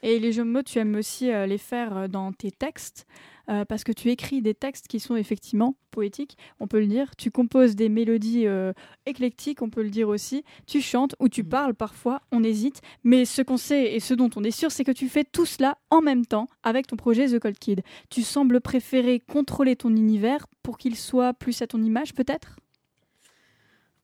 et 0.02 0.18
les 0.18 0.32
jeux 0.32 0.44
de 0.44 0.50
mots, 0.50 0.62
tu 0.62 0.78
aimes 0.80 0.96
aussi 0.96 1.30
euh, 1.30 1.46
les 1.46 1.58
faire 1.58 1.96
euh, 1.96 2.08
dans 2.08 2.32
tes 2.32 2.50
textes? 2.50 3.06
Euh, 3.50 3.64
parce 3.64 3.82
que 3.82 3.92
tu 3.92 4.10
écris 4.10 4.42
des 4.42 4.54
textes 4.54 4.88
qui 4.88 5.00
sont 5.00 5.16
effectivement 5.16 5.76
poétiques, 5.90 6.36
on 6.60 6.66
peut 6.66 6.80
le 6.80 6.86
dire. 6.86 7.16
Tu 7.16 7.30
composes 7.30 7.76
des 7.76 7.88
mélodies 7.88 8.46
euh, 8.46 8.72
éclectiques, 9.06 9.62
on 9.62 9.70
peut 9.70 9.82
le 9.82 9.88
dire 9.90 10.08
aussi. 10.08 10.44
Tu 10.66 10.82
chantes 10.82 11.14
ou 11.18 11.28
tu 11.28 11.42
mm. 11.42 11.48
parles 11.48 11.74
parfois, 11.74 12.20
on 12.30 12.44
hésite. 12.44 12.82
Mais 13.04 13.24
ce 13.24 13.40
qu'on 13.40 13.56
sait 13.56 13.94
et 13.94 14.00
ce 14.00 14.12
dont 14.12 14.30
on 14.36 14.44
est 14.44 14.50
sûr, 14.50 14.70
c'est 14.70 14.84
que 14.84 14.92
tu 14.92 15.08
fais 15.08 15.24
tout 15.24 15.46
cela 15.46 15.78
en 15.90 16.02
même 16.02 16.26
temps 16.26 16.46
avec 16.62 16.86
ton 16.86 16.96
projet 16.96 17.26
The 17.26 17.38
Cold 17.38 17.58
Kid. 17.58 17.82
Tu 18.10 18.22
sembles 18.22 18.60
préférer 18.60 19.20
contrôler 19.20 19.76
ton 19.76 19.90
univers 19.96 20.46
pour 20.62 20.76
qu'il 20.76 20.96
soit 20.96 21.32
plus 21.32 21.62
à 21.62 21.66
ton 21.66 21.82
image, 21.82 22.14
peut-être? 22.14 22.56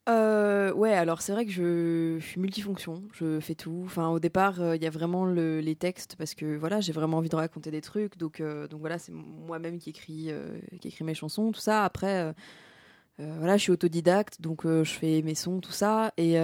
Euh, 0.06 0.70
ouais, 0.74 0.92
alors 0.92 1.22
c'est 1.22 1.32
vrai 1.32 1.46
que 1.46 1.50
je, 1.50 2.18
suis 2.20 2.38
multifonction, 2.38 3.02
je 3.14 3.40
fais 3.40 3.54
tout. 3.54 3.82
Enfin, 3.86 4.08
au 4.08 4.18
départ, 4.18 4.60
euh, 4.60 4.76
il 4.76 4.82
y 4.82 4.86
a 4.86 4.90
vraiment 4.90 5.24
les 5.24 5.76
textes 5.76 6.16
parce 6.16 6.34
que 6.34 6.56
voilà, 6.56 6.80
j'ai 6.80 6.92
vraiment 6.92 7.18
envie 7.18 7.30
de 7.30 7.36
raconter 7.36 7.70
des 7.70 7.80
trucs, 7.80 8.18
donc 8.18 8.40
euh, 8.40 8.68
donc 8.68 8.80
voilà, 8.80 8.98
c'est 8.98 9.12
moi-même 9.12 9.78
qui 9.78 9.90
écris 9.90 10.30
qui 10.80 10.88
écris 10.88 11.04
mes 11.04 11.14
chansons, 11.14 11.52
tout 11.52 11.60
ça. 11.60 11.84
Après, 11.84 12.34
voilà, 13.18 13.56
je 13.56 13.62
suis 13.62 13.72
autodidacte, 13.72 14.40
donc 14.42 14.66
je 14.66 14.84
fais 14.84 15.22
mes 15.22 15.34
sons, 15.34 15.60
tout 15.60 15.72
ça, 15.72 16.12
et 16.18 16.34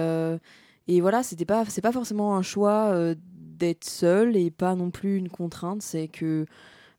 et 0.87 1.01
voilà, 1.01 1.23
c'était 1.23 1.45
pas 1.45 1.65
c'est 1.65 1.81
pas 1.81 1.91
forcément 1.91 2.35
un 2.35 2.41
choix 2.41 2.95
d'être 3.15 3.85
seul 3.85 4.35
et 4.37 4.49
pas 4.49 4.75
non 4.75 4.89
plus 4.89 5.17
une 5.17 5.29
contrainte, 5.29 5.83
c'est 5.83 6.07
que 6.07 6.45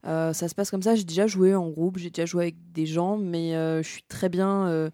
ça 0.03 0.33
se 0.33 0.55
passe 0.55 0.71
comme 0.71 0.81
ça. 0.83 0.95
J'ai 0.95 1.03
déjà 1.03 1.27
joué 1.27 1.55
en 1.55 1.69
groupe, 1.69 1.97
j'ai 1.97 2.09
déjà 2.09 2.25
joué 2.25 2.43
avec 2.43 2.71
des 2.71 2.85
gens, 2.85 3.17
mais 3.17 3.51
je 3.83 3.87
suis 3.87 4.03
très 4.03 4.29
bien 4.29 4.91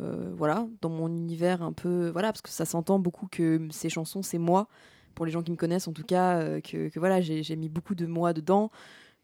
euh, 0.00 0.32
voilà, 0.36 0.66
dans 0.82 0.90
mon 0.90 1.08
univers 1.08 1.62
un 1.62 1.72
peu, 1.72 2.08
voilà, 2.10 2.32
parce 2.32 2.42
que 2.42 2.50
ça 2.50 2.64
s'entend 2.64 2.98
beaucoup 2.98 3.28
que 3.30 3.66
ces 3.70 3.88
chansons, 3.88 4.22
c'est 4.22 4.38
moi, 4.38 4.68
pour 5.14 5.24
les 5.24 5.32
gens 5.32 5.42
qui 5.42 5.50
me 5.50 5.56
connaissent 5.56 5.88
en 5.88 5.92
tout 5.92 6.04
cas, 6.04 6.38
euh, 6.38 6.60
que, 6.60 6.90
voilà, 6.98 7.20
j'ai 7.20 7.56
mis 7.56 7.68
beaucoup 7.68 7.94
de 7.94 8.06
moi 8.06 8.32
dedans, 8.32 8.70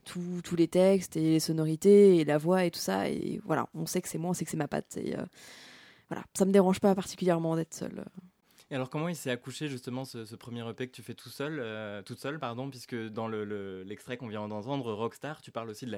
tous 0.04 0.56
les 0.56 0.68
textes 0.68 1.16
et 1.16 1.20
les 1.20 1.40
sonorités 1.40 2.16
et 2.16 2.24
la 2.24 2.38
voix 2.38 2.64
et 2.64 2.70
tout 2.70 2.80
ça, 2.80 3.08
et 3.08 3.40
voilà, 3.44 3.68
on 3.74 3.86
sait 3.86 4.00
que 4.00 4.08
c'est 4.08 4.18
moi, 4.18 4.30
on 4.30 4.34
sait 4.34 4.44
que 4.44 4.50
c'est 4.50 4.56
ma 4.56 4.68
patte, 4.68 4.96
et 4.96 5.16
euh, 5.16 5.24
voilà, 6.08 6.24
ça 6.34 6.44
me 6.44 6.52
dérange 6.52 6.80
pas 6.80 6.94
particulièrement 6.94 7.56
d'être 7.56 7.74
seule. 7.74 8.04
Et 8.72 8.74
alors 8.74 8.90
comment 8.90 9.08
il 9.08 9.14
s'est 9.14 9.30
accouché 9.30 9.68
justement 9.68 10.04
ce, 10.04 10.34
premier 10.34 10.68
EP 10.68 10.88
que 10.88 10.92
tu 10.92 11.02
fais 11.02 11.12
tout 11.12 11.28
seul, 11.28 11.62
toute 12.04 12.18
seule, 12.18 12.38
pardon, 12.38 12.70
puisque 12.70 12.96
dans 12.96 13.28
l'extrait 13.28 14.14
le, 14.14 14.18
qu'on 14.18 14.28
vient 14.28 14.48
d'entendre, 14.48 14.92
Rockstar, 14.94 15.42
tu 15.42 15.50
parles 15.50 15.68
aussi 15.68 15.84
de 15.84 15.92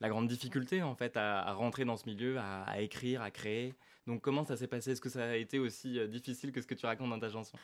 la, 0.00 0.08
grande 0.08 0.26
difficulté 0.28 0.82
en 0.82 0.96
fait 0.96 1.16
à, 1.16 1.52
rentrer 1.52 1.84
dans 1.84 1.96
ce 1.96 2.06
milieu, 2.06 2.36
à 2.38 2.80
écrire, 2.80 3.22
à 3.22 3.30
créer. 3.30 3.74
Donc 4.08 4.22
comment 4.22 4.42
ça 4.42 4.56
s'est 4.56 4.66
passé? 4.66 4.92
Est-ce 4.92 5.02
que 5.02 5.10
ça 5.10 5.22
a 5.22 5.36
été 5.36 5.58
aussi 5.58 5.98
euh, 5.98 6.06
difficile 6.06 6.50
que 6.50 6.62
ce 6.62 6.66
que 6.66 6.74
tu 6.74 6.86
racontes 6.86 7.10
dans 7.10 7.20
ta 7.20 7.28
chanson? 7.28 7.56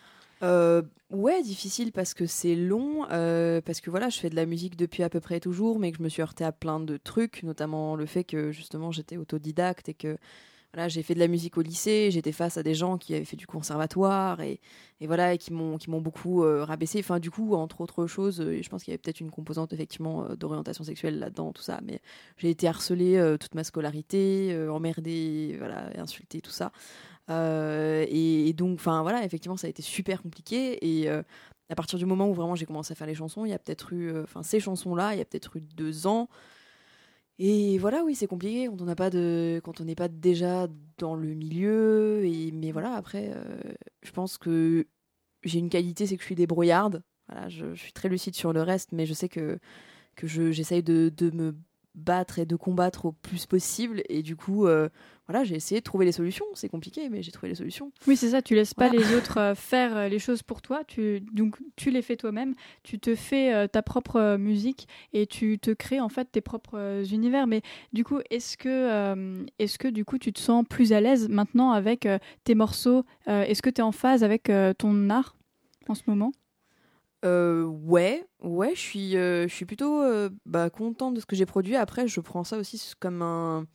Euh, 0.42 0.82
Ouais, 1.10 1.42
difficile 1.42 1.90
parce 1.90 2.12
que 2.12 2.26
c'est 2.26 2.54
long, 2.54 3.10
euh, 3.10 3.62
parce 3.62 3.80
que 3.80 3.88
voilà, 3.88 4.10
je 4.10 4.18
fais 4.18 4.28
de 4.28 4.36
la 4.36 4.44
musique 4.44 4.76
depuis 4.76 5.02
à 5.02 5.08
peu 5.08 5.20
près 5.20 5.40
toujours, 5.40 5.78
mais 5.78 5.90
que 5.90 5.96
je 5.98 6.02
me 6.02 6.10
suis 6.10 6.20
heurtée 6.20 6.44
à 6.44 6.52
plein 6.52 6.80
de 6.80 6.98
trucs, 6.98 7.42
notamment 7.44 7.96
le 7.96 8.04
fait 8.04 8.24
que 8.24 8.52
justement 8.52 8.92
j'étais 8.92 9.16
autodidacte 9.16 9.88
et 9.88 9.94
que 9.94 10.18
j'ai 10.88 11.02
fait 11.02 11.14
de 11.14 11.20
la 11.20 11.28
musique 11.28 11.56
au 11.56 11.62
lycée, 11.62 12.10
j'étais 12.10 12.32
face 12.32 12.56
à 12.56 12.62
des 12.62 12.74
gens 12.74 12.98
qui 12.98 13.14
avaient 13.14 13.24
fait 13.24 13.36
du 13.36 13.46
conservatoire 13.46 14.40
et, 14.40 14.60
voilà, 15.02 15.34
et 15.34 15.38
qui 15.38 15.52
m'ont 15.52 15.78
qui 15.78 15.90
m'ont 15.90 16.00
beaucoup 16.00 16.42
euh, 16.42 16.64
rabaissé. 16.64 16.98
Enfin, 16.98 17.18
du 17.20 17.30
coup, 17.30 17.54
entre 17.54 17.80
autres 17.80 18.06
choses, 18.06 18.40
euh, 18.40 18.60
je 18.60 18.68
pense 18.68 18.82
qu'il 18.82 18.90
y 18.90 18.94
avait 18.94 19.02
peut-être 19.02 19.20
une 19.20 19.30
composante 19.30 19.72
effectivement 19.72 20.24
euh, 20.24 20.36
d'orientation 20.36 20.84
sexuelle 20.84 21.18
là-dedans, 21.18 21.52
tout 21.52 21.62
ça. 21.62 21.80
Mais 21.84 22.00
j'ai 22.36 22.50
été 22.50 22.66
harcelée 22.66 23.36
toute 23.40 23.54
ma 23.54 23.64
scolarité, 23.64 24.56
emmerdée, 24.68 25.56
voilà, 25.58 25.90
insultée, 25.98 26.40
tout 26.40 26.50
ça. 26.50 26.72
Et, 27.28 28.52
donc, 28.56 28.74
enfin 28.74 29.02
voilà, 29.02 29.24
effectivement, 29.24 29.56
ça 29.56 29.66
a 29.66 29.70
été 29.70 29.82
super 29.82 30.22
compliqué 30.22 30.78
et 30.84 31.08
à 31.08 31.74
partir 31.74 31.98
du 31.98 32.06
moment 32.06 32.28
où 32.28 32.34
vraiment 32.34 32.54
j'ai 32.54 32.66
commencé 32.66 32.92
à 32.92 32.94
faire 32.94 33.06
les 33.06 33.14
chansons, 33.14 33.44
il 33.44 33.50
y 33.50 33.54
a 33.54 33.58
peut-être 33.58 33.92
eu, 33.92 34.20
enfin 34.22 34.42
ces 34.42 34.60
chansons-là, 34.60 35.14
il 35.14 35.18
y 35.18 35.22
a 35.22 35.24
peut-être 35.24 35.56
eu 35.56 35.60
deux 35.60 36.06
ans. 36.06 36.28
Et 37.38 37.78
voilà, 37.78 38.04
oui, 38.04 38.14
c'est 38.14 38.26
compliqué 38.28 38.66
quand 38.66 38.80
on 38.80 38.84
n'a 38.84 38.94
pas 38.94 39.10
de, 39.10 39.60
quand 39.64 39.80
on 39.80 39.84
n'est 39.84 39.96
pas 39.96 40.08
déjà 40.08 40.68
dans 40.98 41.16
le 41.16 41.34
milieu. 41.34 42.24
Et 42.24 42.52
mais 42.52 42.70
voilà, 42.72 42.94
après, 42.94 43.32
euh, 43.34 43.74
je 44.02 44.12
pense 44.12 44.38
que 44.38 44.86
j'ai 45.42 45.58
une 45.58 45.68
qualité, 45.70 46.06
c'est 46.06 46.16
que 46.16 46.22
je 46.22 46.26
suis 46.26 46.34
débrouillarde. 46.36 47.02
Voilà, 47.28 47.48
je, 47.48 47.74
suis 47.74 47.92
très 47.92 48.08
lucide 48.08 48.34
sur 48.36 48.52
le 48.52 48.62
reste, 48.62 48.92
mais 48.92 49.06
je 49.06 49.14
sais 49.14 49.28
que 49.28 49.58
que 50.16 50.26
j'essaye 50.28 50.82
de, 50.82 51.08
de 51.16 51.30
me 51.32 51.56
battre 51.94 52.38
et 52.38 52.46
de 52.46 52.56
combattre 52.56 53.06
au 53.06 53.12
plus 53.12 53.46
possible. 53.46 54.02
Et 54.08 54.22
du 54.22 54.36
coup, 54.36 54.66
euh, 54.66 54.88
voilà, 55.28 55.44
j'ai 55.44 55.54
essayé 55.54 55.80
de 55.80 55.84
trouver 55.84 56.04
les 56.04 56.12
solutions. 56.12 56.44
C'est 56.54 56.68
compliqué, 56.68 57.08
mais 57.08 57.22
j'ai 57.22 57.30
trouvé 57.30 57.48
les 57.48 57.54
solutions. 57.54 57.92
Oui, 58.06 58.16
c'est 58.16 58.30
ça. 58.30 58.42
Tu 58.42 58.54
laisses 58.54 58.74
pas 58.74 58.88
les 58.88 59.14
autres 59.14 59.38
euh, 59.38 59.54
faire 59.54 59.96
euh, 59.96 60.08
les 60.08 60.18
choses 60.18 60.42
pour 60.42 60.60
toi. 60.60 60.82
Tu, 60.84 61.20
donc, 61.32 61.56
tu 61.76 61.90
les 61.90 62.02
fais 62.02 62.16
toi-même. 62.16 62.54
Tu 62.82 62.98
te 62.98 63.14
fais 63.14 63.68
ta 63.68 63.82
propre 63.82 64.36
musique 64.36 64.88
et 65.12 65.26
tu 65.26 65.58
te 65.58 65.70
crées 65.70 66.00
en 66.00 66.08
fait 66.08 66.30
tes 66.30 66.40
propres 66.40 67.02
univers. 67.12 67.46
Mais 67.46 67.62
du 67.92 68.04
coup, 68.04 68.18
est-ce 68.30 68.56
que, 68.56 69.44
est-ce 69.58 69.78
que 69.78 69.88
du 69.88 70.04
coup, 70.04 70.18
tu 70.18 70.32
te 70.32 70.40
sens 70.40 70.64
plus 70.68 70.92
à 70.92 71.00
l'aise 71.00 71.28
maintenant 71.28 71.72
avec 71.72 72.08
tes 72.44 72.54
morceaux 72.54 73.04
Est-ce 73.26 73.62
que 73.62 73.70
tu 73.70 73.80
es 73.80 73.84
en 73.84 73.92
phase 73.92 74.24
avec 74.24 74.50
ton 74.78 75.10
art 75.10 75.36
en 75.88 75.94
ce 75.94 76.02
moment? 76.06 76.32
Euh, 77.24 77.64
ouais, 77.64 78.26
ouais, 78.42 78.74
je 78.74 78.80
suis, 78.80 79.16
euh, 79.16 79.48
je 79.48 79.54
suis 79.54 79.64
plutôt 79.64 80.02
euh, 80.02 80.28
bah, 80.44 80.68
contente 80.68 81.14
de 81.14 81.20
ce 81.20 81.26
que 81.26 81.36
j'ai 81.36 81.46
produit. 81.46 81.76
Après, 81.76 82.06
je 82.06 82.20
prends 82.20 82.44
ça 82.44 82.58
aussi 82.58 82.92
comme 83.00 83.22
un, 83.22 83.66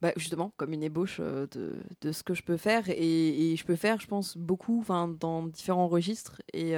bah, 0.00 0.12
justement, 0.16 0.52
comme 0.56 0.72
une 0.72 0.84
ébauche 0.84 1.20
de, 1.20 1.74
de, 2.00 2.12
ce 2.12 2.22
que 2.22 2.34
je 2.34 2.42
peux 2.42 2.56
faire. 2.56 2.84
Et, 2.88 3.56
je 3.56 3.64
peux 3.64 3.76
faire, 3.76 4.00
je 4.00 4.06
pense, 4.06 4.36
beaucoup, 4.36 4.84
dans 5.18 5.46
différents 5.48 5.88
registres. 5.88 6.40
Et, 6.52 6.74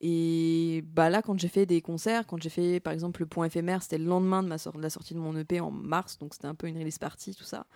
et 0.00 0.82
bah 0.92 1.08
là, 1.08 1.22
quand 1.22 1.38
j'ai 1.38 1.48
fait 1.48 1.64
des 1.64 1.80
concerts, 1.80 2.26
quand 2.26 2.42
j'ai 2.42 2.50
fait, 2.50 2.80
par 2.80 2.92
exemple, 2.92 3.20
le 3.22 3.26
point 3.26 3.46
éphémère, 3.46 3.82
c'était 3.82 3.98
le 3.98 4.04
lendemain 4.04 4.42
de, 4.42 4.48
de 4.48 4.82
la 4.82 4.90
sortie 4.90 5.14
de 5.14 5.18
mon 5.20 5.34
EP 5.36 5.60
en 5.60 5.70
mars, 5.70 6.18
donc 6.18 6.34
c'était 6.34 6.48
un 6.48 6.54
peu 6.54 6.66
une 6.66 6.76
release 6.76 6.98
party, 6.98 7.34
tout 7.34 7.44
ça. 7.44 7.66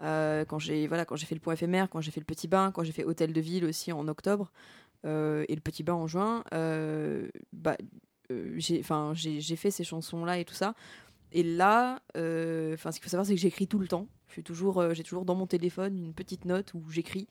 quand 0.00 0.58
j'ai 0.58 0.88
voilà, 0.88 1.04
quand 1.04 1.14
j'ai 1.14 1.26
fait 1.26 1.36
le 1.36 1.40
point 1.40 1.54
éphémère, 1.54 1.88
quand 1.90 2.00
j'ai 2.00 2.10
fait 2.10 2.20
le 2.20 2.26
petit 2.26 2.48
bain, 2.48 2.72
quand 2.72 2.82
j'ai 2.82 2.92
fait 2.92 3.04
hôtel 3.04 3.32
de 3.32 3.40
ville 3.40 3.64
aussi 3.66 3.92
en 3.92 4.08
octobre. 4.08 4.50
Euh, 5.06 5.44
et 5.48 5.54
le 5.54 5.60
petit 5.60 5.82
bain 5.82 5.94
en 5.94 6.06
juin, 6.06 6.44
euh, 6.52 7.28
bah, 7.52 7.76
euh, 8.30 8.54
j'ai 8.56 8.82
fait 9.56 9.70
ces 9.70 9.84
chansons-là 9.84 10.38
et 10.38 10.44
tout 10.44 10.54
ça. 10.54 10.74
Et 11.32 11.42
là, 11.42 12.00
enfin, 12.14 12.90
ce 12.90 12.98
qu'il 12.98 13.04
faut 13.04 13.10
savoir, 13.10 13.26
c'est 13.26 13.34
que 13.34 13.40
j'écris 13.40 13.68
tout 13.68 13.78
le 13.78 13.88
temps. 13.88 14.06
J'ai 14.34 14.42
toujours, 14.42 14.94
j'ai 14.94 15.02
toujours 15.02 15.24
dans 15.24 15.34
mon 15.34 15.46
téléphone 15.46 15.98
une 15.98 16.14
petite 16.14 16.44
note 16.44 16.72
où 16.74 16.82
j'écris. 16.90 17.28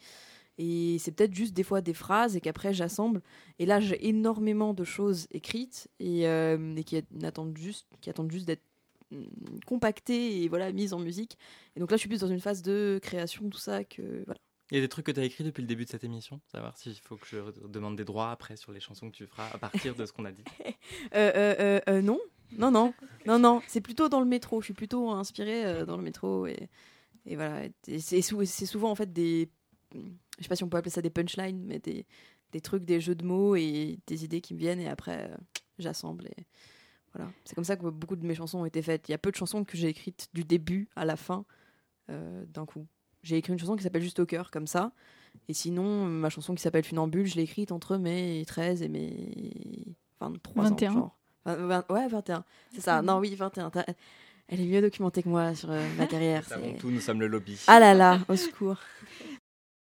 Et 0.58 0.97
c'est 0.99 1.12
peut-être 1.12 1.34
juste 1.34 1.53
des 1.53 1.63
fois 1.63 1.82
des 1.82 1.93
phrases 1.93 2.36
et 2.36 2.41
qu'après 2.41 2.73
j'assemble. 2.73 3.21
Et 3.60 3.65
là, 3.65 3.80
j'ai 3.80 4.08
énormément 4.08 4.73
de 4.73 4.84
choses 4.84 5.27
écrites 5.32 5.88
et, 5.99 6.27
euh, 6.27 6.82
qui 6.84 7.03
attendent 7.23 7.58
juste, 7.58 7.88
juste 8.30 8.47
d'être 8.47 8.63
mm, 9.12 9.25
compactées 9.67 10.43
et 10.43 10.49
voilà 10.49 10.71
mises 10.71 10.93
en 10.93 10.99
musique. 10.99 11.38
Et 11.75 11.80
donc 11.80 11.91
là, 11.91 11.97
je 11.97 12.01
suis 12.01 12.10
plus 12.10 12.21
dans 12.21 12.27
une 12.27 12.39
phase 12.39 12.63
de 12.63 12.99
création, 13.01 13.49
tout 13.49 13.60
ça 13.60 13.84
que 13.84 14.23
voilà. 14.25 14.39
Il 14.71 14.75
y 14.75 14.77
a 14.80 14.82
des 14.82 14.89
trucs 14.89 15.06
que 15.06 15.12
tu 15.12 15.19
as 15.19 15.23
écrits 15.23 15.43
depuis 15.43 15.62
le 15.62 15.67
début 15.67 15.86
de 15.86 15.89
cette 15.89 16.03
émission 16.03 16.41
Savoir 16.51 16.77
s'il 16.77 16.95
faut 16.95 17.15
que 17.15 17.27
je 17.27 17.38
demande 17.67 17.95
des 17.95 18.03
droits 18.03 18.32
après 18.32 18.58
sur 18.58 18.73
les 18.73 18.82
chansons 18.82 19.10
que 19.10 19.15
tu 19.15 19.25
feras 19.25 19.49
à 19.53 19.58
partir 19.58 19.95
de 19.95 20.06
ce 20.06 20.12
qu'on 20.12 20.25
a 20.25 20.32
dit 20.32 20.43
euh, 21.15 21.32
euh, 21.36 21.80
euh, 21.88 22.01
Non, 22.01 22.19
non, 22.51 22.71
non, 22.71 22.93
non, 23.25 23.39
non. 23.39 23.62
C'est 23.67 23.82
plutôt 23.82 24.10
dans 24.10 24.19
le 24.19 24.25
métro. 24.25 24.60
Je 24.62 24.65
suis 24.65 24.73
plutôt 24.73 25.10
inspirée 25.12 25.86
dans 25.86 25.95
le 25.95 26.03
métro. 26.03 26.47
Et, 26.47 26.69
voilà. 27.25 27.67
C'est 27.97 28.21
souvent 28.21 28.91
en 28.91 28.95
fait 28.95 29.11
des. 29.13 29.49
Je 29.93 30.43
sais 30.43 30.49
pas 30.49 30.55
si 30.57 30.65
on 30.65 30.70
peut 30.70 30.78
appeler 30.78 30.91
ça 30.91 31.01
des 31.01 31.09
punchlines, 31.09 31.63
mais 31.65 31.80
des, 31.80 32.05
trucs, 32.61 32.84
des 32.84 32.99
jeux 32.99 33.15
de 33.15 33.24
mots 33.24 33.55
et 33.55 33.99
des 34.05 34.26
idées 34.26 34.41
qui 34.41 34.53
me 34.53 34.59
viennent. 34.59 34.82
Et 34.82 34.89
après, 34.89 35.32
j'assemble. 35.80 36.30
Voilà. 37.13 37.32
C'est 37.45 37.55
comme 37.55 37.63
ça 37.63 37.78
que 37.78 37.89
beaucoup 37.89 38.18
de 38.18 38.26
mes 38.26 38.36
chansons 38.36 38.59
ont 38.59 38.65
été 38.65 38.82
faites. 38.82 39.07
Il 39.07 39.13
y 39.13 39.15
a 39.15 39.18
peu 39.18 39.32
de 39.32 39.38
chansons 39.38 39.63
que 39.63 39.78
j'ai 39.78 39.88
écrites 39.88 40.28
du 40.34 40.43
début 40.43 40.89
à 40.97 41.05
la 41.05 41.15
fin 41.15 41.45
d'un 42.09 42.65
coup. 42.65 42.86
J'ai 43.28 43.36
écrit 43.36 43.51
une 43.51 43.59
chanson 43.59 43.75
qui 43.75 43.84
s'appelle 43.84 44.01
Juste 44.01 44.19
au 44.19 44.25
cœur, 44.25 44.51
comme 44.51 44.67
ça. 44.67 44.91
Et 45.49 45.53
sinon, 45.53 46.05
ma 46.05 46.30
chanson 46.30 46.55
qui 46.55 46.61
s'appelle 46.61 46.86
Funambule, 46.86 47.25
je 47.28 47.36
l'ai 47.36 47.43
écrite 47.43 47.73
entre 47.73 47.97
mes 47.97 48.45
13 48.47 48.82
et 48.84 48.88
mes 48.88 49.97
23 50.21 50.63
21. 50.63 50.91
ans. 50.91 51.13
Genre. 51.45 51.84
ouais, 51.89 52.07
21. 52.07 52.45
C'est 52.73 52.82
ça. 52.82 53.01
Non, 53.01 53.19
oui, 53.19 53.36
21. 53.36 53.69
Elle 54.47 54.61
est 54.61 54.65
mieux 54.65 54.82
documentée 54.82 55.23
que 55.23 55.28
moi 55.28 55.53
sur 55.55 55.71
euh, 55.71 55.86
ma 55.97 56.05
carrière. 56.07 56.45
Tout, 56.80 56.89
nous 56.89 57.01
sommes 57.01 57.19
le 57.19 57.28
lobby. 57.28 57.59
Ah 57.67 57.82
là 57.82 57.93
là, 57.93 58.19
au 58.30 58.36
secours. 58.36 58.78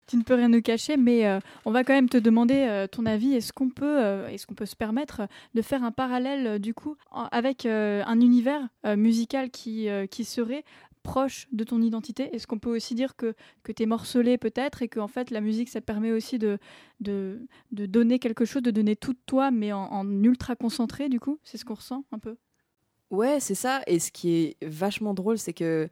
Tu 0.07 0.18
ne 0.18 0.22
peux 0.22 0.35
rien 0.35 0.51
nous 0.51 0.61
cacher, 0.61 0.99
mais 0.99 1.26
euh, 1.26 1.41
on 1.64 1.70
va 1.70 1.82
quand 1.82 1.95
même 1.95 2.11
te 2.11 2.18
demander 2.18 2.66
euh, 2.68 2.87
ton 2.87 3.07
avis. 3.07 3.32
Est-ce 3.37 3.55
qu'on 3.55 3.70
peut, 3.70 4.26
est-ce 4.28 4.47
qu'on 4.47 4.53
peut 4.55 4.66
se 4.66 4.76
permettre 4.76 5.22
de 5.55 5.62
faire 5.62 5.82
un 5.82 5.93
parallèle 5.93 6.59
du 6.59 6.74
coup 6.74 6.95
avec 7.32 7.64
un 7.64 8.20
univers 8.20 8.61
musical 8.85 9.51
qui, 9.51 9.89
qui 10.11 10.24
serait 10.26 10.62
proche 11.05 11.47
de 11.53 11.63
ton 11.63 11.81
identité 11.81 12.35
Est-ce 12.35 12.49
qu'on 12.49 12.59
peut 12.59 12.75
aussi 12.75 12.97
dire 12.97 13.15
que, 13.15 13.35
que 13.63 13.71
tu 13.71 13.85
es 13.85 13.87
morcelé 13.87 14.39
peut-être 14.39 14.83
et 14.83 14.89
que 14.89 14.99
en 14.99 15.07
fait 15.07 15.31
la 15.31 15.41
musique 15.41 15.69
ça 15.69 15.81
permet 15.81 16.11
aussi 16.11 16.39
de, 16.41 16.59
de, 17.01 17.47
donner 17.71 18.19
quelque 18.19 18.45
chose, 18.45 18.63
de 18.63 18.73
donner 18.73 18.97
tout 18.97 19.13
de 19.13 19.19
toi 19.27 19.53
mais 19.53 19.73
en, 19.73 20.05
ultra 20.25 20.57
concentré 20.57 21.09
du 21.09 21.21
coup? 21.21 21.39
C'est 21.45 21.59
ce 21.59 21.65
qu'on 21.65 21.75
ressent 21.75 22.05
un 22.11 22.19
peu? 22.19 22.37
Ouais, 23.11 23.39
c'est 23.39 23.55
ça. 23.55 23.83
Et 23.87 24.01
ce 24.01 24.11
qui 24.11 24.35
est 24.35 24.57
vachement 24.65 25.15
drôle, 25.15 25.39
c'est 25.39 25.53
que 25.53 25.89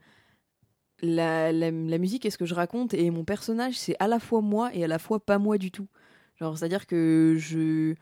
la, 1.02 1.52
la, 1.52 1.70
musique 1.70 2.24
et 2.24 2.30
ce 2.30 2.38
que 2.38 2.46
je 2.46 2.54
raconte 2.54 2.94
et 2.94 3.10
mon 3.10 3.24
personnage, 3.24 3.74
c'est 3.74 3.94
à 4.00 4.08
la 4.08 4.18
fois 4.18 4.40
moi 4.40 4.74
et 4.74 4.82
à 4.82 4.88
la 4.88 4.98
fois 4.98 5.20
pas 5.20 5.38
moi 5.38 5.58
du 5.58 5.70
tout. 5.70 5.88
Genre, 6.36 6.56
c'est-à-dire 6.56 6.86
que 6.86 7.36
je, 7.38 7.94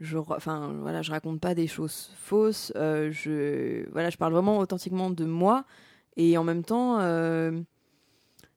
je, 0.00 0.18
enfin, 0.18 0.74
voilà, 0.80 1.02
je 1.02 1.10
raconte 1.12 1.40
pas 1.40 1.54
des 1.54 1.68
choses 1.68 2.10
fausses. 2.16 2.72
Euh, 2.76 3.10
je, 3.12 3.88
voilà, 3.92 4.10
je 4.10 4.16
parle 4.16 4.32
vraiment 4.32 4.58
authentiquement 4.58 5.10
de 5.10 5.24
moi 5.24 5.64
et 6.16 6.38
en 6.38 6.44
même 6.44 6.64
temps, 6.64 6.98
euh, 7.00 7.60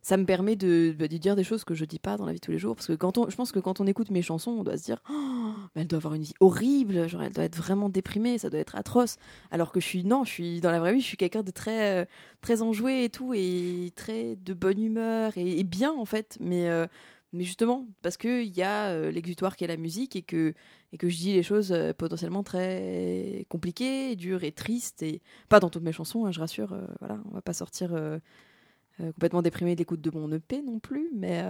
ça 0.01 0.17
me 0.17 0.25
permet 0.25 0.55
de, 0.55 0.95
bah, 0.97 1.07
de, 1.07 1.17
dire 1.17 1.35
des 1.35 1.43
choses 1.43 1.63
que 1.63 1.75
je 1.75 1.85
dis 1.85 1.99
pas 1.99 2.17
dans 2.17 2.25
la 2.25 2.33
vie 2.33 2.39
tous 2.39 2.51
les 2.51 2.57
jours. 2.57 2.75
Parce 2.75 2.87
que 2.87 2.93
quand 2.93 3.17
on, 3.17 3.29
je 3.29 3.35
pense 3.35 3.51
que 3.51 3.59
quand 3.59 3.79
on 3.81 3.87
écoute 3.87 4.11
mes 4.11 4.21
chansons, 4.21 4.51
on 4.51 4.63
doit 4.63 4.77
se 4.77 4.83
dire 4.83 5.01
oh, 5.09 5.53
elle 5.75 5.87
doit 5.87 5.97
avoir 5.97 6.13
une 6.13 6.23
vie 6.23 6.33
horrible, 6.39 7.07
genre 7.09 7.23
elle 7.23 7.33
doit 7.33 7.43
être 7.43 7.57
vraiment 7.57 7.89
déprimée, 7.89 8.37
ça 8.37 8.49
doit 8.49 8.59
être 8.59 8.75
atroce. 8.75 9.17
Alors 9.51 9.71
que 9.71 9.79
je 9.79 9.85
suis, 9.85 10.03
non, 10.05 10.23
je 10.23 10.31
suis 10.31 10.61
dans 10.61 10.71
la 10.71 10.79
vraie 10.79 10.93
vie, 10.93 11.01
je 11.01 11.05
suis 11.05 11.17
quelqu'un 11.17 11.43
de 11.43 11.51
très, 11.51 12.01
euh, 12.01 12.05
très 12.41 12.61
enjoué 12.61 13.03
et 13.03 13.09
tout, 13.09 13.33
et 13.35 13.91
très 13.95 14.35
de 14.37 14.53
bonne 14.53 14.81
humeur, 14.81 15.33
et, 15.35 15.63
bien 15.63 15.91
en 15.91 16.05
fait. 16.05 16.37
Mais, 16.39 16.69
euh, 16.69 16.87
mais 17.33 17.43
justement, 17.43 17.87
parce 18.01 18.17
qu'il 18.17 18.55
y 18.55 18.63
a 18.63 19.11
l'exutoire 19.11 19.55
qui 19.55 19.63
est 19.63 19.67
la 19.67 19.77
musique 19.77 20.15
et 20.15 20.23
que 20.97 21.09
je 21.09 21.17
dis 21.17 21.33
les 21.33 21.43
choses 21.43 21.71
euh, 21.71 21.93
potentiellement 21.93 22.43
très 22.43 23.45
compliquées, 23.49 24.15
dures 24.15 24.43
et 24.43 24.51
tristes, 24.51 25.03
et 25.03 25.21
pas 25.47 25.59
dans 25.59 25.69
toutes 25.69 25.83
mes 25.83 25.91
chansons, 25.91 26.25
hein, 26.25 26.31
je 26.31 26.39
rassure, 26.39 26.73
euh, 26.73 26.85
voilà, 26.99 27.19
on 27.25 27.33
va 27.33 27.41
pas 27.41 27.53
sortir 27.53 27.93
euh, 27.93 28.19
complètement 28.97 29.41
déprimé 29.41 29.75
d'écoute 29.75 30.01
de 30.01 30.11
mon 30.11 30.31
EP 30.31 30.61
non 30.61 30.79
plus, 30.79 31.09
mais, 31.15 31.41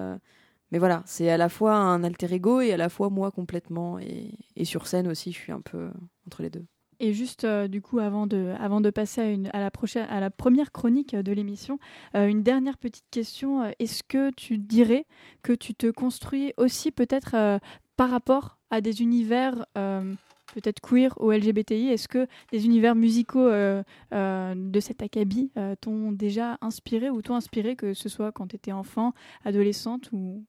mais 0.72 0.78
voilà, 0.78 1.02
c'est 1.08 1.32
à 1.32 1.38
la 1.38 1.50
fois 1.50 1.76
un 1.76 2.04
alter 2.04 2.32
ego 2.32 2.62
et 2.62 2.74
à 2.74 2.78
la 2.78 2.90
fois 2.90 3.10
moi 3.10 3.32
complètement, 3.32 3.98
et, 3.98 4.36
et 4.56 4.66
sur 4.66 4.86
scène 4.86 5.08
aussi, 5.08 5.32
je 5.32 5.40
suis 5.40 5.52
un 5.52 5.62
peu 5.62 5.90
entre 6.28 6.44
les 6.44 6.52
deux. 6.52 6.66
Et 7.00 7.14
juste 7.14 7.46
du 7.46 7.82
coup, 7.82 8.00
avant 8.00 8.28
de, 8.28 8.54
avant 8.60 8.82
de 8.82 8.90
passer 8.90 9.22
à, 9.22 9.30
une, 9.30 9.50
à, 9.54 9.60
la 9.60 9.72
prochaine, 9.72 10.08
à 10.10 10.20
la 10.20 10.30
première 10.30 10.72
chronique 10.72 11.16
de 11.16 11.32
l'émission, 11.32 11.80
une 12.14 12.44
dernière 12.44 12.78
petite 12.78 13.06
question. 13.10 13.72
Est-ce 13.80 14.04
que 14.04 14.32
tu 14.32 14.58
dirais 14.58 15.06
que 15.42 15.54
tu 15.54 15.74
te 15.74 15.90
construis 15.90 16.54
aussi 16.58 16.92
peut-être 16.92 17.60
par 18.00 18.10
rapport 18.10 18.60
à 18.70 18.80
des 18.80 19.02
univers 19.02 19.66
euh, 19.78 20.14
peut-être 20.54 20.80
queer 20.80 21.14
ou 21.20 21.32
LGBTI 21.32 21.90
Est-ce 21.90 22.08
que 22.08 22.28
des 22.50 22.66
univers 22.66 22.96
musicaux 22.96 23.46
euh, 23.46 23.84
euh, 24.14 24.54
de 24.56 24.80
cet 24.80 25.02
acabit 25.02 25.52
t'ont 25.82 26.14
déjà 26.14 26.58
inspiré 26.62 27.10
ou 27.10 27.22
t'ont 27.22 27.36
inspiré, 27.36 27.76
que 27.76 27.94
ce 27.94 28.08
soit 28.08 28.32
quand 28.32 28.48
tu 28.48 28.56
étais 28.56 28.72
enfant, 28.72 29.14
adolescente 29.44 30.10
ou, 30.14 30.46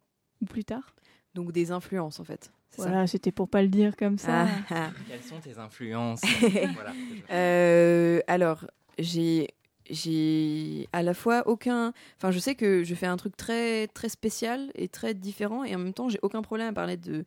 plus 0.48 0.64
tard? 0.64 0.94
Donc 1.34 1.50
des 1.50 1.72
influences 1.72 2.20
en 2.20 2.24
fait. 2.24 2.52
Voilà, 2.76 3.06
c'était 3.06 3.32
pour 3.32 3.48
pas 3.48 3.62
le 3.62 3.68
dire 3.68 3.96
comme 3.96 4.16
ça. 4.18 4.46
Ah, 4.46 4.48
ah. 4.70 4.90
Quelles 5.08 5.22
sont 5.22 5.40
tes 5.40 5.58
influences 5.58 6.22
Alors, 8.28 8.64
j'ai 8.98 9.48
j'ai 9.90 10.88
à 10.92 11.02
la 11.02 11.14
fois 11.14 11.42
aucun 11.46 11.92
enfin 12.16 12.30
je 12.30 12.38
sais 12.38 12.54
que 12.54 12.84
je 12.84 12.94
fais 12.94 13.06
un 13.06 13.16
truc 13.16 13.36
très 13.36 13.88
très 13.88 14.08
spécial 14.08 14.70
et 14.76 14.88
très 14.88 15.14
différent 15.14 15.64
et 15.64 15.74
en 15.74 15.78
même 15.78 15.92
temps 15.92 16.08
j'ai 16.08 16.20
aucun 16.22 16.42
problème 16.42 16.68
à 16.68 16.72
parler 16.72 16.96
de 16.96 17.24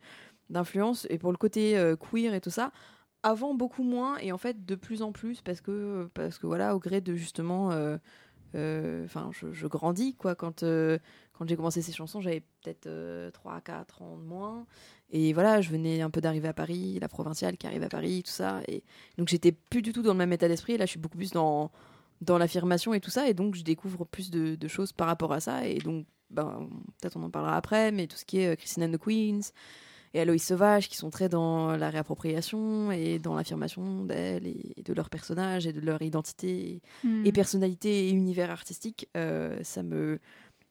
d'influence 0.50 1.06
et 1.10 1.18
pour 1.18 1.32
le 1.32 1.38
côté 1.38 1.78
euh, 1.78 1.96
queer 1.96 2.34
et 2.34 2.40
tout 2.40 2.50
ça. 2.50 2.72
Avant 3.22 3.54
beaucoup 3.54 3.82
moins 3.82 4.18
et 4.18 4.32
en 4.32 4.38
fait 4.38 4.66
de 4.66 4.74
plus 4.74 5.02
en 5.02 5.12
plus 5.12 5.40
parce 5.40 5.60
que 5.60 6.08
parce 6.14 6.38
que 6.38 6.46
voilà 6.46 6.76
au 6.76 6.78
gré 6.78 7.00
de 7.00 7.14
justement 7.14 7.72
euh, 7.72 7.96
euh, 8.54 9.04
enfin 9.04 9.30
je, 9.32 9.66
grandis 9.66 10.14
quoi. 10.14 10.34
Quand 10.34 10.64
quand 11.32 11.48
j'ai 11.48 11.56
commencé 11.56 11.80
ces 11.80 11.92
chansons 11.92 12.20
j'avais 12.20 12.42
peut-être 12.62 13.30
3 13.32 13.60
4 13.62 14.02
ans 14.02 14.16
de 14.18 14.24
moins 14.24 14.66
et 15.10 15.32
voilà 15.32 15.60
je 15.60 15.70
venais 15.70 16.00
un 16.00 16.10
peu 16.10 16.20
d'arriver 16.20 16.48
à 16.48 16.54
Paris 16.54 16.98
la 17.00 17.08
provinciale 17.08 17.56
qui 17.56 17.66
arrive 17.66 17.82
à 17.82 17.88
Paris 17.88 18.22
tout 18.24 18.32
ça 18.32 18.60
et 18.68 18.82
donc 19.18 19.28
j'étais 19.28 19.52
plus 19.52 19.82
du 19.82 19.92
tout 19.92 20.02
dans 20.02 20.12
le 20.12 20.18
même 20.18 20.32
état 20.32 20.48
d'esprit 20.48 20.76
là 20.76 20.86
je 20.86 20.90
suis 20.90 21.00
beaucoup 21.00 21.18
plus 21.18 21.32
dans 21.32 21.70
dans 22.24 22.38
l'affirmation 22.38 22.94
et 22.94 23.00
tout 23.00 23.10
ça, 23.10 23.28
et 23.28 23.34
donc 23.34 23.54
je 23.54 23.62
découvre 23.62 24.04
plus 24.04 24.30
de, 24.30 24.68
choses 24.68 24.92
par 24.92 25.06
rapport 25.06 25.32
à 25.32 25.40
ça, 25.40 25.66
et 25.66 25.78
donc 25.78 26.06
ben, 26.30 26.68
peut-être 27.00 27.16
on 27.16 27.22
en 27.22 27.30
parlera 27.30 27.56
après, 27.56 27.92
mais 27.92 28.06
tout 28.06 28.16
ce 28.16 28.24
qui 28.24 28.38
est 28.38 28.52
euh, 28.52 28.56
Christine 28.56 28.84
and 28.84 28.92
the 28.92 28.98
Queens 28.98 29.52
et 30.14 30.20
Aloïs 30.20 30.44
Sauvage, 30.44 30.88
qui 30.88 30.96
sont 30.96 31.10
très 31.10 31.28
dans 31.28 31.76
la 31.76 31.90
réappropriation 31.90 32.90
et 32.92 33.18
dans 33.18 33.34
l'affirmation 33.34 34.04
d'elles 34.04 34.46
et 34.46 34.82
de 34.82 34.92
leurs 34.92 35.10
personnages 35.10 35.66
et 35.66 35.72
de 35.72 35.80
leur 35.80 36.02
identité 36.02 36.80
et, 37.04 37.06
hmm. 37.06 37.32
personnalité 37.32 38.08
et 38.08 38.10
univers 38.10 38.50
artistique, 38.50 39.08
euh, 39.16 39.58
ça 39.62 39.82
me 39.82 40.18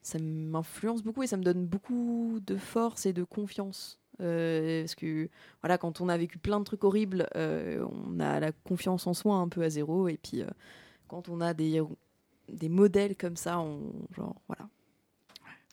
ça 0.02 0.18
m'influence 0.18 1.02
beaucoup 1.02 1.22
et 1.22 1.26
ça 1.26 1.38
me 1.38 1.42
donne 1.42 1.64
beaucoup 1.64 2.38
de 2.46 2.56
force 2.56 3.06
et 3.06 3.14
de 3.14 3.24
confiance. 3.24 3.98
Euh, 4.20 4.82
parce 4.82 4.94
que 4.94 5.28
voilà, 5.62 5.78
quand 5.78 6.00
on 6.00 6.08
a 6.08 6.16
vécu 6.16 6.38
plein 6.38 6.60
de 6.60 6.64
trucs 6.64 6.84
horribles, 6.84 7.28
on 7.34 8.20
a 8.20 8.40
la 8.40 8.52
confiance 8.52 9.06
en 9.06 9.14
soi 9.14 9.36
un 9.36 9.48
peu 9.48 9.62
à 9.62 9.70
zéro 9.70 10.08
et 10.08 10.18
puis 10.22 10.42
quand 11.08 11.28
on 11.28 11.40
a 11.40 11.54
des, 11.54 11.82
des 12.48 12.68
modèles 12.68 13.16
comme 13.16 13.36
ça, 13.36 13.58
on, 13.58 13.92
genre, 14.16 14.36
voilà. 14.48 14.68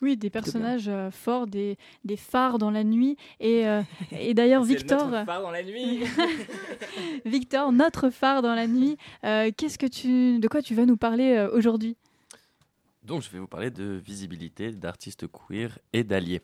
Oui, 0.02 0.16
des 0.16 0.30
personnages 0.30 0.88
euh, 0.88 1.12
forts, 1.12 1.46
des, 1.46 1.78
des, 2.04 2.16
phares 2.16 2.58
dans 2.58 2.72
la 2.72 2.82
nuit. 2.82 3.16
Et, 3.38 3.68
euh, 3.68 3.82
et 4.10 4.34
d'ailleurs, 4.34 4.64
Victor. 4.64 5.08
Notre 5.08 5.24
phare 5.24 5.42
dans 5.42 5.50
la 5.52 5.62
nuit. 5.62 6.02
Victor, 7.24 7.72
notre 7.72 8.10
phare 8.10 8.42
dans 8.42 8.56
la 8.56 8.66
nuit. 8.66 8.96
Euh, 9.24 9.52
qu'est-ce 9.56 9.78
que 9.78 9.86
tu, 9.86 10.40
de 10.40 10.48
quoi 10.48 10.60
tu 10.60 10.74
vas 10.74 10.86
nous 10.86 10.96
parler 10.96 11.48
aujourd'hui? 11.52 11.96
Donc, 13.04 13.22
je 13.22 13.30
vais 13.30 13.38
vous 13.38 13.46
parler 13.46 13.70
de 13.70 14.00
visibilité, 14.04 14.72
d'artistes 14.72 15.26
queer 15.28 15.78
et 15.92 16.02
d'alliés. 16.02 16.42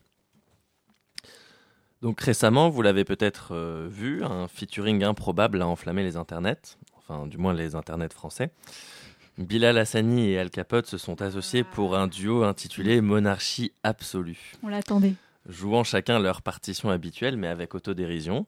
Donc, 2.03 2.21
récemment, 2.21 2.69
vous 2.69 2.83
l'avez 2.83 3.05
peut-être 3.05 3.55
vu, 3.89 4.23
un 4.25 4.47
featuring 4.49 5.03
improbable 5.03 5.63
a 5.63 5.67
enflammé 5.67 6.03
les 6.05 6.17
internets 6.17 6.79
enfin 7.09 7.27
du 7.27 7.39
moins 7.39 7.55
les 7.55 7.75
internets 7.75 8.13
français. 8.13 8.51
Bilal 9.39 9.79
Hassani 9.79 10.31
et 10.31 10.39
Al 10.39 10.51
Capote 10.51 10.87
se 10.87 10.99
sont 10.99 11.23
associés 11.23 11.65
pour 11.65 11.97
un 11.97 12.09
duo 12.09 12.43
intitulé 12.43 13.01
Monarchie 13.01 13.73
absolue. 13.83 14.53
On 14.63 14.69
l'attendait. 14.69 15.15
Jouant 15.49 15.85
chacun 15.85 16.19
leur 16.19 16.43
partition 16.43 16.91
habituelle, 16.91 17.37
mais 17.37 17.47
avec 17.47 17.75
autodérision. 17.75 18.47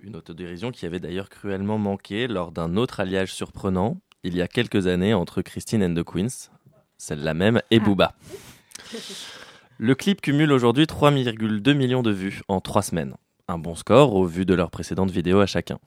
Une 0.00 0.16
autodérision 0.16 0.70
qui 0.70 0.86
avait 0.86 1.00
d'ailleurs 1.00 1.28
cruellement 1.28 1.78
manqué 1.78 2.28
lors 2.28 2.52
d'un 2.52 2.76
autre 2.76 3.00
alliage 3.00 3.32
surprenant, 3.32 3.98
il 4.22 4.36
y 4.36 4.42
a 4.42 4.48
quelques 4.48 4.86
années, 4.86 5.14
entre 5.14 5.42
Christine 5.42 5.82
and 5.82 5.94
the 5.94 6.04
Queens, 6.04 6.50
celle-là 6.98 7.34
même, 7.34 7.62
et 7.70 7.78
ah. 7.80 7.84
Booba. 7.84 8.14
Le 9.82 9.94
clip 9.94 10.20
cumule 10.20 10.52
aujourd'hui 10.52 10.84
3,2 10.84 11.72
millions 11.72 12.02
de 12.02 12.10
vues 12.10 12.42
en 12.48 12.60
trois 12.60 12.82
semaines. 12.82 13.14
Un 13.48 13.56
bon 13.56 13.74
score 13.74 14.14
au 14.14 14.26
vu 14.26 14.44
de 14.44 14.52
leurs 14.52 14.70
précédentes 14.70 15.10
vidéos 15.10 15.40
à 15.40 15.46
chacun. 15.46 15.78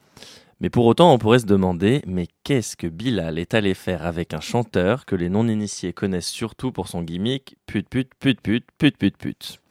Mais 0.59 0.71
pour 0.71 0.87
autant, 0.87 1.13
on 1.13 1.19
pourrait 1.19 1.37
se 1.37 1.45
demander, 1.45 2.01
mais 2.07 2.25
qu'est-ce 2.43 2.75
que 2.75 2.87
Bilal 2.87 3.37
est 3.37 3.53
allé 3.53 3.75
faire 3.75 4.07
avec 4.07 4.33
un 4.33 4.39
chanteur 4.39 5.05
que 5.05 5.15
les 5.15 5.29
non-initiés 5.29 5.93
connaissent 5.93 6.25
surtout 6.25 6.71
pour 6.71 6.87
son 6.87 7.03
gimmick 7.03 7.55
pute 7.67 7.87
pute 7.87 8.09
pute 8.19 8.41
pute 8.41 8.65
pute 8.79 8.97
pute 8.97 9.15
pute? 9.15 9.61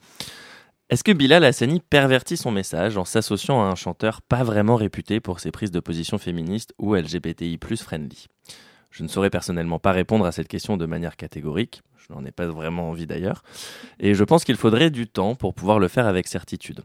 Est-ce 0.89 1.03
que 1.03 1.11
Bilal 1.11 1.43
Hassani 1.43 1.81
pervertit 1.81 2.37
son 2.37 2.51
message 2.51 2.95
en 2.95 3.03
s'associant 3.03 3.61
à 3.61 3.65
un 3.65 3.75
chanteur 3.75 4.21
pas 4.21 4.45
vraiment 4.45 4.77
réputé 4.77 5.19
pour 5.19 5.41
ses 5.41 5.51
prises 5.51 5.71
de 5.71 5.81
position 5.81 6.17
féministes 6.17 6.73
ou 6.77 6.95
LGBTI 6.95 7.59
friendly? 7.75 8.27
Je 8.93 9.03
ne 9.03 9.09
saurais 9.09 9.29
personnellement 9.29 9.79
pas 9.79 9.91
répondre 9.91 10.25
à 10.25 10.31
cette 10.31 10.47
question 10.47 10.77
de 10.77 10.85
manière 10.85 11.17
catégorique, 11.17 11.81
je 11.97 12.13
n'en 12.13 12.23
ai 12.23 12.31
pas 12.31 12.47
vraiment 12.47 12.89
envie 12.89 13.07
d'ailleurs, 13.07 13.43
et 13.99 14.13
je 14.13 14.23
pense 14.23 14.45
qu'il 14.45 14.55
faudrait 14.55 14.91
du 14.91 15.07
temps 15.07 15.35
pour 15.35 15.53
pouvoir 15.53 15.79
le 15.79 15.89
faire 15.89 16.07
avec 16.07 16.27
certitude. 16.27 16.83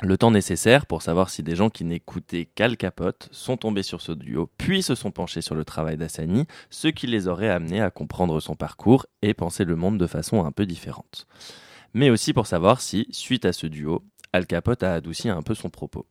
Le 0.00 0.16
temps 0.16 0.30
nécessaire 0.30 0.86
pour 0.86 1.02
savoir 1.02 1.30
si 1.30 1.42
des 1.42 1.54
gens 1.54 1.68
qui 1.68 1.84
n'écoutaient 1.84 2.46
qu'Al 2.46 2.76
Capote 2.76 3.28
sont 3.32 3.56
tombés 3.56 3.82
sur 3.82 4.00
ce 4.00 4.12
duo, 4.12 4.50
puis 4.56 4.82
se 4.82 4.94
sont 4.94 5.10
penchés 5.10 5.42
sur 5.42 5.54
le 5.54 5.64
travail 5.64 5.96
d'Assani, 5.96 6.46
ce 6.70 6.88
qui 6.88 7.06
les 7.06 7.28
aurait 7.28 7.50
amenés 7.50 7.82
à 7.82 7.90
comprendre 7.90 8.40
son 8.40 8.56
parcours 8.56 9.06
et 9.20 9.34
penser 9.34 9.64
le 9.64 9.76
monde 9.76 9.98
de 9.98 10.06
façon 10.06 10.44
un 10.44 10.52
peu 10.52 10.64
différente 10.64 11.26
mais 11.94 12.10
aussi 12.10 12.32
pour 12.32 12.46
savoir 12.46 12.80
si, 12.80 13.06
suite 13.10 13.44
à 13.44 13.52
ce 13.52 13.66
duo, 13.66 14.04
Al 14.32 14.46
Capote 14.46 14.82
a 14.82 14.94
adouci 14.94 15.28
un 15.28 15.42
peu 15.42 15.54
son 15.54 15.68
propos. 15.68 16.06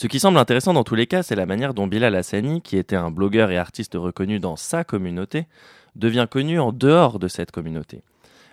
Ce 0.00 0.06
qui 0.06 0.18
semble 0.18 0.38
intéressant 0.38 0.72
dans 0.72 0.82
tous 0.82 0.94
les 0.94 1.06
cas, 1.06 1.22
c'est 1.22 1.36
la 1.36 1.44
manière 1.44 1.74
dont 1.74 1.86
Bilal 1.86 2.14
Hassani, 2.14 2.62
qui 2.62 2.78
était 2.78 2.96
un 2.96 3.10
blogueur 3.10 3.50
et 3.50 3.58
artiste 3.58 3.92
reconnu 3.96 4.40
dans 4.40 4.56
sa 4.56 4.82
communauté, 4.82 5.46
devient 5.94 6.26
connu 6.30 6.58
en 6.58 6.72
dehors 6.72 7.18
de 7.18 7.28
cette 7.28 7.50
communauté, 7.50 8.02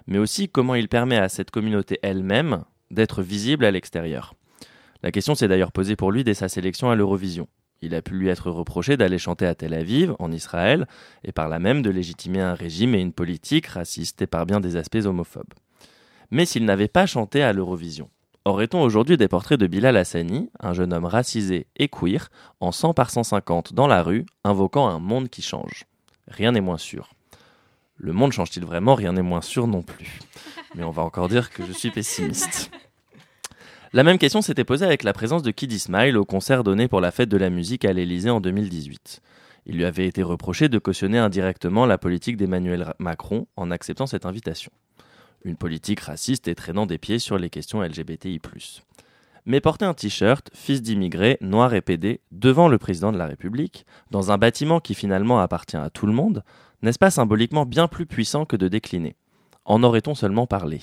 mais 0.07 0.17
aussi 0.17 0.49
comment 0.49 0.75
il 0.75 0.89
permet 0.89 1.15
à 1.15 1.29
cette 1.29 1.49
communauté 1.49 1.99
elle-même 2.03 2.65
d'être 2.91 3.21
visible 3.21 3.63
à 3.63 3.71
l'extérieur. 3.71 4.33
La 5.03 5.13
question 5.13 5.35
s'est 5.35 5.47
d'ailleurs 5.47 5.71
posée 5.71 5.95
pour 5.95 6.11
lui 6.11 6.25
dès 6.25 6.33
sa 6.33 6.49
sélection 6.49 6.89
à 6.89 6.97
l'Eurovision. 6.97 7.47
Il 7.81 7.95
a 7.95 8.01
pu 8.01 8.15
lui 8.15 8.27
être 8.27 8.51
reproché 8.51 8.97
d'aller 8.97 9.17
chanter 9.17 9.45
à 9.45 9.55
Tel 9.55 9.73
Aviv, 9.73 10.17
en 10.19 10.33
Israël, 10.33 10.85
et 11.23 11.31
par 11.31 11.47
là 11.47 11.59
même 11.59 11.81
de 11.81 11.89
légitimer 11.89 12.41
un 12.41 12.55
régime 12.55 12.93
et 12.93 12.99
une 12.99 13.13
politique 13.13 13.67
raciste 13.67 14.21
et 14.21 14.27
par 14.27 14.45
bien 14.45 14.59
des 14.59 14.75
aspects 14.75 15.05
homophobes 15.05 15.53
mais 16.31 16.45
s'il 16.45 16.65
n'avait 16.65 16.87
pas 16.87 17.05
chanté 17.05 17.41
à 17.41 17.53
l'Eurovision. 17.53 18.09
Aurait-on 18.47 18.81
aujourd'hui 18.81 19.17
des 19.17 19.27
portraits 19.27 19.59
de 19.59 19.67
Bilal 19.67 19.97
Hassani, 19.97 20.49
un 20.61 20.71
jeune 20.71 20.93
homme 20.93 21.03
racisé 21.03 21.67
et 21.75 21.89
queer, 21.89 22.29
en 22.61 22.71
100 22.71 22.93
par 22.93 23.09
150 23.09 23.73
dans 23.73 23.87
la 23.87 24.01
rue, 24.01 24.25
invoquant 24.45 24.87
un 24.87 24.99
monde 24.99 25.27
qui 25.27 25.41
change? 25.41 25.83
Rien 26.29 26.53
n'est 26.53 26.61
moins 26.61 26.77
sûr. 26.77 27.11
Le 27.97 28.13
monde 28.13 28.31
change-t-il 28.31 28.65
vraiment? 28.65 28.95
Rien 28.95 29.11
n'est 29.11 29.21
moins 29.21 29.41
sûr 29.41 29.67
non 29.67 29.81
plus. 29.81 30.19
Mais 30.75 30.85
on 30.85 30.91
va 30.91 31.01
encore 31.01 31.27
dire 31.27 31.49
que 31.49 31.65
je 31.65 31.73
suis 31.73 31.91
pessimiste. 31.91 32.71
La 33.91 34.03
même 34.03 34.17
question 34.17 34.41
s'était 34.41 34.63
posée 34.63 34.85
avec 34.85 35.03
la 35.03 35.11
présence 35.11 35.43
de 35.43 35.51
Kid 35.51 35.73
Ismail 35.73 36.15
au 36.15 36.23
concert 36.23 36.63
donné 36.63 36.87
pour 36.87 37.01
la 37.01 37.11
fête 37.11 37.27
de 37.27 37.35
la 37.35 37.49
musique 37.49 37.83
à 37.83 37.91
l'Élysée 37.91 38.29
en 38.29 38.39
2018. 38.39 39.19
Il 39.65 39.75
lui 39.75 39.83
avait 39.83 40.07
été 40.07 40.23
reproché 40.23 40.69
de 40.69 40.79
cautionner 40.79 41.17
indirectement 41.17 41.85
la 41.85 41.97
politique 41.97 42.37
d'Emmanuel 42.37 42.93
Macron 42.97 43.45
en 43.57 43.71
acceptant 43.71 44.07
cette 44.07 44.25
invitation 44.25 44.71
une 45.43 45.55
politique 45.55 46.01
raciste 46.01 46.47
et 46.47 46.55
traînant 46.55 46.85
des 46.85 46.97
pieds 46.97 47.19
sur 47.19 47.37
les 47.37 47.49
questions 47.49 47.81
LGBTI. 47.81 48.39
Mais 49.45 49.61
porter 49.61 49.85
un 49.85 49.93
t-shirt, 49.93 50.49
fils 50.53 50.81
d'immigrés, 50.81 51.37
noir 51.39 51.73
et 51.73 51.81
pédé, 51.81 52.19
devant 52.31 52.67
le 52.67 52.77
président 52.77 53.13
de 53.13 53.17
la 53.17 53.27
République, 53.27 53.85
dans 54.11 54.31
un 54.31 54.37
bâtiment 54.37 54.81
qui 54.81 54.93
finalement 54.93 55.39
appartient 55.39 55.77
à 55.77 55.89
tout 55.89 56.05
le 56.05 56.11
monde, 56.13 56.43
n'est-ce 56.81 56.99
pas 56.99 57.11
symboliquement 57.11 57.65
bien 57.65 57.87
plus 57.87 58.05
puissant 58.05 58.45
que 58.45 58.57
de 58.57 58.67
décliner? 58.67 59.15
En 59.63 59.83
aurait-on 59.83 60.15
seulement 60.15 60.47
parlé? 60.47 60.81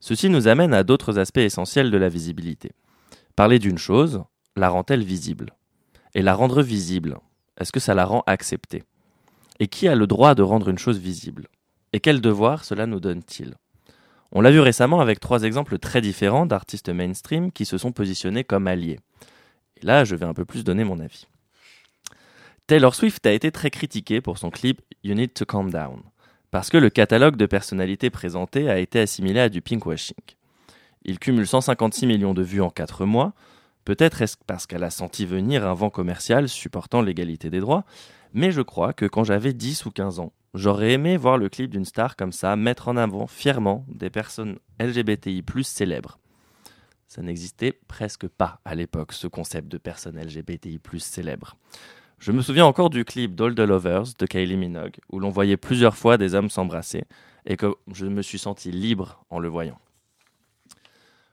Ceci 0.00 0.30
nous 0.30 0.48
amène 0.48 0.74
à 0.74 0.84
d'autres 0.84 1.18
aspects 1.18 1.38
essentiels 1.38 1.90
de 1.90 1.96
la 1.98 2.08
visibilité. 2.08 2.72
Parler 3.36 3.58
d'une 3.58 3.78
chose, 3.78 4.22
la 4.56 4.68
rend-elle 4.68 5.04
visible? 5.04 5.50
Et 6.14 6.22
la 6.22 6.34
rendre 6.34 6.62
visible, 6.62 7.18
est-ce 7.58 7.72
que 7.72 7.80
ça 7.80 7.94
la 7.94 8.04
rend 8.04 8.22
acceptée? 8.26 8.84
Et 9.60 9.66
qui 9.66 9.88
a 9.88 9.94
le 9.94 10.06
droit 10.06 10.34
de 10.34 10.42
rendre 10.42 10.68
une 10.68 10.78
chose 10.78 10.98
visible? 10.98 11.48
Et 11.94 12.00
quel 12.00 12.20
devoir 12.20 12.64
cela 12.64 12.86
nous 12.86 12.98
donne-t-il? 12.98 13.54
On 14.32 14.40
l'a 14.40 14.50
vu 14.50 14.58
récemment 14.58 15.00
avec 15.00 15.20
trois 15.20 15.44
exemples 15.44 15.78
très 15.78 16.00
différents 16.00 16.44
d'artistes 16.44 16.88
mainstream 16.88 17.52
qui 17.52 17.64
se 17.64 17.78
sont 17.78 17.92
positionnés 17.92 18.42
comme 18.42 18.66
alliés. 18.66 18.98
Et 19.80 19.86
là, 19.86 20.02
je 20.02 20.16
vais 20.16 20.26
un 20.26 20.34
peu 20.34 20.44
plus 20.44 20.64
donner 20.64 20.82
mon 20.82 20.98
avis. 20.98 21.28
Taylor 22.66 22.96
Swift 22.96 23.24
a 23.26 23.32
été 23.32 23.52
très 23.52 23.70
critiquée 23.70 24.20
pour 24.20 24.38
son 24.38 24.50
clip 24.50 24.82
You 25.04 25.14
Need 25.14 25.34
to 25.34 25.44
Calm 25.44 25.70
Down, 25.70 26.02
parce 26.50 26.68
que 26.68 26.78
le 26.78 26.90
catalogue 26.90 27.36
de 27.36 27.46
personnalités 27.46 28.10
présentées 28.10 28.68
a 28.68 28.80
été 28.80 28.98
assimilé 28.98 29.38
à 29.38 29.48
du 29.48 29.60
pinkwashing. 29.60 30.16
Il 31.04 31.20
cumule 31.20 31.46
156 31.46 32.06
millions 32.06 32.34
de 32.34 32.42
vues 32.42 32.60
en 32.60 32.70
4 32.70 33.04
mois, 33.04 33.34
peut-être 33.84 34.20
parce 34.48 34.66
qu'elle 34.66 34.82
a 34.82 34.90
senti 34.90 35.26
venir 35.26 35.64
un 35.64 35.74
vent 35.74 35.90
commercial 35.90 36.48
supportant 36.48 37.02
l'égalité 37.02 37.50
des 37.50 37.60
droits, 37.60 37.84
mais 38.34 38.52
je 38.52 38.60
crois 38.60 38.92
que 38.92 39.06
quand 39.06 39.24
j'avais 39.24 39.54
10 39.54 39.86
ou 39.86 39.90
15 39.90 40.20
ans, 40.20 40.32
J'aurais 40.54 40.92
aimé 40.92 41.16
voir 41.16 41.36
le 41.36 41.48
clip 41.48 41.68
d'une 41.68 41.84
star 41.84 42.14
comme 42.14 42.30
ça 42.30 42.54
mettre 42.54 42.86
en 42.86 42.96
avant 42.96 43.26
fièrement 43.26 43.84
des 43.88 44.08
personnes 44.08 44.60
LGBTI 44.78 45.42
plus 45.42 45.64
célèbres. 45.64 46.20
Ça 47.08 47.22
n'existait 47.22 47.72
presque 47.88 48.28
pas 48.28 48.60
à 48.64 48.76
l'époque, 48.76 49.12
ce 49.12 49.26
concept 49.26 49.66
de 49.66 49.78
personnes 49.78 50.16
LGBTI 50.16 50.78
plus 50.78 51.00
célèbres. 51.00 51.56
Je 52.20 52.30
me 52.30 52.40
souviens 52.40 52.66
encore 52.66 52.88
du 52.88 53.04
clip 53.04 53.34
d'All 53.34 53.56
the 53.56 53.60
Lovers 53.60 54.14
de 54.16 54.26
Kylie 54.26 54.56
Minogue, 54.56 54.98
où 55.10 55.18
l'on 55.18 55.30
voyait 55.30 55.56
plusieurs 55.56 55.96
fois 55.96 56.18
des 56.18 56.36
hommes 56.36 56.50
s'embrasser, 56.50 57.02
et 57.46 57.56
que 57.56 57.74
je 57.92 58.06
me 58.06 58.22
suis 58.22 58.38
senti 58.38 58.70
libre 58.70 59.24
en 59.30 59.40
le 59.40 59.48
voyant. 59.48 59.80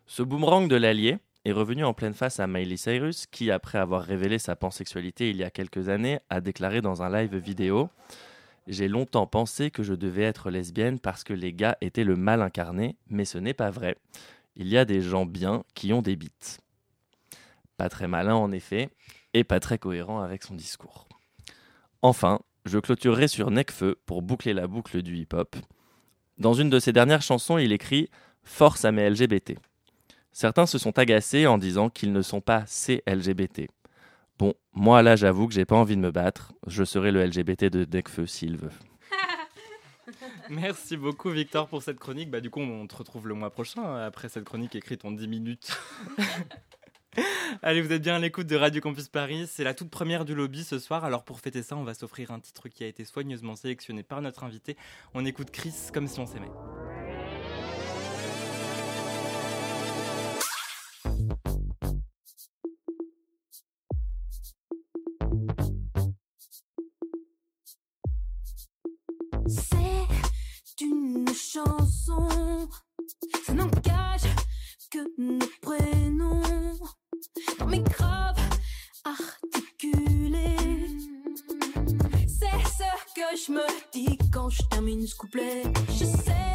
Ce 0.08 0.24
boomerang 0.24 0.68
de 0.68 0.76
l'allié 0.76 1.20
est 1.45 1.51
revenu 1.51 1.83
en 1.83 1.93
pleine 1.93 2.13
face 2.13 2.39
à 2.39 2.47
Miley 2.47 2.77
Cyrus, 2.77 3.25
qui, 3.25 3.51
après 3.51 3.77
avoir 3.77 4.03
révélé 4.03 4.39
sa 4.39 4.55
pansexualité 4.55 5.29
il 5.29 5.37
y 5.37 5.43
a 5.43 5.49
quelques 5.49 5.89
années, 5.89 6.19
a 6.29 6.41
déclaré 6.41 6.81
dans 6.81 7.01
un 7.01 7.09
live 7.09 7.35
vidéo 7.35 7.89
j'ai 8.67 8.87
longtemps 8.87 9.27
pensé 9.27 9.71
que 9.71 9.83
je 9.83 9.93
devais 9.93 10.23
être 10.23 10.51
lesbienne 10.51 10.99
parce 10.99 11.23
que 11.23 11.33
les 11.33 11.53
gars 11.53 11.77
étaient 11.81 12.03
le 12.03 12.15
mal 12.15 12.41
incarné, 12.41 12.95
mais 13.09 13.25
ce 13.25 13.37
n'est 13.37 13.53
pas 13.53 13.71
vrai. 13.71 13.97
Il 14.55 14.67
y 14.67 14.77
a 14.77 14.85
des 14.85 15.01
gens 15.01 15.25
bien 15.25 15.63
qui 15.73 15.93
ont 15.93 16.01
des 16.01 16.15
bites. 16.15 16.59
Pas 17.77 17.89
très 17.89 18.07
malin 18.07 18.35
en 18.35 18.51
effet, 18.51 18.89
et 19.33 19.43
pas 19.43 19.59
très 19.59 19.77
cohérent 19.77 20.21
avec 20.21 20.43
son 20.43 20.53
discours. 20.53 21.07
Enfin, 22.01 22.39
je 22.65 22.77
clôturerai 22.77 23.27
sur 23.27 23.49
Necfeu 23.49 23.99
pour 24.05 24.21
boucler 24.21 24.53
la 24.53 24.67
boucle 24.67 25.01
du 25.01 25.17
hip-hop. 25.17 25.55
Dans 26.37 26.53
une 26.53 26.69
de 26.69 26.79
ses 26.79 26.93
dernières 26.93 27.21
chansons, 27.21 27.57
il 27.57 27.71
écrit 27.71 28.09
Force 28.43 28.85
à 28.85 28.91
mes 28.91 29.09
LGBT. 29.09 29.57
Certains 30.32 30.65
se 30.65 30.77
sont 30.77 30.97
agacés 30.97 31.47
en 31.47 31.57
disant 31.57 31.89
qu'ils 31.89 32.13
ne 32.13 32.21
sont 32.21 32.41
pas 32.41 32.63
ces 32.65 33.03
LGBT. 33.05 33.67
Bon, 34.39 34.53
moi 34.73 35.03
là, 35.03 35.15
j'avoue 35.15 35.47
que 35.47 35.53
j'ai 35.53 35.65
pas 35.65 35.75
envie 35.75 35.95
de 35.95 36.01
me 36.01 36.11
battre. 36.11 36.53
Je 36.65 36.84
serai 36.84 37.11
le 37.11 37.23
LGBT 37.25 37.65
de 37.65 37.84
Decfeu 37.84 38.25
s'il 38.25 38.57
veut. 38.57 38.71
Merci 40.49 40.97
beaucoup 40.97 41.29
Victor 41.29 41.67
pour 41.67 41.84
cette 41.84 41.99
chronique. 41.99 42.32
Bah, 42.32 42.39
du 42.39 42.49
coup, 42.49 42.61
on 42.61 42.88
te 42.88 42.95
retrouve 42.95 43.27
le 43.27 43.34
mois 43.34 43.51
prochain 43.51 43.84
hein, 43.84 44.05
après 44.05 44.29
cette 44.29 44.45
chronique 44.45 44.75
écrite 44.75 45.05
en 45.05 45.11
10 45.11 45.27
minutes. 45.27 45.77
Allez, 47.61 47.82
vous 47.82 47.91
êtes 47.91 48.01
bien 48.01 48.15
à 48.15 48.19
l'écoute 48.19 48.47
de 48.47 48.55
Radio 48.55 48.82
Campus 48.82 49.09
Paris. 49.09 49.45
C'est 49.47 49.65
la 49.65 49.73
toute 49.73 49.89
première 49.89 50.23
du 50.23 50.34
lobby 50.34 50.63
ce 50.63 50.79
soir. 50.79 51.03
Alors 51.03 51.23
pour 51.23 51.41
fêter 51.41 51.61
ça, 51.61 51.75
on 51.75 51.84
va 51.84 51.93
s'offrir 51.93 52.32
un 52.32 52.39
titre 52.39 52.69
qui 52.69 52.84
a 52.86 52.88
été 52.88 53.03
soigneusement 53.03 53.55
sélectionné 53.55 54.01
par 54.01 54.21
notre 54.21 54.43
invité. 54.45 54.77
On 55.13 55.25
écoute 55.25 55.51
Chris 55.51 55.73
comme 55.93 56.07
si 56.07 56.19
on 56.19 56.25
s'aimait. 56.25 56.51
Chanson. 71.33 72.69
Ça 73.45 73.53
n'engage 73.53 74.23
que 74.91 74.99
nos 75.17 75.39
prénoms. 75.61 76.41
Dans 77.59 77.67
mes 77.67 77.81
graves 77.81 78.39
articulés. 79.03 80.87
C'est 82.27 82.57
ce 82.67 83.13
que 83.15 83.37
je 83.45 83.51
me 83.51 83.91
dis 83.91 84.17
quand 84.31 84.49
je 84.49 84.61
termine 84.69 85.05
ce 85.05 85.15
couplet. 85.15 85.63
Je 85.89 86.05
sais 86.05 86.51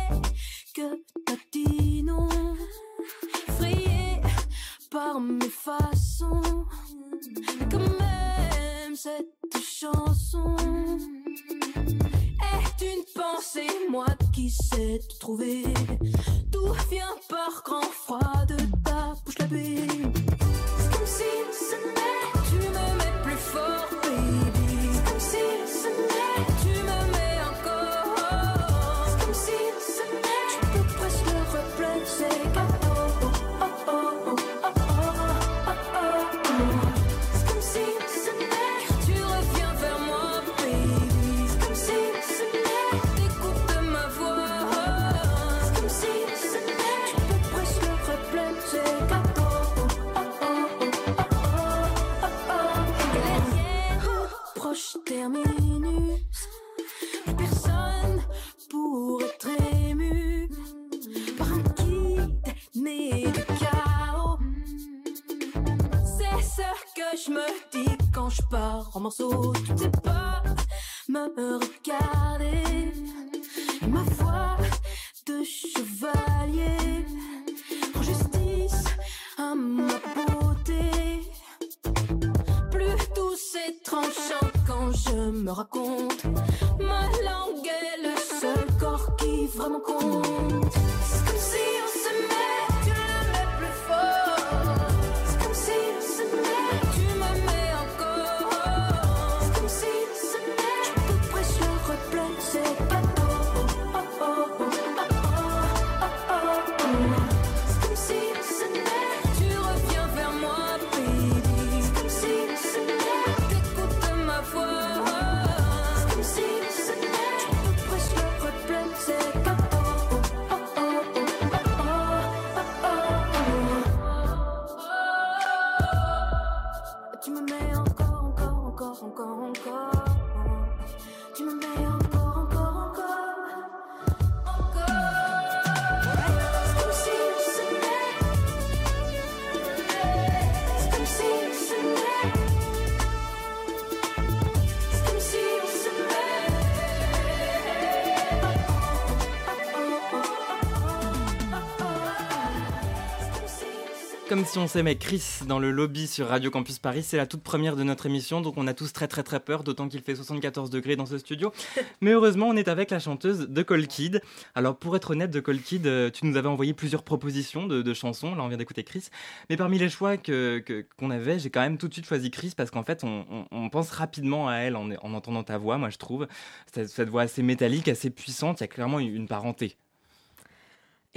Si 154.47 154.59
on 154.59 154.69
s'aimait 154.69 154.97
Chris 154.97 155.23
dans 155.47 155.59
le 155.59 155.71
lobby 155.71 156.07
sur 156.07 156.29
Radio 156.29 156.51
Campus 156.51 156.79
Paris, 156.79 157.03
c'est 157.03 157.17
la 157.19 157.27
toute 157.27 157.43
première 157.43 157.77
de 157.77 157.83
notre 157.83 158.07
émission, 158.07 158.41
donc 158.41 158.55
on 158.57 158.67
a 158.67 158.73
tous 158.75 158.91
très 158.93 159.07
très 159.09 159.23
très 159.23 159.41
peur, 159.41 159.65
d'autant 159.65 159.89
qu'il 159.89 160.01
fait 160.01 160.15
74 160.15 160.71
degrés 160.71 160.97
dans 160.97 161.05
ce 161.05 161.19
studio. 161.19 161.53
Mais 162.01 162.13
heureusement, 162.13 162.47
on 162.49 162.57
est 162.57 162.69
avec 162.69 162.91
la 162.91 162.99
chanteuse 162.99 163.49
de 163.51 163.63
Cold 163.63 163.87
Kid. 163.89 164.23
Alors 164.55 164.77
pour 164.79 164.97
être 164.97 165.11
honnête, 165.11 165.31
de 165.31 165.41
Cold 165.41 165.63
Kid, 165.63 165.87
euh, 165.87 166.11
tu 166.11 166.25
nous 166.27 166.37
avais 166.37 166.49
envoyé 166.49 166.73
plusieurs 166.75 167.03
propositions 167.03 167.67
de, 167.67 167.83
de 167.83 167.95
chansons, 167.95 168.35
là 168.35 168.43
on 168.45 168.49
vient 168.49 168.57
d'écouter 168.57 168.83
Chris. 168.85 169.09
Mais 169.51 169.57
parmi 169.57 169.79
les 169.79 169.91
choix 169.91 170.17
que, 170.17 170.61
que- 170.61 170.87
qu'on 170.97 171.11
avait, 171.11 171.39
j'ai 171.39 171.51
quand 171.51 171.61
même 171.61 171.77
tout 171.77 171.89
de 171.89 171.93
suite 171.93 172.07
choisi 172.07 172.31
Chris 172.31 172.55
parce 172.57 172.71
qu'en 172.71 172.85
fait, 172.85 173.05
on, 173.05 173.27
on- 173.31 173.47
on 173.51 173.69
pense 173.69 173.91
rapidement 173.91 174.49
à 174.49 174.57
elle 174.59 174.77
en, 174.77 174.89
en 174.91 175.13
entendant 175.15 175.43
ta 175.43 175.59
voix, 175.59 175.77
moi 175.77 175.91
je 175.91 175.99
trouve. 175.99 176.27
Cette, 176.73 176.89
cette 176.89 177.09
voix 177.11 177.23
assez 177.23 177.43
métallique, 177.43 177.89
assez 177.89 178.11
puissante, 178.11 178.61
il 178.61 178.63
y 178.63 178.65
a 178.65 178.69
clairement 178.69 179.01
une 179.01 179.27
parenté. 179.29 179.77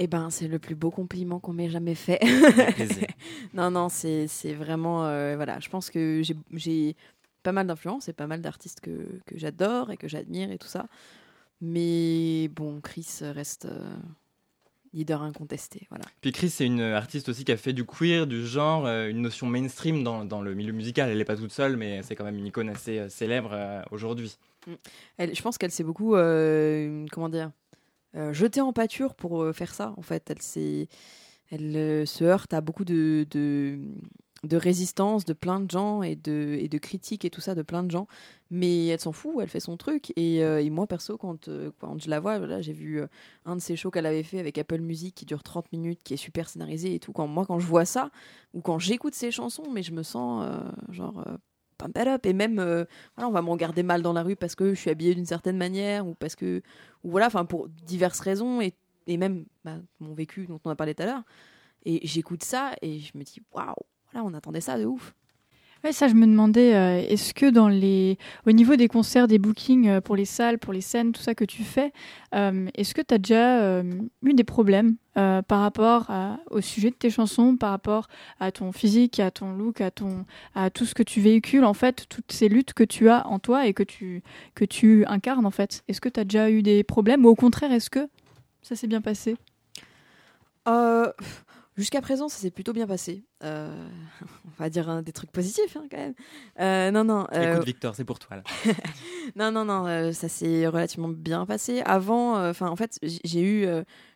Eh 0.02 0.06
ben, 0.06 0.30
c'est 0.30 0.48
le 0.48 0.58
plus 0.58 0.74
beau 0.74 0.90
compliment 0.90 1.40
qu'on 1.40 1.52
m'ait 1.52 1.68
jamais 1.68 1.94
fait. 1.94 2.18
non, 3.54 3.70
non, 3.70 3.90
c'est 3.90 4.26
vraiment. 4.54 5.04
euh, 5.06 5.36
voilà, 5.36 5.60
je 5.60 5.68
pense 5.68 5.90
que 5.90 6.22
j'ai- 6.54 6.96
pas 7.42 7.52
mal 7.52 7.66
d'influence 7.66 8.08
et 8.08 8.14
pas 8.14 8.26
mal 8.26 8.40
d'artistes 8.40 8.80
que, 8.80 9.06
que 9.26 9.36
j'adore 9.38 9.90
et 9.90 9.98
que 9.98 10.08
j'admire 10.08 10.50
et 10.50 10.56
tout 10.56 10.68
ça. 10.68 10.86
Mais 11.60 12.48
bon, 12.48 12.80
Chris 12.80 13.06
reste 13.20 13.66
euh, 13.66 13.94
leader 14.94 15.20
incontesté. 15.20 15.86
Voilà. 15.90 16.06
Puis 16.22 16.32
Chris, 16.32 16.48
c'est 16.48 16.64
une 16.64 16.80
artiste 16.80 17.28
aussi 17.28 17.44
qui 17.44 17.52
a 17.52 17.58
fait 17.58 17.74
du 17.74 17.84
queer, 17.84 18.26
du 18.26 18.46
genre, 18.46 18.86
euh, 18.86 19.06
une 19.10 19.20
notion 19.20 19.48
mainstream 19.48 20.02
dans, 20.02 20.24
dans 20.24 20.40
le 20.40 20.54
milieu 20.54 20.72
musical. 20.72 21.10
Elle 21.10 21.18
n'est 21.18 21.26
pas 21.26 21.36
toute 21.36 21.52
seule, 21.52 21.76
mais 21.76 22.02
c'est 22.02 22.16
quand 22.16 22.24
même 22.24 22.38
une 22.38 22.46
icône 22.46 22.70
assez 22.70 23.06
célèbre 23.10 23.84
aujourd'hui. 23.90 24.38
Mm. 24.66 24.72
Elle, 25.18 25.34
je 25.34 25.42
pense 25.42 25.58
qu'elle 25.58 25.70
s'est 25.70 25.84
beaucoup, 25.84 26.12
comment 26.12 27.28
dire, 27.28 27.50
jetée 28.14 28.60
en 28.60 28.72
pâture 28.72 29.14
pour 29.14 29.42
euh, 29.42 29.52
faire 29.52 29.74
ça. 29.74 29.94
En 29.96 30.02
fait, 30.02 30.30
elle 30.30 30.86
elle 31.50 31.76
euh, 31.76 32.06
se 32.06 32.24
heurte 32.24 32.54
à 32.54 32.60
beaucoup 32.60 32.84
de, 32.84 33.26
résistance 34.52 35.24
de 35.24 35.32
plein 35.32 35.60
de 35.60 35.70
gens 35.70 36.02
et 36.02 36.16
de, 36.16 36.78
critiques 36.78 37.24
et 37.24 37.30
tout 37.30 37.40
ça 37.40 37.54
de 37.54 37.62
plein 37.62 37.82
de 37.82 37.90
gens. 37.90 38.06
Mais 38.50 38.86
elle 38.86 39.00
s'en 39.00 39.12
fout, 39.12 39.36
elle 39.40 39.48
fait 39.48 39.60
son 39.60 39.76
truc. 39.76 40.12
Et, 40.16 40.42
euh, 40.44 40.68
moi, 40.70 40.86
perso, 40.86 41.16
quand, 41.18 41.48
euh, 41.48 41.70
je 41.98 42.08
la 42.08 42.20
vois, 42.20 42.38
voilà, 42.38 42.60
j'ai 42.60 42.72
vu 42.72 43.00
euh, 43.00 43.06
un 43.44 43.56
de 43.56 43.60
ses 43.60 43.76
shows 43.76 43.90
qu'elle 43.90 44.06
avait 44.06 44.22
fait 44.22 44.38
avec 44.38 44.58
Apple 44.58 44.80
Music 44.80 45.14
qui 45.14 45.24
dure 45.24 45.42
30 45.42 45.72
minutes, 45.72 46.00
qui 46.04 46.14
est 46.14 46.16
super 46.16 46.48
scénarisé 46.48 46.94
et 46.94 47.00
tout. 47.00 47.12
Quand, 47.12 47.26
moi, 47.26 47.44
quand 47.46 47.58
je 47.58 47.66
vois 47.66 47.84
ça, 47.84 48.10
ou 48.54 48.60
quand 48.60 48.78
j'écoute 48.78 49.14
ses 49.14 49.30
chansons, 49.30 49.70
mais 49.70 49.82
je 49.82 49.92
me 49.92 50.02
sens 50.02 50.44
euh, 50.44 50.92
genre. 50.92 51.24
Et 52.22 52.32
même 52.32 52.58
euh, 52.58 52.84
on 53.16 53.30
va 53.30 53.42
me 53.42 53.50
regarder 53.50 53.82
mal 53.82 54.02
dans 54.02 54.12
la 54.12 54.22
rue 54.22 54.36
parce 54.36 54.54
que 54.54 54.74
je 54.74 54.80
suis 54.80 54.90
habillée 54.90 55.14
d'une 55.14 55.26
certaine 55.26 55.56
manière 55.56 56.06
ou 56.06 56.14
parce 56.14 56.36
que 56.36 56.62
ou 57.04 57.10
voilà 57.10 57.26
enfin 57.26 57.44
pour 57.44 57.68
diverses 57.68 58.20
raisons 58.20 58.60
et, 58.60 58.74
et 59.06 59.16
même 59.16 59.44
bah, 59.64 59.76
mon 59.98 60.14
vécu 60.14 60.46
dont 60.46 60.60
on 60.64 60.70
a 60.70 60.76
parlé 60.76 60.94
tout 60.94 61.02
à 61.02 61.06
l'heure. 61.06 61.22
Et 61.84 62.06
j'écoute 62.06 62.42
ça 62.42 62.72
et 62.82 62.98
je 62.98 63.16
me 63.16 63.22
dis 63.22 63.40
waouh 63.52 63.74
voilà 64.12 64.26
on 64.26 64.34
attendait 64.34 64.60
ça 64.60 64.78
de 64.78 64.84
ouf 64.84 65.14
Ouais, 65.82 65.92
ça, 65.92 66.08
je 66.08 66.14
me 66.14 66.26
demandais, 66.26 66.74
euh, 66.74 67.00
est-ce 67.08 67.32
que 67.32 67.48
dans 67.48 67.68
les, 67.68 68.18
au 68.46 68.52
niveau 68.52 68.76
des 68.76 68.86
concerts, 68.86 69.26
des 69.26 69.38
bookings 69.38 69.88
euh, 69.88 70.00
pour 70.02 70.14
les 70.14 70.26
salles, 70.26 70.58
pour 70.58 70.74
les 70.74 70.82
scènes, 70.82 71.12
tout 71.12 71.22
ça 71.22 71.34
que 71.34 71.44
tu 71.44 71.64
fais, 71.64 71.90
euh, 72.34 72.66
est-ce 72.74 72.92
que 72.92 73.00
tu 73.00 73.14
as 73.14 73.18
déjà 73.18 73.82
eu 74.22 74.34
des 74.34 74.44
problèmes 74.44 74.96
par 75.14 75.60
rapport 75.60 76.10
au 76.50 76.60
sujet 76.62 76.90
de 76.90 76.94
tes 76.94 77.10
chansons, 77.10 77.56
par 77.56 77.70
rapport 77.70 78.08
à 78.38 78.52
ton 78.52 78.72
physique, 78.72 79.20
à 79.20 79.30
ton 79.30 79.52
look, 79.52 79.80
à, 79.80 79.90
ton, 79.90 80.24
à 80.54 80.70
tout 80.70 80.86
ce 80.86 80.94
que 80.94 81.02
tu 81.02 81.20
véhicules, 81.20 81.64
en 81.64 81.74
fait, 81.74 82.06
toutes 82.08 82.32
ces 82.32 82.48
luttes 82.48 82.72
que 82.72 82.84
tu 82.84 83.10
as 83.10 83.26
en 83.26 83.38
toi 83.38 83.66
et 83.66 83.74
que 83.74 83.82
tu, 83.82 84.22
que 84.54 84.64
tu 84.64 85.04
incarnes, 85.06 85.44
en 85.44 85.50
fait? 85.50 85.82
Est-ce 85.88 86.00
que 86.00 86.08
tu 86.08 86.20
as 86.20 86.24
déjà 86.24 86.50
eu 86.50 86.62
des 86.62 86.84
problèmes 86.84 87.26
ou 87.26 87.28
au 87.28 87.34
contraire, 87.34 87.72
est-ce 87.72 87.90
que 87.90 88.08
ça 88.62 88.76
s'est 88.76 88.86
bien 88.86 89.02
passé? 89.02 89.36
Jusqu'à 91.76 92.00
présent, 92.00 92.28
ça 92.28 92.38
s'est 92.38 92.50
plutôt 92.50 92.72
bien 92.72 92.86
passé. 92.86 93.24
Euh, 93.42 93.88
on 94.46 94.62
va 94.62 94.70
dire 94.70 94.88
hein, 94.88 95.02
des 95.02 95.12
trucs 95.12 95.30
positifs 95.30 95.76
hein, 95.76 95.84
quand 95.90 95.96
même. 95.96 96.14
Euh, 96.60 96.90
non, 96.90 97.04
non. 97.04 97.26
euh, 97.32 97.54
Écoute, 97.54 97.66
Victor, 97.66 97.94
c'est 97.94 98.04
pour 98.04 98.18
toi. 98.18 98.36
Là. 98.36 98.42
non, 99.36 99.50
non, 99.50 99.64
non, 99.64 99.86
euh, 99.86 100.12
ça 100.12 100.28
s'est 100.28 100.66
relativement 100.66 101.08
bien 101.08 101.46
passé. 101.46 101.80
Avant, 101.84 102.48
enfin, 102.48 102.68
en 102.68 102.76
fait, 102.76 102.98
j'ai 103.02 103.42
eu, 103.42 103.66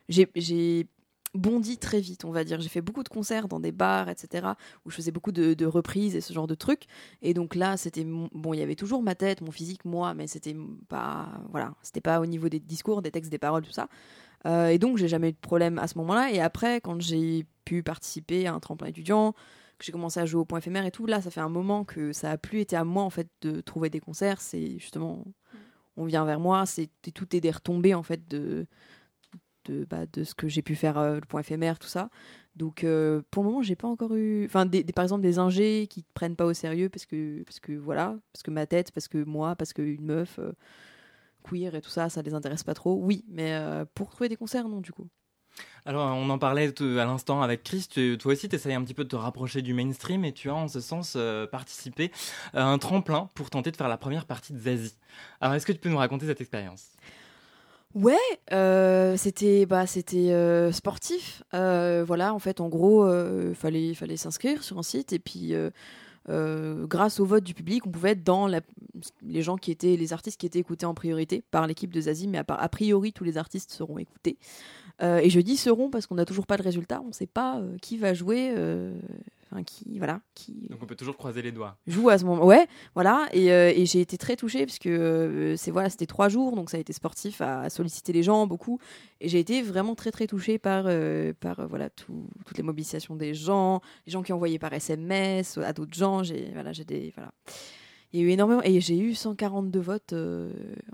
j'ai, 0.09 0.87
bondi 1.33 1.77
très 1.77 1.99
vite, 1.99 2.23
on 2.23 2.31
va 2.31 2.45
dire. 2.45 2.61
J'ai 2.61 2.69
fait 2.69 2.81
beaucoup 2.81 3.03
de 3.03 3.09
concerts 3.09 3.49
dans 3.49 3.59
des 3.59 3.73
bars, 3.73 4.09
etc., 4.09 4.47
où 4.85 4.89
je 4.89 4.95
faisais 4.95 5.11
beaucoup 5.11 5.33
de, 5.33 5.53
de 5.53 5.65
reprises 5.65 6.15
et 6.15 6.21
ce 6.21 6.31
genre 6.31 6.47
de 6.47 6.55
trucs. 6.55 6.83
Et 7.21 7.33
donc 7.33 7.55
là, 7.55 7.75
c'était 7.75 8.05
bon, 8.05 8.53
il 8.53 8.59
y 8.59 8.63
avait 8.63 8.75
toujours 8.75 9.03
ma 9.03 9.15
tête, 9.15 9.41
mon 9.41 9.51
physique, 9.51 9.83
moi, 9.83 10.13
mais 10.13 10.27
c'était 10.27 10.55
pas, 10.87 11.27
voilà, 11.51 11.73
c'était 11.81 11.99
pas 11.99 12.21
au 12.21 12.25
niveau 12.25 12.47
des 12.47 12.61
discours, 12.61 13.01
des 13.01 13.11
textes, 13.11 13.31
des 13.31 13.37
paroles, 13.37 13.63
tout 13.63 13.73
ça. 13.73 13.89
Euh, 14.45 14.67
et 14.67 14.77
donc, 14.77 14.97
j'ai 14.97 15.07
jamais 15.07 15.29
eu 15.29 15.33
de 15.33 15.37
problème 15.37 15.79
à 15.79 15.87
ce 15.87 15.97
moment-là. 15.97 16.31
Et 16.31 16.39
après, 16.39 16.81
quand 16.81 17.01
j'ai 17.01 17.45
pu 17.65 17.83
participer 17.83 18.47
à 18.47 18.53
un 18.53 18.59
tremplin 18.59 18.87
étudiant, 18.87 19.33
que 19.77 19.85
j'ai 19.85 19.91
commencé 19.91 20.19
à 20.19 20.25
jouer 20.25 20.41
au 20.41 20.45
point 20.45 20.59
éphémère 20.59 20.85
et 20.85 20.91
tout, 20.91 21.05
là, 21.05 21.21
ça 21.21 21.31
fait 21.31 21.41
un 21.41 21.49
moment 21.49 21.83
que 21.83 22.13
ça 22.13 22.31
a 22.31 22.37
plus 22.37 22.59
été 22.59 22.75
à 22.75 22.83
moi, 22.83 23.03
en 23.03 23.09
fait, 23.09 23.27
de 23.41 23.61
trouver 23.61 23.89
des 23.89 23.99
concerts. 23.99 24.39
C'est 24.41 24.77
justement, 24.79 25.25
on 25.97 26.05
vient 26.05 26.25
vers 26.25 26.39
moi, 26.39 26.65
c'est 26.65 26.89
tout 27.13 27.35
est 27.35 27.41
des 27.41 27.51
retombées, 27.51 27.93
en 27.95 28.03
fait, 28.03 28.27
de, 28.27 28.67
de, 29.65 29.85
bah, 29.85 30.05
de 30.13 30.23
ce 30.23 30.35
que 30.35 30.47
j'ai 30.47 30.61
pu 30.61 30.75
faire, 30.75 30.97
euh, 30.97 31.15
le 31.15 31.21
point 31.21 31.41
éphémère, 31.41 31.79
tout 31.79 31.87
ça. 31.87 32.09
Donc, 32.55 32.83
euh, 32.83 33.21
pour 33.31 33.43
le 33.43 33.49
moment, 33.49 33.61
j'ai 33.63 33.75
pas 33.75 33.87
encore 33.87 34.15
eu. 34.15 34.45
Enfin, 34.45 34.65
des, 34.65 34.83
par 34.85 35.03
exemple, 35.03 35.23
des 35.23 35.39
ingés 35.39 35.87
qui 35.87 36.03
te 36.03 36.13
prennent 36.13 36.35
pas 36.35 36.45
au 36.45 36.53
sérieux 36.53 36.89
parce 36.89 37.05
que, 37.05 37.43
parce 37.43 37.59
que 37.59 37.73
voilà, 37.73 38.15
parce 38.31 38.43
que 38.43 38.51
ma 38.51 38.65
tête, 38.67 38.91
parce 38.91 39.07
que 39.07 39.23
moi, 39.23 39.55
parce 39.55 39.73
qu'une 39.73 40.05
meuf. 40.05 40.39
euh, 40.39 40.53
queer 41.47 41.75
et 41.75 41.81
tout 41.81 41.89
ça, 41.89 42.09
ça 42.09 42.21
les 42.21 42.33
intéresse 42.33 42.63
pas 42.63 42.73
trop. 42.73 42.97
Oui, 43.01 43.23
mais 43.29 43.53
euh, 43.53 43.85
pour 43.93 44.09
trouver 44.09 44.29
des 44.29 44.35
concerts, 44.35 44.67
non, 44.67 44.81
du 44.81 44.91
coup. 44.91 45.07
Alors, 45.85 46.15
on 46.15 46.29
en 46.29 46.37
parlait 46.39 46.73
à 46.81 47.05
l'instant 47.05 47.41
avec 47.41 47.63
Chris. 47.63 47.87
Tu- 47.89 48.17
toi 48.17 48.33
aussi, 48.33 48.49
tu 48.49 48.55
essayes 48.55 48.73
un 48.73 48.83
petit 48.83 48.93
peu 48.93 49.03
de 49.03 49.09
te 49.09 49.15
rapprocher 49.15 49.61
du 49.61 49.73
mainstream 49.73 50.25
et 50.25 50.33
tu 50.33 50.49
as, 50.49 50.55
en 50.55 50.67
ce 50.67 50.79
sens, 50.79 51.13
euh, 51.15 51.45
participé 51.47 52.11
à 52.53 52.65
un 52.65 52.77
tremplin 52.77 53.29
pour 53.35 53.49
tenter 53.49 53.71
de 53.71 53.77
faire 53.77 53.87
la 53.87 53.97
première 53.97 54.25
partie 54.25 54.53
de 54.53 54.59
Zazie. 54.59 54.97
Alors, 55.41 55.55
est-ce 55.55 55.65
que 55.65 55.71
tu 55.71 55.79
peux 55.79 55.89
nous 55.89 55.97
raconter 55.97 56.25
cette 56.25 56.41
expérience? 56.41 56.89
Ouais, 57.93 58.17
euh, 58.51 59.15
c'était 59.15 59.65
bah 59.65 59.87
c'était 59.87 60.33
euh, 60.33 60.73
sportif. 60.73 61.43
Euh, 61.53 62.03
voilà, 62.05 62.33
en 62.33 62.39
fait, 62.39 62.59
en 62.59 62.67
gros, 62.67 63.07
fallait 63.53 63.93
fallait 63.93 64.17
s'inscrire 64.17 64.63
sur 64.63 64.77
un 64.77 64.83
site 64.83 65.13
et 65.13 65.19
puis 65.19 65.53
euh, 66.29 66.87
grâce 66.87 67.19
au 67.19 67.25
vote 67.25 67.43
du 67.43 67.53
public, 67.53 67.85
on 67.85 67.91
pouvait 67.91 68.11
être 68.11 68.23
dans 68.23 68.47
les 69.21 69.41
gens 69.41 69.57
qui 69.57 69.71
étaient, 69.71 69.95
les 69.95 70.13
artistes 70.13 70.39
qui 70.39 70.45
étaient 70.45 70.59
écoutés 70.59 70.85
en 70.85 70.93
priorité 70.93 71.43
par 71.51 71.67
l'équipe 71.67 71.93
de 71.93 72.01
Zazie, 72.01 72.27
mais 72.27 72.39
a, 72.39 72.45
a, 72.47 72.69
priori 72.69 73.13
tous 73.13 73.23
les 73.23 73.37
artistes 73.37 73.71
seront 73.71 73.97
écoutés. 73.97 74.37
Euh, 75.01 75.17
et 75.17 75.29
je 75.29 75.39
dis 75.39 75.57
seront 75.57 75.89
parce 75.89 76.07
qu'on 76.07 76.15
n'a 76.15 76.25
toujours 76.25 76.47
pas 76.47 76.57
de 76.57 76.63
résultat, 76.63 77.01
on 77.03 77.09
ne 77.09 77.13
sait 77.13 77.27
pas 77.27 77.59
euh, 77.59 77.77
qui 77.81 77.97
va 77.97 78.13
jouer. 78.13 78.53
Euh, 79.55 79.63
qui 79.63 79.97
voilà 79.97 80.21
qui 80.33 80.67
donc 80.69 80.79
on 80.81 80.85
peut 80.85 80.95
toujours 80.95 81.17
croiser 81.17 81.41
les 81.41 81.51
doigts. 81.51 81.77
joue 81.87 82.09
à 82.09 82.17
ce 82.17 82.25
moment 82.25 82.45
ouais 82.45 82.67
voilà. 82.93 83.27
Et, 83.33 83.47
et 83.47 83.85
j'ai 83.85 84.01
été 84.01 84.17
très 84.17 84.35
touchée 84.35 84.65
parce 84.65 84.79
que 84.79 85.55
c'est 85.57 85.71
voilà 85.71 85.89
c'était 85.89 86.05
trois 86.05 86.29
jours 86.29 86.55
donc 86.55 86.69
ça 86.69 86.77
a 86.77 86.79
été 86.79 86.93
sportif 86.93 87.41
à, 87.41 87.69
solliciter 87.69 88.13
les 88.13 88.23
gens 88.23 88.47
beaucoup. 88.47 88.79
Et 89.21 89.29
j'ai 89.29 89.39
été 89.39 89.61
vraiment 89.61 89.95
très 89.95 90.11
très 90.11 90.27
touchée 90.27 90.57
par 90.57 90.85
par 91.39 91.67
voilà 91.67 91.89
tout, 91.89 92.27
toutes 92.45 92.57
les 92.57 92.63
mobilisations 92.63 93.15
des 93.15 93.33
gens 93.33 93.81
les 94.05 94.11
gens 94.11 94.23
qui 94.23 94.33
envoyaient 94.33 94.59
par 94.59 94.73
SMS 94.73 95.57
à 95.57 95.73
d'autres 95.73 95.95
gens. 95.95 96.23
J'ai 96.23 96.51
voilà 96.53 96.73
j'ai 96.73 96.85
des 96.85 97.11
voilà. 97.15 97.31
Il 98.13 98.21
y 98.21 98.23
a 98.23 98.27
eu 98.27 98.29
énormément 98.29 98.61
et 98.63 98.79
j'ai 98.79 98.97
eu 98.97 99.13
142 99.13 99.79
votes 99.79 100.15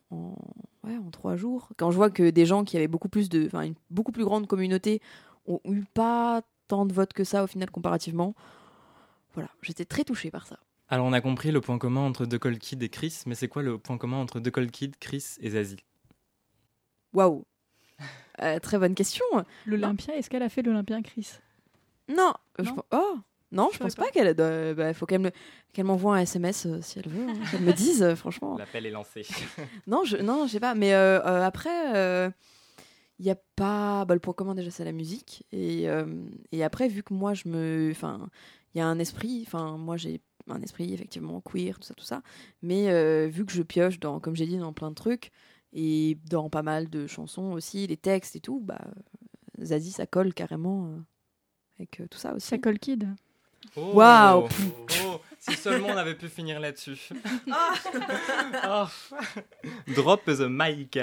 en 0.09 0.36
ouais, 0.84 0.97
en 0.97 1.09
trois 1.12 1.36
jours. 1.36 1.70
Quand 1.78 1.91
je 1.91 1.97
vois 1.97 2.09
que 2.09 2.30
des 2.30 2.45
gens 2.45 2.64
qui 2.64 2.78
avaient 2.78 2.88
beaucoup 2.88 3.09
plus 3.09 3.30
de, 3.30 3.45
enfin, 3.45 3.62
une 3.62 3.76
beaucoup 3.89 4.12
plus 4.12 4.26
grande 4.26 4.47
communauté 4.47 5.01
ont 5.47 5.59
eu 5.66 5.84
pas 5.93 6.41
tant 6.72 6.86
de 6.86 6.94
votes 6.94 7.12
que 7.12 7.26
ça 7.26 7.44
au 7.44 7.48
final 7.48 7.70
comparativement. 7.70 8.34
Voilà, 9.34 9.50
j'étais 9.62 9.84
très 9.84 10.06
touchée 10.06 10.32
par 10.32 10.48
ça. 10.48 10.58
Alors 10.88 11.06
on 11.06 11.12
a 11.12 11.20
compris 11.20 11.52
le 11.52 11.60
point 11.60 11.78
commun 11.78 12.00
entre 12.00 12.26
The 12.26 12.38
Cold 12.38 12.60
Kid 12.60 12.82
et 12.82 12.88
Chris, 12.88 13.24
mais 13.26 13.36
c'est 13.36 13.50
quoi 13.50 13.62
le 13.62 13.78
point 13.78 13.98
commun 13.98 14.18
entre 14.18 14.40
The 14.40 14.52
Cold 14.52 14.72
Kid, 14.72 14.96
Chris 14.98 15.36
et 15.42 15.50
Zazie? 15.50 15.84
Waouh 17.14 17.44
euh, 18.42 18.60
Très 18.60 18.78
bonne 18.78 18.96
question. 18.96 19.26
L'Olympia, 19.66 20.16
est-ce 20.16 20.30
qu'elle 20.30 20.44
a 20.44 20.50
fait 20.50 20.62
l'Olympia, 20.62 21.02
Chris? 21.02 21.40
Non. 22.08 22.34
Je... 22.58 22.70
Oh 22.92 23.18
non, 23.52 23.70
je, 23.74 23.80
pense 23.80 23.96
pas, 23.96 24.10
qu'elle. 24.12 24.30
Il 24.30 24.76
bah, 24.76 24.94
faut 24.94 25.06
qu'elle 25.06 25.32
m'envoie 25.80 26.16
un 26.16 26.22
SMS 26.22 26.66
euh, 26.66 26.80
si 26.82 27.00
elle 27.00 27.10
veut, 27.10 27.28
hein, 27.28 27.34
qu'elle 27.52 27.62
me 27.62 27.74
dise, 27.74 28.02
euh, 28.02 28.16
franchement. 28.16 28.56
L'appel 28.58 28.86
est 28.86 28.92
lancé. 28.92 29.24
non, 29.88 30.06
je 30.06 30.16
non, 30.16 30.48
sais 30.48 30.62
pas. 30.62 30.74
Mais 30.74 30.94
euh, 30.94 31.44
après, 31.44 32.32
il 33.22 33.26
n'y 33.26 33.32
a 33.32 33.38
pas. 33.56 34.04
Bah, 34.06 34.16
le 34.16 34.20
point 34.20 34.34
commun 34.34 34.56
déjà, 34.56 34.72
c'est 34.72 34.84
la 34.84 34.92
musique. 34.92 35.46
Et, 35.52 35.88
et 36.52 36.64
après, 36.64 36.88
vu 36.88 37.04
que 37.04 37.14
moi, 37.14 37.34
je 37.34 37.48
me, 37.48 37.90
enfin, 37.92 38.30
il 38.74 38.80
y 38.80 38.82
a 38.82 38.88
un 38.88 39.00
esprit. 39.00 39.44
Enfin, 39.46 39.78
moi, 39.78 39.96
j'ai 39.96 40.22
un 40.50 40.62
esprit 40.62 40.94
effectivement 40.94 41.40
queer, 41.40 41.80
tout 41.80 41.88
ça, 41.88 41.94
tout 41.94 42.04
ça. 42.04 42.24
Mais 42.64 43.28
vu 43.30 43.46
que 43.46 43.54
je 43.54 43.62
pioche 43.62 44.00
dans, 44.00 44.20
comme 44.20 44.36
j'ai 44.36 44.48
dit, 44.48 44.58
dans 44.58 44.74
plein 44.74 44.90
de 44.90 44.96
trucs 44.96 45.32
et 45.72 46.18
dans 46.30 46.50
pas 46.50 46.64
mal 46.64 46.90
de 46.90 47.08
chansons 47.08 47.52
aussi, 47.52 47.86
les 47.88 47.98
textes 47.98 48.36
et 48.36 48.40
tout, 48.42 48.60
bah, 48.60 48.82
Zazie, 49.62 49.92
ça 49.92 50.08
colle 50.08 50.34
carrément 50.34 50.90
avec 51.78 52.02
tout 52.10 52.18
ça 52.18 52.34
aussi. 52.34 52.48
Ça 52.48 52.58
colle 52.58 52.80
kid. 52.80 53.08
Oh, 53.76 53.92
Waouh 53.94 54.44
oh, 54.44 54.48
Si 55.42 55.56
seulement 55.56 55.88
on 55.88 55.98
avait 55.98 56.14
pu 56.14 56.28
finir 56.30 56.60
là-dessus. 56.60 57.10
oh. 58.68 58.86
Drop 59.88 60.24
the 60.26 60.46
mic. 60.48 61.00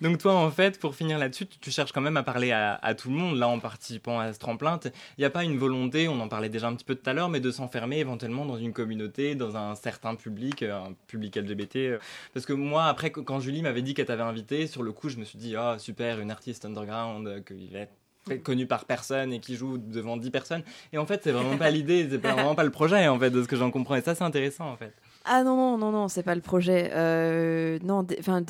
Donc 0.00 0.18
toi, 0.18 0.34
en 0.34 0.50
fait, 0.50 0.80
pour 0.80 0.96
finir 0.96 1.16
là-dessus, 1.16 1.46
tu, 1.46 1.70
cherches 1.70 1.92
quand 1.92 2.00
même 2.00 2.16
à 2.16 2.24
parler 2.24 2.50
à, 2.50 2.94
tout 2.96 3.08
le 3.08 3.14
monde, 3.14 3.38
là, 3.38 3.46
en 3.46 3.60
participant 3.60 4.18
à 4.18 4.32
ce 4.32 4.40
tremplin. 4.40 4.80
Il 4.84 5.20
n'y 5.20 5.24
a 5.24 5.30
pas 5.30 5.44
une 5.44 5.58
volonté, 5.58 6.08
on 6.08 6.18
en 6.18 6.26
parlait 6.26 6.48
déjà 6.48 6.66
un 6.66 6.74
petit 6.74 6.84
peu 6.84 6.96
tout 6.96 7.08
à 7.08 7.12
l'heure, 7.12 7.28
mais 7.28 7.38
de 7.38 7.52
s'enfermer 7.52 7.98
éventuellement 8.00 8.44
dans 8.44 8.56
une 8.56 8.72
communauté, 8.72 9.36
dans 9.36 9.56
un 9.56 9.76
certain 9.76 10.16
public, 10.16 10.64
euh, 10.64 10.82
un 10.82 10.94
public 11.06 11.36
LGBT. 11.36 11.76
Euh. 11.76 11.98
Parce 12.34 12.46
que 12.46 12.52
moi, 12.52 12.86
après, 12.86 13.12
quand 13.12 13.38
Julie 13.38 13.62
m'avait 13.62 13.82
dit 13.82 13.94
qu'elle 13.94 14.06
t'avait 14.06 14.22
invité, 14.24 14.66
sur 14.66 14.82
le 14.82 14.90
coup, 14.90 15.08
je 15.08 15.18
me 15.18 15.24
suis 15.24 15.38
dit, 15.38 15.54
ah, 15.54 15.76
super, 15.78 16.18
une 16.18 16.32
artiste 16.32 16.64
underground, 16.64 17.28
euh, 17.28 17.40
qu'il 17.42 17.76
est 17.76 17.88
connu 18.36 18.66
par 18.66 18.84
personne 18.84 19.32
et 19.32 19.40
qui 19.40 19.56
joue 19.56 19.78
devant 19.78 20.16
10 20.16 20.30
personnes. 20.30 20.62
Et 20.92 20.98
en 20.98 21.06
fait, 21.06 21.20
c'est 21.24 21.32
vraiment 21.32 21.56
pas 21.56 21.70
l'idée, 21.70 22.06
c'est 22.10 22.18
vraiment 22.18 22.54
pas 22.54 22.64
le 22.64 22.70
projet, 22.70 23.08
en 23.08 23.18
fait, 23.18 23.30
de 23.30 23.42
ce 23.42 23.48
que 23.48 23.56
j'en 23.56 23.70
comprends. 23.70 23.96
Et 23.96 24.02
ça, 24.02 24.14
c'est 24.14 24.24
intéressant, 24.24 24.70
en 24.70 24.76
fait. 24.76 24.94
Ah 25.30 25.44
non, 25.44 25.56
non, 25.56 25.76
non, 25.76 25.92
non, 25.92 26.08
c'est 26.08 26.22
pas 26.22 26.34
le 26.34 26.40
projet. 26.40 26.90
Euh, 26.94 27.78
non, 27.82 28.06
enfin, 28.18 28.40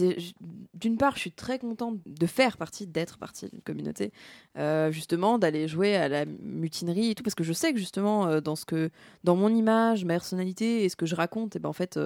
d'une 0.74 0.96
part, 0.96 1.16
je 1.16 1.20
suis 1.20 1.32
très 1.32 1.58
contente 1.58 1.98
de 2.06 2.26
faire 2.26 2.56
partie, 2.56 2.86
d'être 2.86 3.18
partie 3.18 3.48
d'une 3.48 3.62
communauté, 3.62 4.12
euh, 4.56 4.92
justement, 4.92 5.38
d'aller 5.38 5.66
jouer 5.66 5.96
à 5.96 6.08
la 6.08 6.24
mutinerie 6.24 7.10
et 7.10 7.14
tout, 7.16 7.24
parce 7.24 7.34
que 7.34 7.42
je 7.42 7.52
sais 7.52 7.72
que 7.72 7.80
justement, 7.80 8.28
euh, 8.28 8.40
dans 8.40 8.54
ce 8.54 8.64
que, 8.64 8.90
dans 9.24 9.34
mon 9.34 9.48
image, 9.48 10.04
ma 10.04 10.14
personnalité 10.14 10.84
et 10.84 10.88
ce 10.88 10.94
que 10.94 11.06
je 11.06 11.16
raconte, 11.16 11.56
et 11.56 11.58
eh 11.58 11.60
ben 11.60 11.68
en 11.68 11.72
fait, 11.72 11.98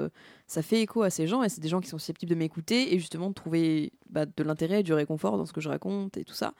ça 0.46 0.62
fait 0.62 0.80
écho 0.80 1.02
à 1.02 1.10
ces 1.10 1.26
gens 1.26 1.42
et 1.42 1.48
c'est 1.48 1.60
des 1.60 1.68
gens 1.68 1.80
qui 1.80 1.88
sont 1.88 1.98
susceptibles 1.98 2.30
de 2.30 2.36
m'écouter 2.36 2.94
et 2.94 2.98
justement 2.98 3.28
de 3.28 3.34
trouver 3.34 3.92
bah, 4.08 4.26
de 4.26 4.42
l'intérêt 4.42 4.80
et 4.80 4.82
du 4.82 4.92
réconfort 4.92 5.36
dans 5.36 5.46
ce 5.46 5.52
que 5.52 5.60
je 5.60 5.68
raconte 5.68 6.16
et 6.16 6.24
tout 6.24 6.34
ça. 6.34 6.54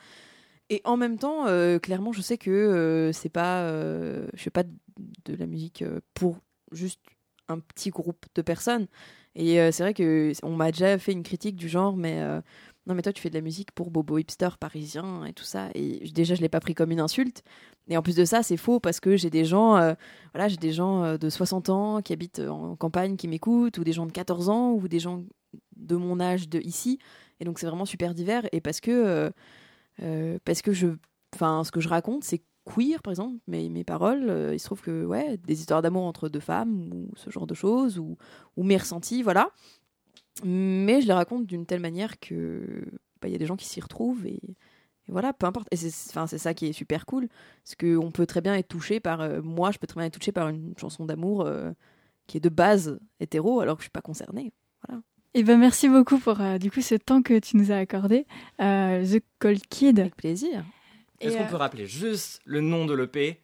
Et 0.73 0.81
en 0.87 0.97
même 0.97 1.18
temps, 1.18 1.47
euh, 1.49 1.79
clairement, 1.79 2.12
je 2.12 2.23
sais 2.23 2.39
que 2.39 2.51
euh, 2.51 3.12
c'est 3.12 3.29
pas, 3.29 3.61
euh, 3.64 4.27
je 4.33 4.43
fais 4.43 4.49
pas 4.49 4.62
de 4.62 5.35
la 5.37 5.45
musique 5.45 5.85
pour 6.14 6.39
juste 6.73 6.99
un 7.49 7.59
petit 7.59 7.91
groupe 7.91 8.25
de 8.35 8.41
personnes. 8.41 8.87
Et 9.35 9.57
c'est 9.70 9.83
vrai 9.83 9.93
que 9.93 10.33
on 10.43 10.57
m'a 10.57 10.73
déjà 10.73 10.99
fait 10.99 11.12
une 11.12 11.25
critique 11.25 11.57
du 11.57 11.68
genre, 11.68 11.95
mais 11.95 12.23
non, 12.87 12.95
mais 12.95 13.03
toi, 13.03 13.12
tu 13.12 13.20
fais 13.20 13.29
de 13.29 13.35
la 13.35 13.43
musique 13.43 13.73
pour 13.73 13.91
bobo 13.91 14.16
hipster 14.16 14.49
parisien 14.59 15.27
et 15.27 15.35
tout 15.35 15.45
ça. 15.45 15.68
Et 15.75 16.11
déjà, 16.14 16.35
je 16.35 16.41
l'ai 16.41 16.49
pas 16.49 16.61
pris 16.61 16.75
comme 16.75 16.91
une 16.91 17.01
insulte. 17.01 17.43
Et 17.89 17.97
en 17.99 18.03
plus 18.03 18.16
de 18.16 18.25
ça, 18.25 18.43
c'est 18.43 18.57
faux 18.57 18.81
parce 18.81 19.01
que 19.01 19.16
j'ai 19.16 19.31
des 19.31 19.45
gens, 19.45 19.73
voilà, 20.33 20.49
j'ai 20.49 20.57
des 20.57 20.73
gens 20.73 21.18
de 21.18 21.31
60 21.31 21.68
ans 21.68 22.01
qui 22.01 22.14
habitent 22.14 22.41
en 22.41 22.77
campagne 22.77 23.16
qui 23.16 23.29
m'écoutent, 23.29 23.77
ou 23.77 23.85
des 23.85 23.93
gens 23.93 24.07
de 24.07 24.12
14 24.12 24.49
ans, 24.49 24.73
ou 24.73 24.89
des 24.89 25.01
gens 25.01 25.23
de 25.77 25.97
mon 25.97 26.18
âge 26.20 26.49
de 26.49 26.61
ici. 26.61 26.99
Et 27.43 27.45
donc, 27.45 27.59
c'est 27.59 27.66
vraiment 27.66 27.85
super 27.85 28.14
divers. 28.14 28.47
Et 28.53 28.61
parce 28.61 28.81
que 28.81 28.91
euh, 28.91 29.31
parce 30.45 30.62
que 30.62 30.72
je, 30.72 30.88
enfin, 31.34 31.64
ce 31.64 31.70
que 31.70 31.80
je 31.80 31.88
raconte, 31.88 32.24
c'est 32.24 32.43
queer, 32.64 33.03
par 33.03 33.12
exemple, 33.12 33.38
mes, 33.47 33.68
mes 33.68 33.84
paroles, 33.84 34.28
euh, 34.28 34.55
il 34.55 34.61
se 34.61 34.66
trouve 34.66 34.82
que, 34.82 35.05
ouais, 35.05 35.36
des 35.38 35.61
histoires 35.61 35.82
d'amour 35.82 36.05
entre 36.05 36.28
deux 36.28 36.40
femmes, 36.40 36.90
ou 36.93 37.11
ce 37.16 37.30
genre 37.30 37.47
de 37.47 37.55
choses, 37.55 37.99
ou, 37.99 38.16
ou 38.57 38.62
mes 38.62 38.76
ressentis, 38.76 39.22
voilà. 39.22 39.51
Mais 40.45 41.03
je 41.03 41.07
les 41.07 41.12
raconte 41.12 41.47
d'une 41.47 41.66
telle 41.66 41.80
manière 41.80 42.18
que 42.18 42.84
bah, 43.20 43.28
il 43.28 43.32
y 43.32 43.34
a 43.34 43.38
des 43.38 43.47
gens 43.47 43.57
qui 43.57 43.66
s'y 43.66 43.80
retrouvent 43.80 44.26
et, 44.26 44.40
voilà, 45.09 45.32
peu 45.32 45.47
importe. 45.47 45.68
Et 45.72 45.76
c'est 45.76 45.90
ça 46.38 46.55
qui 46.55 46.66
est 46.66 46.72
super 46.72 47.07
cool, 47.07 47.28
parce 47.64 47.74
qu'on 47.74 48.11
peut 48.12 48.26
très 48.26 48.40
bien 48.40 48.55
être 48.55 48.68
touché 48.68 49.01
par, 49.01 49.20
euh, 49.20 49.43
moi, 49.43 49.70
je 49.72 49.78
peux 49.78 49.86
très 49.86 49.99
bien 50.01 50.07
être 50.07 50.18
touché 50.18 50.32
par 50.32 50.49
une 50.49 50.74
chanson 50.78 51.05
d'amour 51.05 51.49
qui 52.26 52.36
est 52.36 52.40
de 52.40 52.49
base 52.49 52.99
hétéro, 53.20 53.61
alors 53.61 53.76
que 53.76 53.82
je 53.82 53.86
suis 53.86 53.90
pas 53.90 54.01
concernée. 54.01 54.53
Eh 55.35 55.45
ben 55.45 55.57
merci 55.57 55.89
beaucoup 55.89 56.18
pour 56.18 56.43
euh, 56.43 56.59
du 56.59 56.70
coup 56.70 56.83
ce 56.83 56.95
temps 56.95 57.22
que 57.22 57.39
tu 57.39 57.57
nous 57.57 57.72
as 57.72 57.76
accordé. 57.76 58.26
Euh, 58.61 59.03
The 59.03 59.22
Cold 59.39 59.66
Kid. 59.66 59.99
Avec 59.99 60.14
plaisir. 60.14 60.62
Est-ce 61.20 61.39
qu'on 61.39 61.45
euh, 61.45 61.49
peut 61.49 61.57
rappeler 61.57 61.87
juste 61.87 62.41
le 62.45 62.61
nom 62.61 62.85
de 62.85 62.93
l'EP 62.93 63.39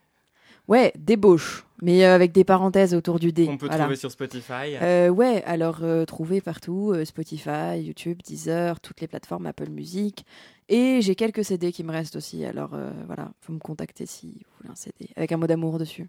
Ouais, 0.66 0.92
débauche, 0.98 1.64
mais 1.80 2.04
avec 2.04 2.32
des 2.32 2.44
parenthèses 2.44 2.94
autour 2.94 3.18
du 3.18 3.32
D. 3.32 3.46
On 3.48 3.56
peut 3.56 3.70
trouver 3.70 3.96
sur 3.96 4.10
Spotify. 4.10 4.76
ouais, 5.08 5.42
alors 5.44 5.82
trouver 6.06 6.42
partout 6.42 6.94
Spotify, 7.06 7.80
YouTube, 7.80 8.18
Deezer, 8.22 8.78
toutes 8.80 9.00
les 9.00 9.08
plateformes 9.08 9.46
Apple 9.46 9.70
Music. 9.70 10.26
Et 10.68 11.00
j'ai 11.00 11.14
quelques 11.14 11.42
CD 11.42 11.72
qui 11.72 11.84
me 11.84 11.90
restent 11.90 12.16
aussi. 12.16 12.44
Alors 12.44 12.72
voilà, 13.06 13.32
faut 13.40 13.54
me 13.54 13.60
contacter 13.60 14.04
si 14.04 14.26
vous 14.26 14.56
voulez 14.58 14.70
un 14.70 14.74
CD 14.74 15.08
avec 15.16 15.32
un 15.32 15.38
mot 15.38 15.46
d'amour 15.46 15.78
dessus. 15.78 16.08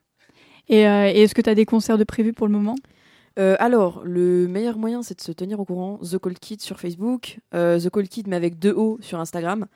Et, 0.68 0.82
et 0.82 1.22
est-ce 1.22 1.34
que 1.34 1.42
tu 1.42 1.50
as 1.50 1.56
des 1.56 1.66
concerts 1.66 1.98
de 1.98 2.04
prévus 2.04 2.34
pour 2.34 2.46
le 2.46 2.52
moment? 2.52 2.76
Euh, 3.38 3.56
alors, 3.60 4.02
le 4.04 4.48
meilleur 4.48 4.78
moyen, 4.78 5.04
c'est 5.04 5.18
de 5.18 5.22
se 5.22 5.32
tenir 5.32 5.60
au 5.60 5.66
courant. 5.66 6.00
The 6.00 6.18
Cold 6.18 6.40
Kid 6.40 6.62
sur 6.62 6.80
Facebook, 6.80 7.40
euh, 7.54 7.80
The 7.80 7.90
Cold 7.90 8.10
Kid, 8.10 8.28
mais 8.28 8.36
avec 8.36 8.60
deux 8.60 8.74
O 8.74 8.98
sur 9.02 9.20
Instagram. 9.20 9.68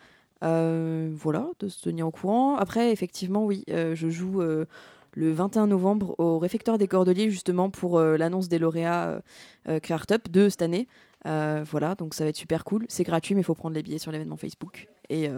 Euh, 0.44 1.10
voilà, 1.14 1.48
de 1.60 1.70
se 1.70 1.82
tenir 1.82 2.08
au 2.08 2.12
courant. 2.12 2.56
Après, 2.56 2.92
effectivement, 2.92 3.46
oui, 3.46 3.64
je 3.68 4.10
joue 4.10 4.42
le 4.42 5.32
21 5.32 5.68
novembre 5.68 6.16
au 6.18 6.40
réfectoire 6.40 6.78
des 6.78 6.88
Cordeliers, 6.88 7.30
justement, 7.30 7.70
pour 7.70 8.00
l'annonce 8.00 8.50
des 8.50 8.60
lauréats 8.60 9.22
euh, 9.70 9.80
Up 10.12 10.30
de 10.30 10.50
cette 10.50 10.62
année. 10.62 10.88
voilà, 11.24 11.96
donc 11.96 12.14
ça 12.14 12.24
va 12.26 12.32
être 12.32 12.36
super 12.36 12.66
cool. 12.66 12.86
C'est 12.90 13.04
gratuit, 13.04 13.36
mais 13.36 13.42
il 13.42 13.46
faut 13.46 13.56
prendre 13.56 13.76
les 13.76 13.84
billets 13.84 14.00
sur 14.00 14.12
l'événement 14.12 14.38
Facebook. 14.38 14.90
Et, 15.10 15.24
et, 15.24 15.30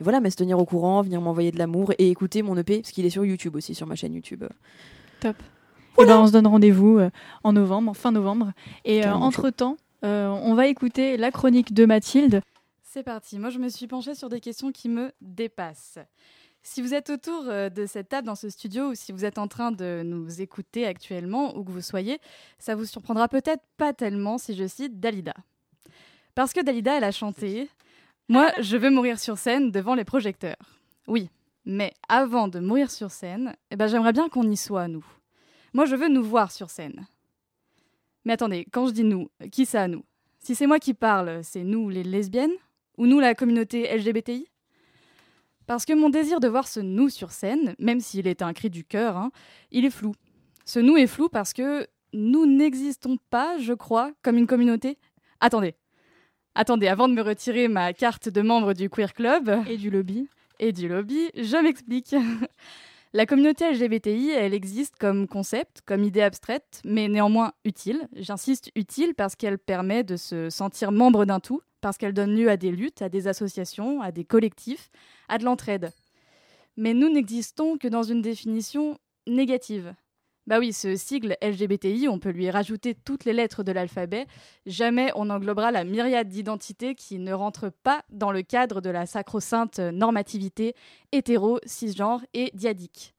voilà, 0.00 0.20
mais 0.20 0.30
se 0.30 0.36
tenir 0.36 0.58
au 0.58 0.66
courant, 0.66 1.00
venir 1.00 1.22
m'envoyer 1.22 1.52
de 1.52 1.58
l'amour 1.58 1.92
et 1.98 2.10
écouter 2.10 2.42
mon 2.42 2.56
EP, 2.58 2.80
parce 2.80 2.92
qu'il 2.92 3.06
est 3.06 3.10
sur 3.10 3.24
YouTube 3.24 3.56
aussi, 3.56 3.74
sur 3.74 3.86
ma 3.86 3.94
chaîne 3.94 4.12
YouTube. 4.12 4.44
Top. 5.20 5.36
Et 5.98 6.06
ben, 6.06 6.18
on 6.18 6.26
se 6.26 6.32
donne 6.32 6.46
rendez-vous 6.46 6.98
euh, 6.98 7.10
en 7.44 7.52
novembre, 7.52 7.90
en 7.90 7.94
fin 7.94 8.12
novembre. 8.12 8.52
Et 8.84 9.04
euh, 9.06 9.12
entre-temps, 9.12 9.76
euh, 10.04 10.28
on 10.28 10.54
va 10.54 10.66
écouter 10.66 11.16
la 11.16 11.30
chronique 11.30 11.74
de 11.74 11.84
Mathilde. 11.84 12.42
C'est 12.82 13.02
parti. 13.02 13.38
Moi, 13.38 13.50
je 13.50 13.58
me 13.58 13.68
suis 13.68 13.86
penchée 13.86 14.14
sur 14.14 14.28
des 14.28 14.40
questions 14.40 14.72
qui 14.72 14.88
me 14.88 15.12
dépassent. 15.20 15.98
Si 16.62 16.82
vous 16.82 16.92
êtes 16.92 17.08
autour 17.08 17.44
de 17.44 17.86
cette 17.86 18.10
table 18.10 18.26
dans 18.26 18.34
ce 18.34 18.50
studio 18.50 18.90
ou 18.90 18.94
si 18.94 19.12
vous 19.12 19.24
êtes 19.24 19.38
en 19.38 19.48
train 19.48 19.72
de 19.72 20.02
nous 20.04 20.42
écouter 20.42 20.86
actuellement, 20.86 21.56
où 21.56 21.64
que 21.64 21.70
vous 21.70 21.80
soyez, 21.80 22.18
ça 22.58 22.74
vous 22.74 22.84
surprendra 22.84 23.28
peut-être 23.28 23.62
pas 23.78 23.94
tellement 23.94 24.36
si 24.36 24.54
je 24.54 24.66
cite 24.66 25.00
Dalida. 25.00 25.32
Parce 26.34 26.52
que 26.52 26.60
Dalida, 26.60 26.98
elle 26.98 27.04
a 27.04 27.12
chanté 27.12 27.70
Moi, 28.28 28.50
je 28.60 28.76
veux 28.76 28.90
mourir 28.90 29.18
sur 29.18 29.38
scène 29.38 29.70
devant 29.70 29.94
les 29.94 30.04
projecteurs. 30.04 30.56
Oui, 31.06 31.30
mais 31.64 31.94
avant 32.08 32.48
de 32.48 32.60
mourir 32.60 32.90
sur 32.90 33.10
scène, 33.10 33.54
eh 33.70 33.76
ben, 33.76 33.86
j'aimerais 33.86 34.12
bien 34.12 34.28
qu'on 34.28 34.50
y 34.50 34.56
soit, 34.56 34.88
nous. 34.88 35.04
Moi, 35.72 35.86
je 35.86 35.96
veux 35.96 36.08
nous 36.08 36.22
voir 36.22 36.50
sur 36.50 36.70
scène. 36.70 37.06
Mais 38.24 38.34
attendez, 38.34 38.66
quand 38.70 38.86
je 38.86 38.92
dis 38.92 39.04
nous, 39.04 39.30
qui 39.50 39.66
ça 39.66 39.88
nous? 39.88 40.04
Si 40.40 40.54
c'est 40.54 40.66
moi 40.66 40.78
qui 40.78 40.94
parle, 40.94 41.40
c'est 41.42 41.64
nous 41.64 41.88
les 41.88 42.02
lesbiennes? 42.02 42.52
Ou 42.98 43.06
nous 43.06 43.20
la 43.20 43.34
communauté 43.34 43.96
LGBTI 43.96 44.46
Parce 45.66 45.84
que 45.84 45.94
mon 45.94 46.10
désir 46.10 46.40
de 46.40 46.48
voir 46.48 46.68
ce 46.68 46.80
nous 46.80 47.08
sur 47.08 47.30
scène, 47.30 47.74
même 47.78 48.00
s'il 48.00 48.26
est 48.26 48.42
un 48.42 48.52
cri 48.52 48.68
du 48.68 48.84
cœur, 48.84 49.16
hein, 49.16 49.30
il 49.70 49.84
est 49.84 49.90
flou. 49.90 50.14
Ce 50.66 50.78
nous 50.78 50.96
est 50.96 51.06
flou 51.06 51.28
parce 51.28 51.52
que 51.52 51.86
nous 52.12 52.46
n'existons 52.46 53.16
pas, 53.30 53.58
je 53.58 53.72
crois, 53.72 54.12
comme 54.22 54.36
une 54.36 54.46
communauté. 54.46 54.98
Attendez. 55.40 55.74
Attendez, 56.54 56.88
avant 56.88 57.08
de 57.08 57.14
me 57.14 57.22
retirer 57.22 57.68
ma 57.68 57.92
carte 57.92 58.28
de 58.28 58.42
membre 58.42 58.74
du 58.74 58.90
Queer 58.90 59.14
Club. 59.14 59.62
Et 59.68 59.76
du 59.76 59.90
lobby. 59.90 60.28
Et 60.58 60.72
du 60.72 60.88
lobby, 60.88 61.30
je 61.34 61.56
m'explique. 61.62 62.14
La 63.12 63.26
communauté 63.26 63.68
LGBTI, 63.72 64.30
elle 64.30 64.54
existe 64.54 64.94
comme 64.96 65.26
concept, 65.26 65.82
comme 65.84 66.04
idée 66.04 66.22
abstraite, 66.22 66.80
mais 66.84 67.08
néanmoins 67.08 67.52
utile. 67.64 68.08
J'insiste 68.14 68.70
utile 68.76 69.14
parce 69.16 69.34
qu'elle 69.34 69.58
permet 69.58 70.04
de 70.04 70.16
se 70.16 70.48
sentir 70.48 70.92
membre 70.92 71.24
d'un 71.24 71.40
tout, 71.40 71.60
parce 71.80 71.98
qu'elle 71.98 72.12
donne 72.12 72.36
lieu 72.36 72.48
à 72.48 72.56
des 72.56 72.70
luttes, 72.70 73.02
à 73.02 73.08
des 73.08 73.26
associations, 73.26 74.00
à 74.00 74.12
des 74.12 74.24
collectifs, 74.24 74.90
à 75.28 75.38
de 75.38 75.44
l'entraide. 75.44 75.90
Mais 76.76 76.94
nous 76.94 77.08
n'existons 77.08 77.78
que 77.78 77.88
dans 77.88 78.04
une 78.04 78.22
définition 78.22 78.96
négative. 79.26 79.92
Bah 80.50 80.58
oui, 80.58 80.72
ce 80.72 80.96
sigle 80.96 81.36
LGBTI, 81.40 82.08
on 82.08 82.18
peut 82.18 82.30
lui 82.30 82.50
rajouter 82.50 82.96
toutes 82.96 83.24
les 83.24 83.32
lettres 83.32 83.62
de 83.62 83.70
l'alphabet. 83.70 84.26
Jamais 84.66 85.12
on 85.14 85.30
englobera 85.30 85.70
la 85.70 85.84
myriade 85.84 86.26
d'identités 86.26 86.96
qui 86.96 87.20
ne 87.20 87.32
rentrent 87.32 87.70
pas 87.84 88.02
dans 88.10 88.32
le 88.32 88.42
cadre 88.42 88.80
de 88.80 88.90
la 88.90 89.06
sacro-sainte 89.06 89.78
normativité 89.78 90.74
hétéro, 91.12 91.60
cisgenre 91.64 92.24
et 92.34 92.50
diadique. 92.52 93.14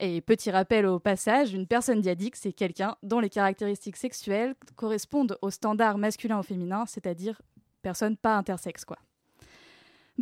Et 0.00 0.20
petit 0.20 0.50
rappel 0.50 0.84
au 0.86 0.98
passage, 0.98 1.54
une 1.54 1.68
personne 1.68 2.00
diadique, 2.00 2.34
c'est 2.34 2.52
quelqu'un 2.52 2.96
dont 3.04 3.20
les 3.20 3.30
caractéristiques 3.30 3.96
sexuelles 3.96 4.56
correspondent 4.74 5.38
au 5.40 5.50
standard 5.50 5.98
masculin 5.98 6.40
ou 6.40 6.42
féminin, 6.42 6.82
c'est-à-dire 6.88 7.40
personne 7.82 8.16
pas 8.16 8.36
intersexe, 8.36 8.84
quoi. 8.84 8.98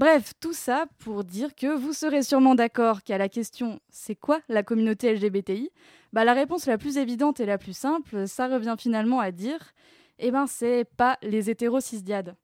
Bref, 0.00 0.32
tout 0.40 0.54
ça 0.54 0.86
pour 1.00 1.24
dire 1.24 1.54
que 1.54 1.76
vous 1.76 1.92
serez 1.92 2.22
sûrement 2.22 2.54
d'accord 2.54 3.02
qu'à 3.02 3.18
la 3.18 3.28
question 3.28 3.80
c'est 3.90 4.14
quoi 4.14 4.40
la 4.48 4.62
communauté 4.62 5.12
LGBTI 5.12 5.68
bah, 6.14 6.24
La 6.24 6.32
réponse 6.32 6.64
la 6.64 6.78
plus 6.78 6.96
évidente 6.96 7.38
et 7.38 7.44
la 7.44 7.58
plus 7.58 7.76
simple, 7.76 8.26
ça 8.26 8.48
revient 8.48 8.76
finalement 8.78 9.20
à 9.20 9.30
dire 9.30 9.74
eh 10.18 10.30
ben 10.30 10.46
c'est 10.46 10.86
pas 10.96 11.18
les 11.20 11.50
hétéros 11.50 11.80
cisdiades. 11.80 12.34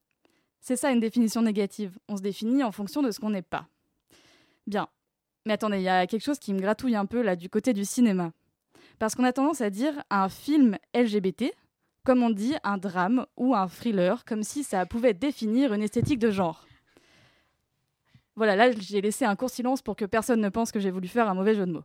C'est 0.60 0.76
ça 0.76 0.90
une 0.90 1.00
définition 1.00 1.40
négative. 1.40 1.98
On 2.08 2.18
se 2.18 2.22
définit 2.22 2.62
en 2.62 2.72
fonction 2.72 3.00
de 3.00 3.10
ce 3.10 3.20
qu'on 3.20 3.30
n'est 3.30 3.40
pas. 3.40 3.66
Bien. 4.66 4.86
Mais 5.46 5.54
attendez, 5.54 5.78
il 5.78 5.84
y 5.84 5.88
a 5.88 6.06
quelque 6.06 6.24
chose 6.24 6.38
qui 6.38 6.52
me 6.52 6.60
gratouille 6.60 6.94
un 6.94 7.06
peu 7.06 7.22
là 7.22 7.36
du 7.36 7.48
côté 7.48 7.72
du 7.72 7.86
cinéma. 7.86 8.32
Parce 8.98 9.14
qu'on 9.14 9.24
a 9.24 9.32
tendance 9.32 9.62
à 9.62 9.70
dire 9.70 9.94
un 10.10 10.28
film 10.28 10.76
LGBT, 10.94 11.54
comme 12.04 12.22
on 12.22 12.28
dit 12.28 12.54
un 12.64 12.76
drame 12.76 13.24
ou 13.38 13.54
un 13.54 13.66
thriller, 13.66 14.26
comme 14.26 14.42
si 14.42 14.62
ça 14.62 14.84
pouvait 14.84 15.14
définir 15.14 15.72
une 15.72 15.82
esthétique 15.82 16.18
de 16.18 16.30
genre. 16.30 16.66
Voilà, 18.36 18.54
là, 18.54 18.70
j'ai 18.78 19.00
laissé 19.00 19.24
un 19.24 19.34
court 19.34 19.50
silence 19.50 19.80
pour 19.80 19.96
que 19.96 20.04
personne 20.04 20.40
ne 20.40 20.50
pense 20.50 20.70
que 20.70 20.78
j'ai 20.78 20.90
voulu 20.90 21.08
faire 21.08 21.28
un 21.28 21.34
mauvais 21.34 21.54
jeu 21.54 21.64
de 21.64 21.72
mots. 21.72 21.84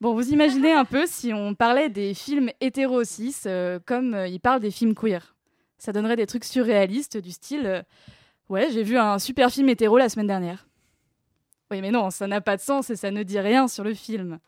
Bon, 0.00 0.14
vous 0.14 0.30
imaginez 0.30 0.72
un 0.72 0.84
peu 0.84 1.06
si 1.06 1.32
on 1.32 1.54
parlait 1.54 1.88
des 1.88 2.14
films 2.14 2.50
hétéro 2.60 3.04
cis 3.04 3.34
euh, 3.46 3.78
comme 3.84 4.14
euh, 4.14 4.28
ils 4.28 4.40
parlent 4.40 4.60
des 4.60 4.70
films 4.70 4.94
queer. 4.94 5.34
Ça 5.78 5.92
donnerait 5.92 6.16
des 6.16 6.26
trucs 6.26 6.44
surréalistes 6.44 7.16
du 7.16 7.30
style 7.30 7.66
euh, 7.66 7.82
Ouais, 8.48 8.68
j'ai 8.70 8.82
vu 8.82 8.96
un 8.96 9.18
super 9.18 9.50
film 9.50 9.68
hétéro 9.68 9.98
la 9.98 10.08
semaine 10.08 10.26
dernière. 10.26 10.68
Oui, 11.70 11.80
mais 11.80 11.90
non, 11.90 12.10
ça 12.10 12.26
n'a 12.26 12.40
pas 12.40 12.56
de 12.56 12.62
sens 12.62 12.90
et 12.90 12.96
ça 12.96 13.10
ne 13.10 13.22
dit 13.22 13.40
rien 13.40 13.68
sur 13.68 13.84
le 13.84 13.92
film. 13.94 14.38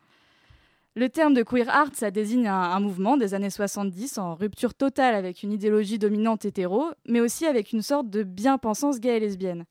Le 0.95 1.09
terme 1.09 1.33
de 1.33 1.43
queer 1.43 1.67
art, 1.69 1.89
ça 1.93 2.09
désigne 2.09 2.47
un, 2.47 2.53
un, 2.53 2.79
mouvement 2.79 3.17
des 3.17 3.33
années 3.33 3.49
70 3.49 4.17
en 4.17 4.35
rupture 4.35 4.73
totale 4.73 5.15
avec 5.15 5.43
une 5.43 5.51
idéologie 5.51 5.99
dominante 5.99 6.45
hétéro, 6.45 6.85
mais 7.07 7.19
aussi 7.19 7.45
avec 7.45 7.73
une 7.73 7.81
sorte 7.81 8.09
de 8.09 8.23
bien-pensance 8.23 8.99
gay 8.99 9.17
et 9.17 9.19
lesbienne. 9.19 9.65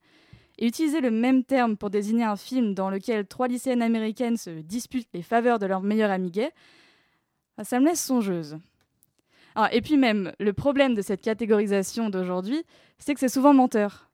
Et 0.58 0.66
utiliser 0.66 1.00
le 1.00 1.10
même 1.10 1.44
terme 1.44 1.76
pour 1.76 1.90
désigner 1.90 2.24
un 2.24 2.36
film 2.36 2.74
dans 2.74 2.90
lequel 2.90 3.26
trois 3.26 3.48
lycéennes 3.48 3.82
américaines 3.82 4.36
se 4.36 4.50
disputent 4.50 5.08
les 5.14 5.22
faveurs 5.22 5.58
de 5.58 5.66
leur 5.66 5.82
meilleur 5.82 6.10
ami 6.10 6.30
gay, 6.30 6.50
bah, 7.56 7.64
ça 7.64 7.78
me 7.78 7.86
laisse 7.86 8.04
songeuse. 8.04 8.58
Ah, 9.54 9.68
et 9.72 9.80
puis 9.80 9.96
même, 9.96 10.32
le 10.38 10.52
problème 10.52 10.94
de 10.94 11.02
cette 11.02 11.20
catégorisation 11.20 12.10
d'aujourd'hui, 12.10 12.62
c'est 12.98 13.14
que 13.14 13.20
c'est 13.20 13.28
souvent 13.28 13.54
menteur. 13.54 14.08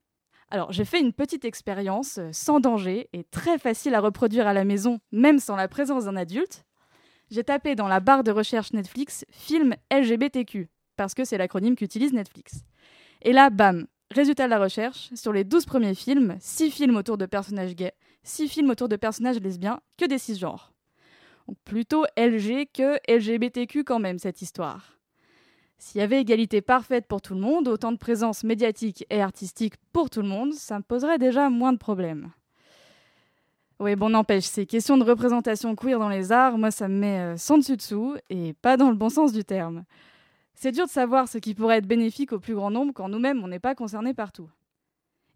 Alors, 0.51 0.72
j'ai 0.72 0.84
fait 0.84 1.01
une 1.01 1.12
petite 1.12 1.45
expérience 1.45 2.18
euh, 2.18 2.28
sans 2.32 2.61
danger 2.61 3.09
et 3.12 3.24
très 3.24 3.59
facile 3.59 3.95
à 3.95 4.01
reproduire 4.01 4.47
à 4.47 4.53
la 4.53 4.64
maison, 4.64 5.01
même 5.12 5.38
sans 5.38 5.57
la 5.57 5.68
présence 5.68 6.05
d'un 6.05 6.16
adulte. 6.16 6.64
J'ai 7.30 7.42
tapé 7.42 7.74
dans 7.74 7.88
la 7.88 8.01
barre 8.01 8.22
de 8.22 8.30
recherche 8.30 8.72
Netflix 8.72 9.24
film 9.30 9.74
LGBTQ, 9.90 10.68
parce 10.97 11.14
que 11.14 11.24
c'est 11.24 11.38
l'acronyme 11.38 11.74
qu'utilise 11.74 12.12
Netflix. 12.12 12.62
Et 13.22 13.32
là, 13.32 13.51
bam, 13.51 13.86
Résultat 14.14 14.44
de 14.44 14.50
la 14.50 14.60
recherche, 14.60 15.10
sur 15.16 15.32
les 15.32 15.42
12 15.42 15.66
premiers 15.66 15.96
films, 15.96 16.36
6 16.38 16.70
films 16.70 16.96
autour 16.96 17.18
de 17.18 17.26
personnages 17.26 17.74
gays, 17.74 17.94
6 18.22 18.46
films 18.46 18.70
autour 18.70 18.88
de 18.88 18.94
personnages 18.94 19.40
lesbiens, 19.40 19.80
que 19.98 20.04
des 20.04 20.18
cisgenres. 20.18 20.72
Donc 21.48 21.56
plutôt 21.64 22.04
LG 22.16 22.68
que 22.72 22.96
LGBTQ 23.08 23.82
quand 23.82 23.98
même, 23.98 24.20
cette 24.20 24.40
histoire. 24.40 24.98
S'il 25.78 26.00
y 26.00 26.04
avait 26.04 26.20
égalité 26.20 26.62
parfaite 26.62 27.08
pour 27.08 27.22
tout 27.22 27.34
le 27.34 27.40
monde, 27.40 27.66
autant 27.66 27.90
de 27.90 27.98
présence 27.98 28.44
médiatique 28.44 29.04
et 29.10 29.20
artistique 29.20 29.74
pour 29.92 30.10
tout 30.10 30.22
le 30.22 30.28
monde, 30.28 30.54
ça 30.54 30.78
me 30.78 30.84
poserait 30.84 31.18
déjà 31.18 31.50
moins 31.50 31.72
de 31.72 31.78
problèmes. 31.78 32.30
Oui, 33.80 33.96
bon, 33.96 34.10
n'empêche, 34.10 34.44
ces 34.44 34.64
questions 34.64 34.96
de 34.96 35.02
représentation 35.02 35.74
queer 35.74 35.98
dans 35.98 36.08
les 36.08 36.30
arts, 36.30 36.56
moi, 36.56 36.70
ça 36.70 36.86
me 36.86 36.96
met 36.96 37.18
euh, 37.18 37.36
sans 37.36 37.58
dessus-dessous, 37.58 38.14
et 38.30 38.52
pas 38.52 38.76
dans 38.76 38.90
le 38.90 38.94
bon 38.94 39.08
sens 39.08 39.32
du 39.32 39.44
terme. 39.44 39.84
C'est 40.55 40.72
dur 40.72 40.86
de 40.86 40.90
savoir 40.90 41.28
ce 41.28 41.38
qui 41.38 41.55
pourrait 41.55 41.78
être 41.78 41.86
bénéfique 41.86 42.32
au 42.32 42.38
plus 42.38 42.55
grand 42.55 42.70
nombre 42.70 42.92
quand 42.94 43.09
nous-mêmes 43.09 43.42
on 43.42 43.48
n'est 43.48 43.59
pas 43.59 43.74
concernés 43.74 44.14
partout. 44.14 44.48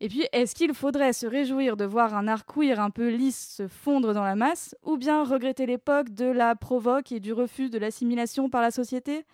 Et 0.00 0.08
puis, 0.08 0.26
est-ce 0.32 0.54
qu'il 0.54 0.72
faudrait 0.74 1.12
se 1.12 1.26
réjouir 1.26 1.76
de 1.76 1.84
voir 1.84 2.14
un 2.14 2.28
art 2.28 2.46
queer 2.46 2.78
un 2.78 2.90
peu 2.90 3.08
lisse 3.08 3.56
se 3.56 3.66
fondre 3.66 4.14
dans 4.14 4.22
la 4.22 4.36
masse, 4.36 4.76
ou 4.84 4.96
bien 4.96 5.24
regretter 5.24 5.66
l'époque 5.66 6.10
de 6.10 6.26
la 6.26 6.54
provoque 6.54 7.10
et 7.10 7.18
du 7.18 7.32
refus 7.32 7.68
de 7.68 7.78
l'assimilation 7.78 8.48
par 8.48 8.62
la 8.62 8.70
société? 8.70 9.24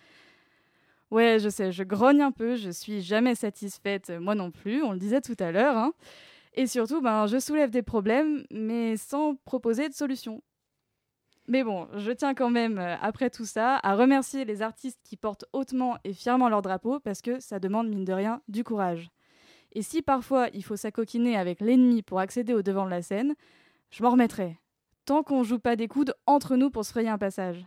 Ouais, 1.11 1.37
je 1.39 1.49
sais, 1.49 1.71
je 1.71 1.83
grogne 1.83 2.21
un 2.21 2.31
peu, 2.31 2.55
je 2.55 2.71
suis 2.71 3.01
jamais 3.01 3.35
satisfaite, 3.35 4.11
moi 4.19 4.33
non 4.33 4.49
plus, 4.49 4.81
on 4.81 4.91
le 4.91 4.97
disait 4.97 5.21
tout 5.21 5.37
à 5.37 5.51
l'heure. 5.51 5.77
Hein. 5.77 5.93
Et 6.55 6.65
surtout, 6.65 6.99
ben, 6.99 7.27
je 7.27 7.37
soulève 7.37 7.69
des 7.69 7.83
problèmes, 7.83 8.43
mais 8.49 8.97
sans 8.97 9.35
proposer 9.35 9.87
de 9.87 9.93
solution. 9.93 10.41
Mais 11.47 11.63
bon, 11.63 11.87
je 11.95 12.11
tiens 12.11 12.33
quand 12.33 12.49
même, 12.49 12.79
euh, 12.79 12.95
après 13.01 13.29
tout 13.29 13.45
ça, 13.45 13.79
à 13.83 13.95
remercier 13.95 14.45
les 14.45 14.63
artistes 14.63 14.99
qui 15.03 15.15
portent 15.15 15.45
hautement 15.53 15.97
et 16.03 16.13
fièrement 16.13 16.49
leur 16.49 16.63
drapeau 16.63 16.99
parce 16.99 17.21
que 17.21 17.39
ça 17.39 17.59
demande, 17.59 17.87
mine 17.87 18.03
de 18.03 18.13
rien, 18.13 18.41
du 18.47 18.63
courage. 18.63 19.11
Et 19.73 19.83
si 19.83 20.01
parfois 20.01 20.47
il 20.53 20.63
faut 20.63 20.75
s'acoquiner 20.75 21.37
avec 21.37 21.59
l'ennemi 21.59 22.01
pour 22.01 22.19
accéder 22.19 22.53
au 22.53 22.63
devant 22.63 22.85
de 22.85 22.89
la 22.89 23.03
scène, 23.03 23.35
je 23.91 24.01
m'en 24.01 24.11
remettrai. 24.11 24.57
Tant 25.05 25.21
qu'on 25.21 25.43
joue 25.43 25.59
pas 25.59 25.75
des 25.75 25.87
coudes 25.87 26.15
entre 26.25 26.55
nous 26.55 26.71
pour 26.71 26.83
se 26.83 26.91
frayer 26.91 27.09
un 27.09 27.19
passage. 27.19 27.63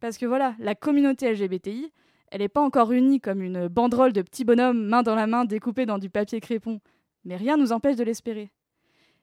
Parce 0.00 0.18
que 0.18 0.26
voilà, 0.26 0.56
la 0.58 0.74
communauté 0.74 1.32
LGBTI, 1.32 1.92
elle 2.32 2.40
n'est 2.40 2.48
pas 2.48 2.62
encore 2.62 2.90
unie 2.90 3.20
comme 3.20 3.42
une 3.42 3.68
banderole 3.68 4.12
de 4.12 4.22
petits 4.22 4.44
bonhommes 4.44 4.84
main 4.84 5.04
dans 5.04 5.14
la 5.14 5.28
main 5.28 5.44
découpés 5.44 5.86
dans 5.86 5.98
du 5.98 6.10
papier 6.10 6.40
crépon. 6.40 6.80
Mais 7.24 7.36
rien 7.36 7.56
nous 7.56 7.70
empêche 7.70 7.96
de 7.96 8.02
l'espérer. 8.02 8.50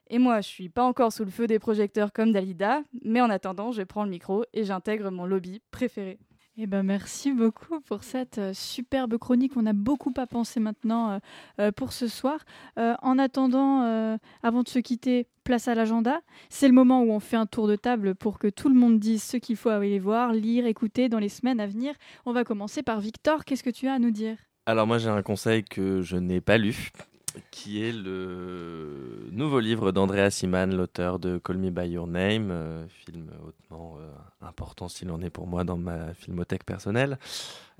Et 0.08 0.18
moi, 0.18 0.40
je 0.40 0.48
suis 0.48 0.68
pas 0.68 0.84
encore 0.84 1.12
sous 1.12 1.24
le 1.24 1.30
feu 1.30 1.46
des 1.46 1.58
projecteurs 1.58 2.12
comme 2.12 2.32
Dalida, 2.32 2.82
mais 3.02 3.20
en 3.20 3.30
attendant, 3.30 3.72
je 3.72 3.82
prends 3.82 4.04
le 4.04 4.10
micro 4.10 4.44
et 4.52 4.64
j'intègre 4.64 5.10
mon 5.10 5.26
lobby 5.26 5.60
préféré. 5.70 6.18
Eh 6.58 6.66
ben 6.66 6.82
merci 6.82 7.32
beaucoup 7.32 7.80
pour 7.80 8.04
cette 8.04 8.36
euh, 8.36 8.52
superbe 8.52 9.16
chronique. 9.16 9.52
On 9.56 9.64
a 9.64 9.72
beaucoup 9.72 10.12
à 10.18 10.26
penser 10.26 10.60
maintenant 10.60 11.12
euh, 11.12 11.18
euh, 11.60 11.72
pour 11.72 11.94
ce 11.94 12.08
soir. 12.08 12.40
en 12.76 13.18
attendant, 13.18 14.18
avant 14.42 14.62
de 14.62 14.68
se 14.68 14.78
quitter, 14.78 15.26
place 15.44 15.68
à 15.68 15.74
l'agenda. 15.74 16.20
C'est 16.50 16.68
le 16.68 16.74
moment 16.74 17.02
où 17.02 17.10
on 17.10 17.20
fait 17.20 17.36
un 17.36 17.46
tour 17.46 17.68
de 17.68 17.76
table 17.76 18.14
pour 18.14 18.38
que 18.38 18.48
tout 18.48 18.68
le 18.68 18.74
monde 18.74 18.98
dise 18.98 19.22
ce 19.22 19.36
qu'il 19.36 19.56
faut 19.56 19.70
aller 19.70 19.98
voir, 19.98 20.32
lire, 20.32 20.66
écouter 20.66 21.08
dans 21.08 21.18
les 21.18 21.28
semaines 21.28 21.60
à 21.60 21.66
venir. 21.66 21.94
On 22.26 22.32
va 22.32 22.44
commencer 22.44 22.82
par 22.82 23.00
Victor. 23.00 23.44
Qu'est-ce 23.44 23.62
que 23.62 23.70
tu 23.70 23.88
as 23.88 23.94
à 23.94 23.98
nous 23.98 24.10
dire? 24.10 24.36
Alors 24.66 24.86
moi 24.86 24.98
j'ai 24.98 25.08
un 25.08 25.22
conseil 25.22 25.64
que 25.64 26.02
je 26.02 26.16
n'ai 26.16 26.40
pas 26.40 26.58
lu, 26.58 26.90
qui 27.50 27.82
est 27.82 27.92
le 27.92 29.28
nouveau 29.30 29.60
livre 29.60 29.92
d'Andrea 29.92 30.30
Siman, 30.30 30.74
l'auteur 30.74 31.18
de 31.18 31.38
Call 31.38 31.58
Me 31.58 31.70
By 31.70 31.88
Your 31.88 32.06
Name, 32.06 32.50
euh, 32.50 32.86
film 32.88 33.30
hautement 33.46 33.96
euh, 34.00 34.46
important 34.46 34.88
s'il 34.88 35.10
en 35.10 35.20
est 35.22 35.30
pour 35.30 35.46
moi 35.46 35.64
dans 35.64 35.76
ma 35.76 36.14
filmothèque 36.14 36.64
personnelle. 36.64 37.18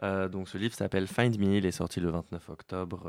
Euh, 0.02 0.28
donc 0.28 0.48
ce 0.48 0.58
livre 0.58 0.74
s'appelle 0.74 1.06
Find 1.06 1.38
Me, 1.38 1.56
il 1.56 1.66
est 1.66 1.72
sorti 1.72 2.00
le 2.00 2.10
29 2.10 2.48
octobre, 2.48 3.08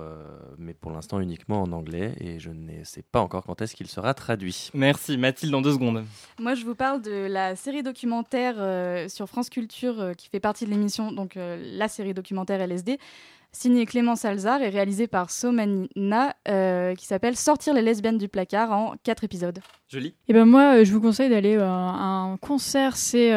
mais 0.57 0.73
pour 0.73 0.91
l'instant 0.91 1.19
uniquement 1.19 1.61
en 1.61 1.71
anglais 1.71 2.13
et 2.19 2.39
je 2.39 2.49
ne 2.49 2.83
sais 2.83 3.03
pas 3.03 3.21
encore 3.21 3.43
quand 3.45 3.61
est-ce 3.61 3.75
qu'il 3.75 3.87
sera 3.87 4.13
traduit. 4.13 4.69
Merci 4.73 5.17
Mathilde, 5.17 5.51
dans 5.51 5.61
deux 5.61 5.73
secondes. 5.73 6.03
Moi 6.39 6.55
je 6.55 6.65
vous 6.65 6.75
parle 6.75 7.01
de 7.01 7.27
la 7.27 7.55
série 7.55 7.83
documentaire 7.83 9.09
sur 9.09 9.27
France 9.27 9.49
Culture 9.49 10.11
qui 10.17 10.29
fait 10.29 10.39
partie 10.39 10.65
de 10.65 10.69
l'émission, 10.69 11.11
donc 11.11 11.35
la 11.35 11.87
série 11.87 12.13
documentaire 12.13 12.61
LSD 12.61 12.99
signé 13.53 13.85
Clément 13.85 14.15
Salzar 14.15 14.61
et 14.61 14.69
réalisé 14.69 15.07
par 15.07 15.29
Somanina, 15.29 16.35
euh, 16.47 16.95
qui 16.95 17.05
s'appelle 17.05 17.37
Sortir 17.37 17.73
les 17.73 17.81
lesbiennes 17.81 18.17
du 18.17 18.27
placard 18.27 18.71
en 18.71 18.95
quatre 19.03 19.23
épisodes. 19.23 19.59
Joli. 19.87 20.09
Et 20.09 20.15
eh 20.29 20.33
ben 20.33 20.45
moi, 20.45 20.79
euh, 20.79 20.83
je 20.83 20.91
vous 20.91 20.99
conseille 20.99 21.29
d'aller 21.29 21.55
euh, 21.55 21.63
à 21.63 22.23
un 22.23 22.37
concert, 22.37 22.97
c'est 22.97 23.31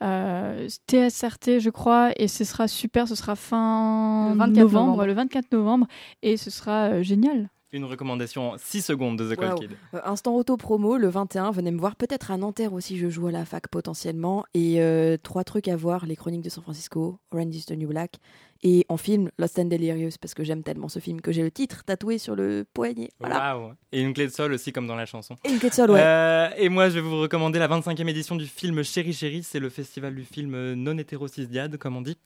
TSRT, 0.00 1.58
je 1.58 1.70
crois, 1.70 2.12
et 2.16 2.28
ce 2.28 2.44
sera 2.44 2.68
super, 2.68 3.08
ce 3.08 3.16
sera 3.16 3.34
fin 3.34 4.30
le 4.32 4.38
24 4.38 4.56
novembre, 4.56 5.06
le 5.06 5.12
24 5.12 5.52
novembre, 5.52 5.86
et 6.22 6.36
ce 6.36 6.50
sera 6.50 7.02
génial. 7.02 7.50
Une 7.70 7.84
recommandation 7.84 8.52
en 8.52 8.58
6 8.58 8.80
secondes 8.80 9.18
de 9.18 9.30
The 9.30 9.36
Cold 9.36 9.52
Wow. 9.52 9.58
Kid. 9.58 9.70
Euh, 9.92 10.00
instant 10.04 10.34
auto-promo, 10.34 10.96
le 10.96 11.08
21, 11.08 11.50
venez 11.50 11.70
me 11.70 11.78
voir 11.78 11.96
peut-être 11.96 12.30
à 12.30 12.38
Nanterre 12.38 12.72
aussi, 12.72 12.96
je 12.96 13.10
joue 13.10 13.26
à 13.26 13.30
la 13.30 13.44
fac 13.44 13.68
potentiellement. 13.68 14.46
Et 14.54 14.80
euh, 14.80 15.18
trois 15.22 15.44
trucs 15.44 15.68
à 15.68 15.76
voir, 15.76 16.06
les 16.06 16.16
chroniques 16.16 16.40
de 16.40 16.48
San 16.48 16.62
Francisco, 16.62 17.18
Orange 17.30 17.54
is 17.54 17.64
the 17.66 17.72
New 17.72 17.88
Black. 17.88 18.20
Et 18.62 18.84
en 18.88 18.96
film, 18.96 19.30
Lost 19.38 19.58
and 19.58 19.66
Delirious, 19.66 20.12
parce 20.20 20.34
que 20.34 20.42
j'aime 20.42 20.62
tellement 20.64 20.88
ce 20.88 20.98
film 20.98 21.20
que 21.20 21.30
j'ai 21.30 21.42
le 21.42 21.50
titre 21.50 21.84
tatoué 21.84 22.18
sur 22.18 22.34
le 22.34 22.64
poignet. 22.74 23.10
Voilà. 23.20 23.56
Waouh. 23.56 23.72
Et 23.92 24.02
une 24.02 24.12
clé 24.12 24.26
de 24.26 24.32
sol 24.32 24.52
aussi, 24.52 24.72
comme 24.72 24.86
dans 24.86 24.96
la 24.96 25.06
chanson. 25.06 25.36
Et 25.44 25.50
une 25.50 25.58
clé 25.58 25.70
de 25.70 25.74
sol, 25.74 25.90
ouais. 25.92 26.00
Euh, 26.02 26.48
et 26.56 26.68
moi, 26.68 26.88
je 26.88 26.94
vais 26.94 27.00
vous 27.00 27.20
recommander 27.20 27.58
la 27.58 27.68
25e 27.68 28.08
édition 28.08 28.34
du 28.34 28.46
film 28.46 28.82
Chéri 28.82 29.12
Chéri. 29.12 29.42
C'est 29.44 29.60
le 29.60 29.68
festival 29.68 30.14
du 30.14 30.24
film 30.24 30.54
euh, 30.54 30.74
non 30.74 30.98
hétérocisdiade, 30.98 31.76
comme 31.76 31.96
on 31.96 32.02
dit. 32.02 32.18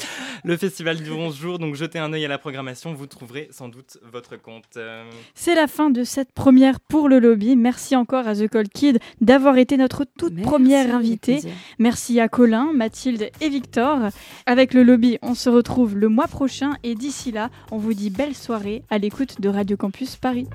Le 0.44 0.56
festival 0.56 0.96
dure 0.96 1.18
11 1.18 1.36
jours, 1.36 1.58
donc 1.58 1.74
jetez 1.74 1.98
un 1.98 2.12
œil 2.12 2.24
à 2.24 2.28
la 2.28 2.38
programmation. 2.38 2.94
Vous 2.94 3.06
trouverez 3.06 3.48
sans 3.50 3.68
doute 3.68 3.98
votre 4.10 4.36
compte. 4.40 4.64
Euh, 4.76 5.04
C'est 5.34 5.54
la 5.54 5.66
fin 5.66 5.90
de 5.90 6.02
cette 6.02 6.32
première 6.32 6.80
pour 6.80 7.08
le 7.08 7.18
lobby. 7.18 7.56
Merci 7.56 7.94
encore 7.94 8.26
à 8.26 8.34
The 8.34 8.48
Cold 8.48 8.70
Kid 8.70 8.98
d'avoir 9.20 9.58
été 9.58 9.76
notre 9.76 10.04
toute 10.04 10.40
première 10.42 10.94
invitée. 10.94 11.40
Merci 11.78 12.18
à 12.20 12.28
Colin, 12.28 12.70
Mathilde 12.74 13.30
et 13.40 13.48
Victor. 13.50 14.08
Avec 14.46 14.74
le 14.74 14.82
lobby, 14.82 15.18
on 15.22 15.34
se 15.34 15.50
retrouve 15.50 15.96
le 15.96 16.08
prochain 16.28 16.72
et 16.82 16.94
d'ici 16.94 17.32
là, 17.32 17.50
on 17.70 17.78
vous 17.78 17.94
dit 17.94 18.10
belle 18.10 18.34
soirée 18.34 18.82
à 18.90 18.98
l'écoute 18.98 19.40
de 19.40 19.48
Radio 19.48 19.76
Campus 19.76 20.16
Paris. 20.16 20.46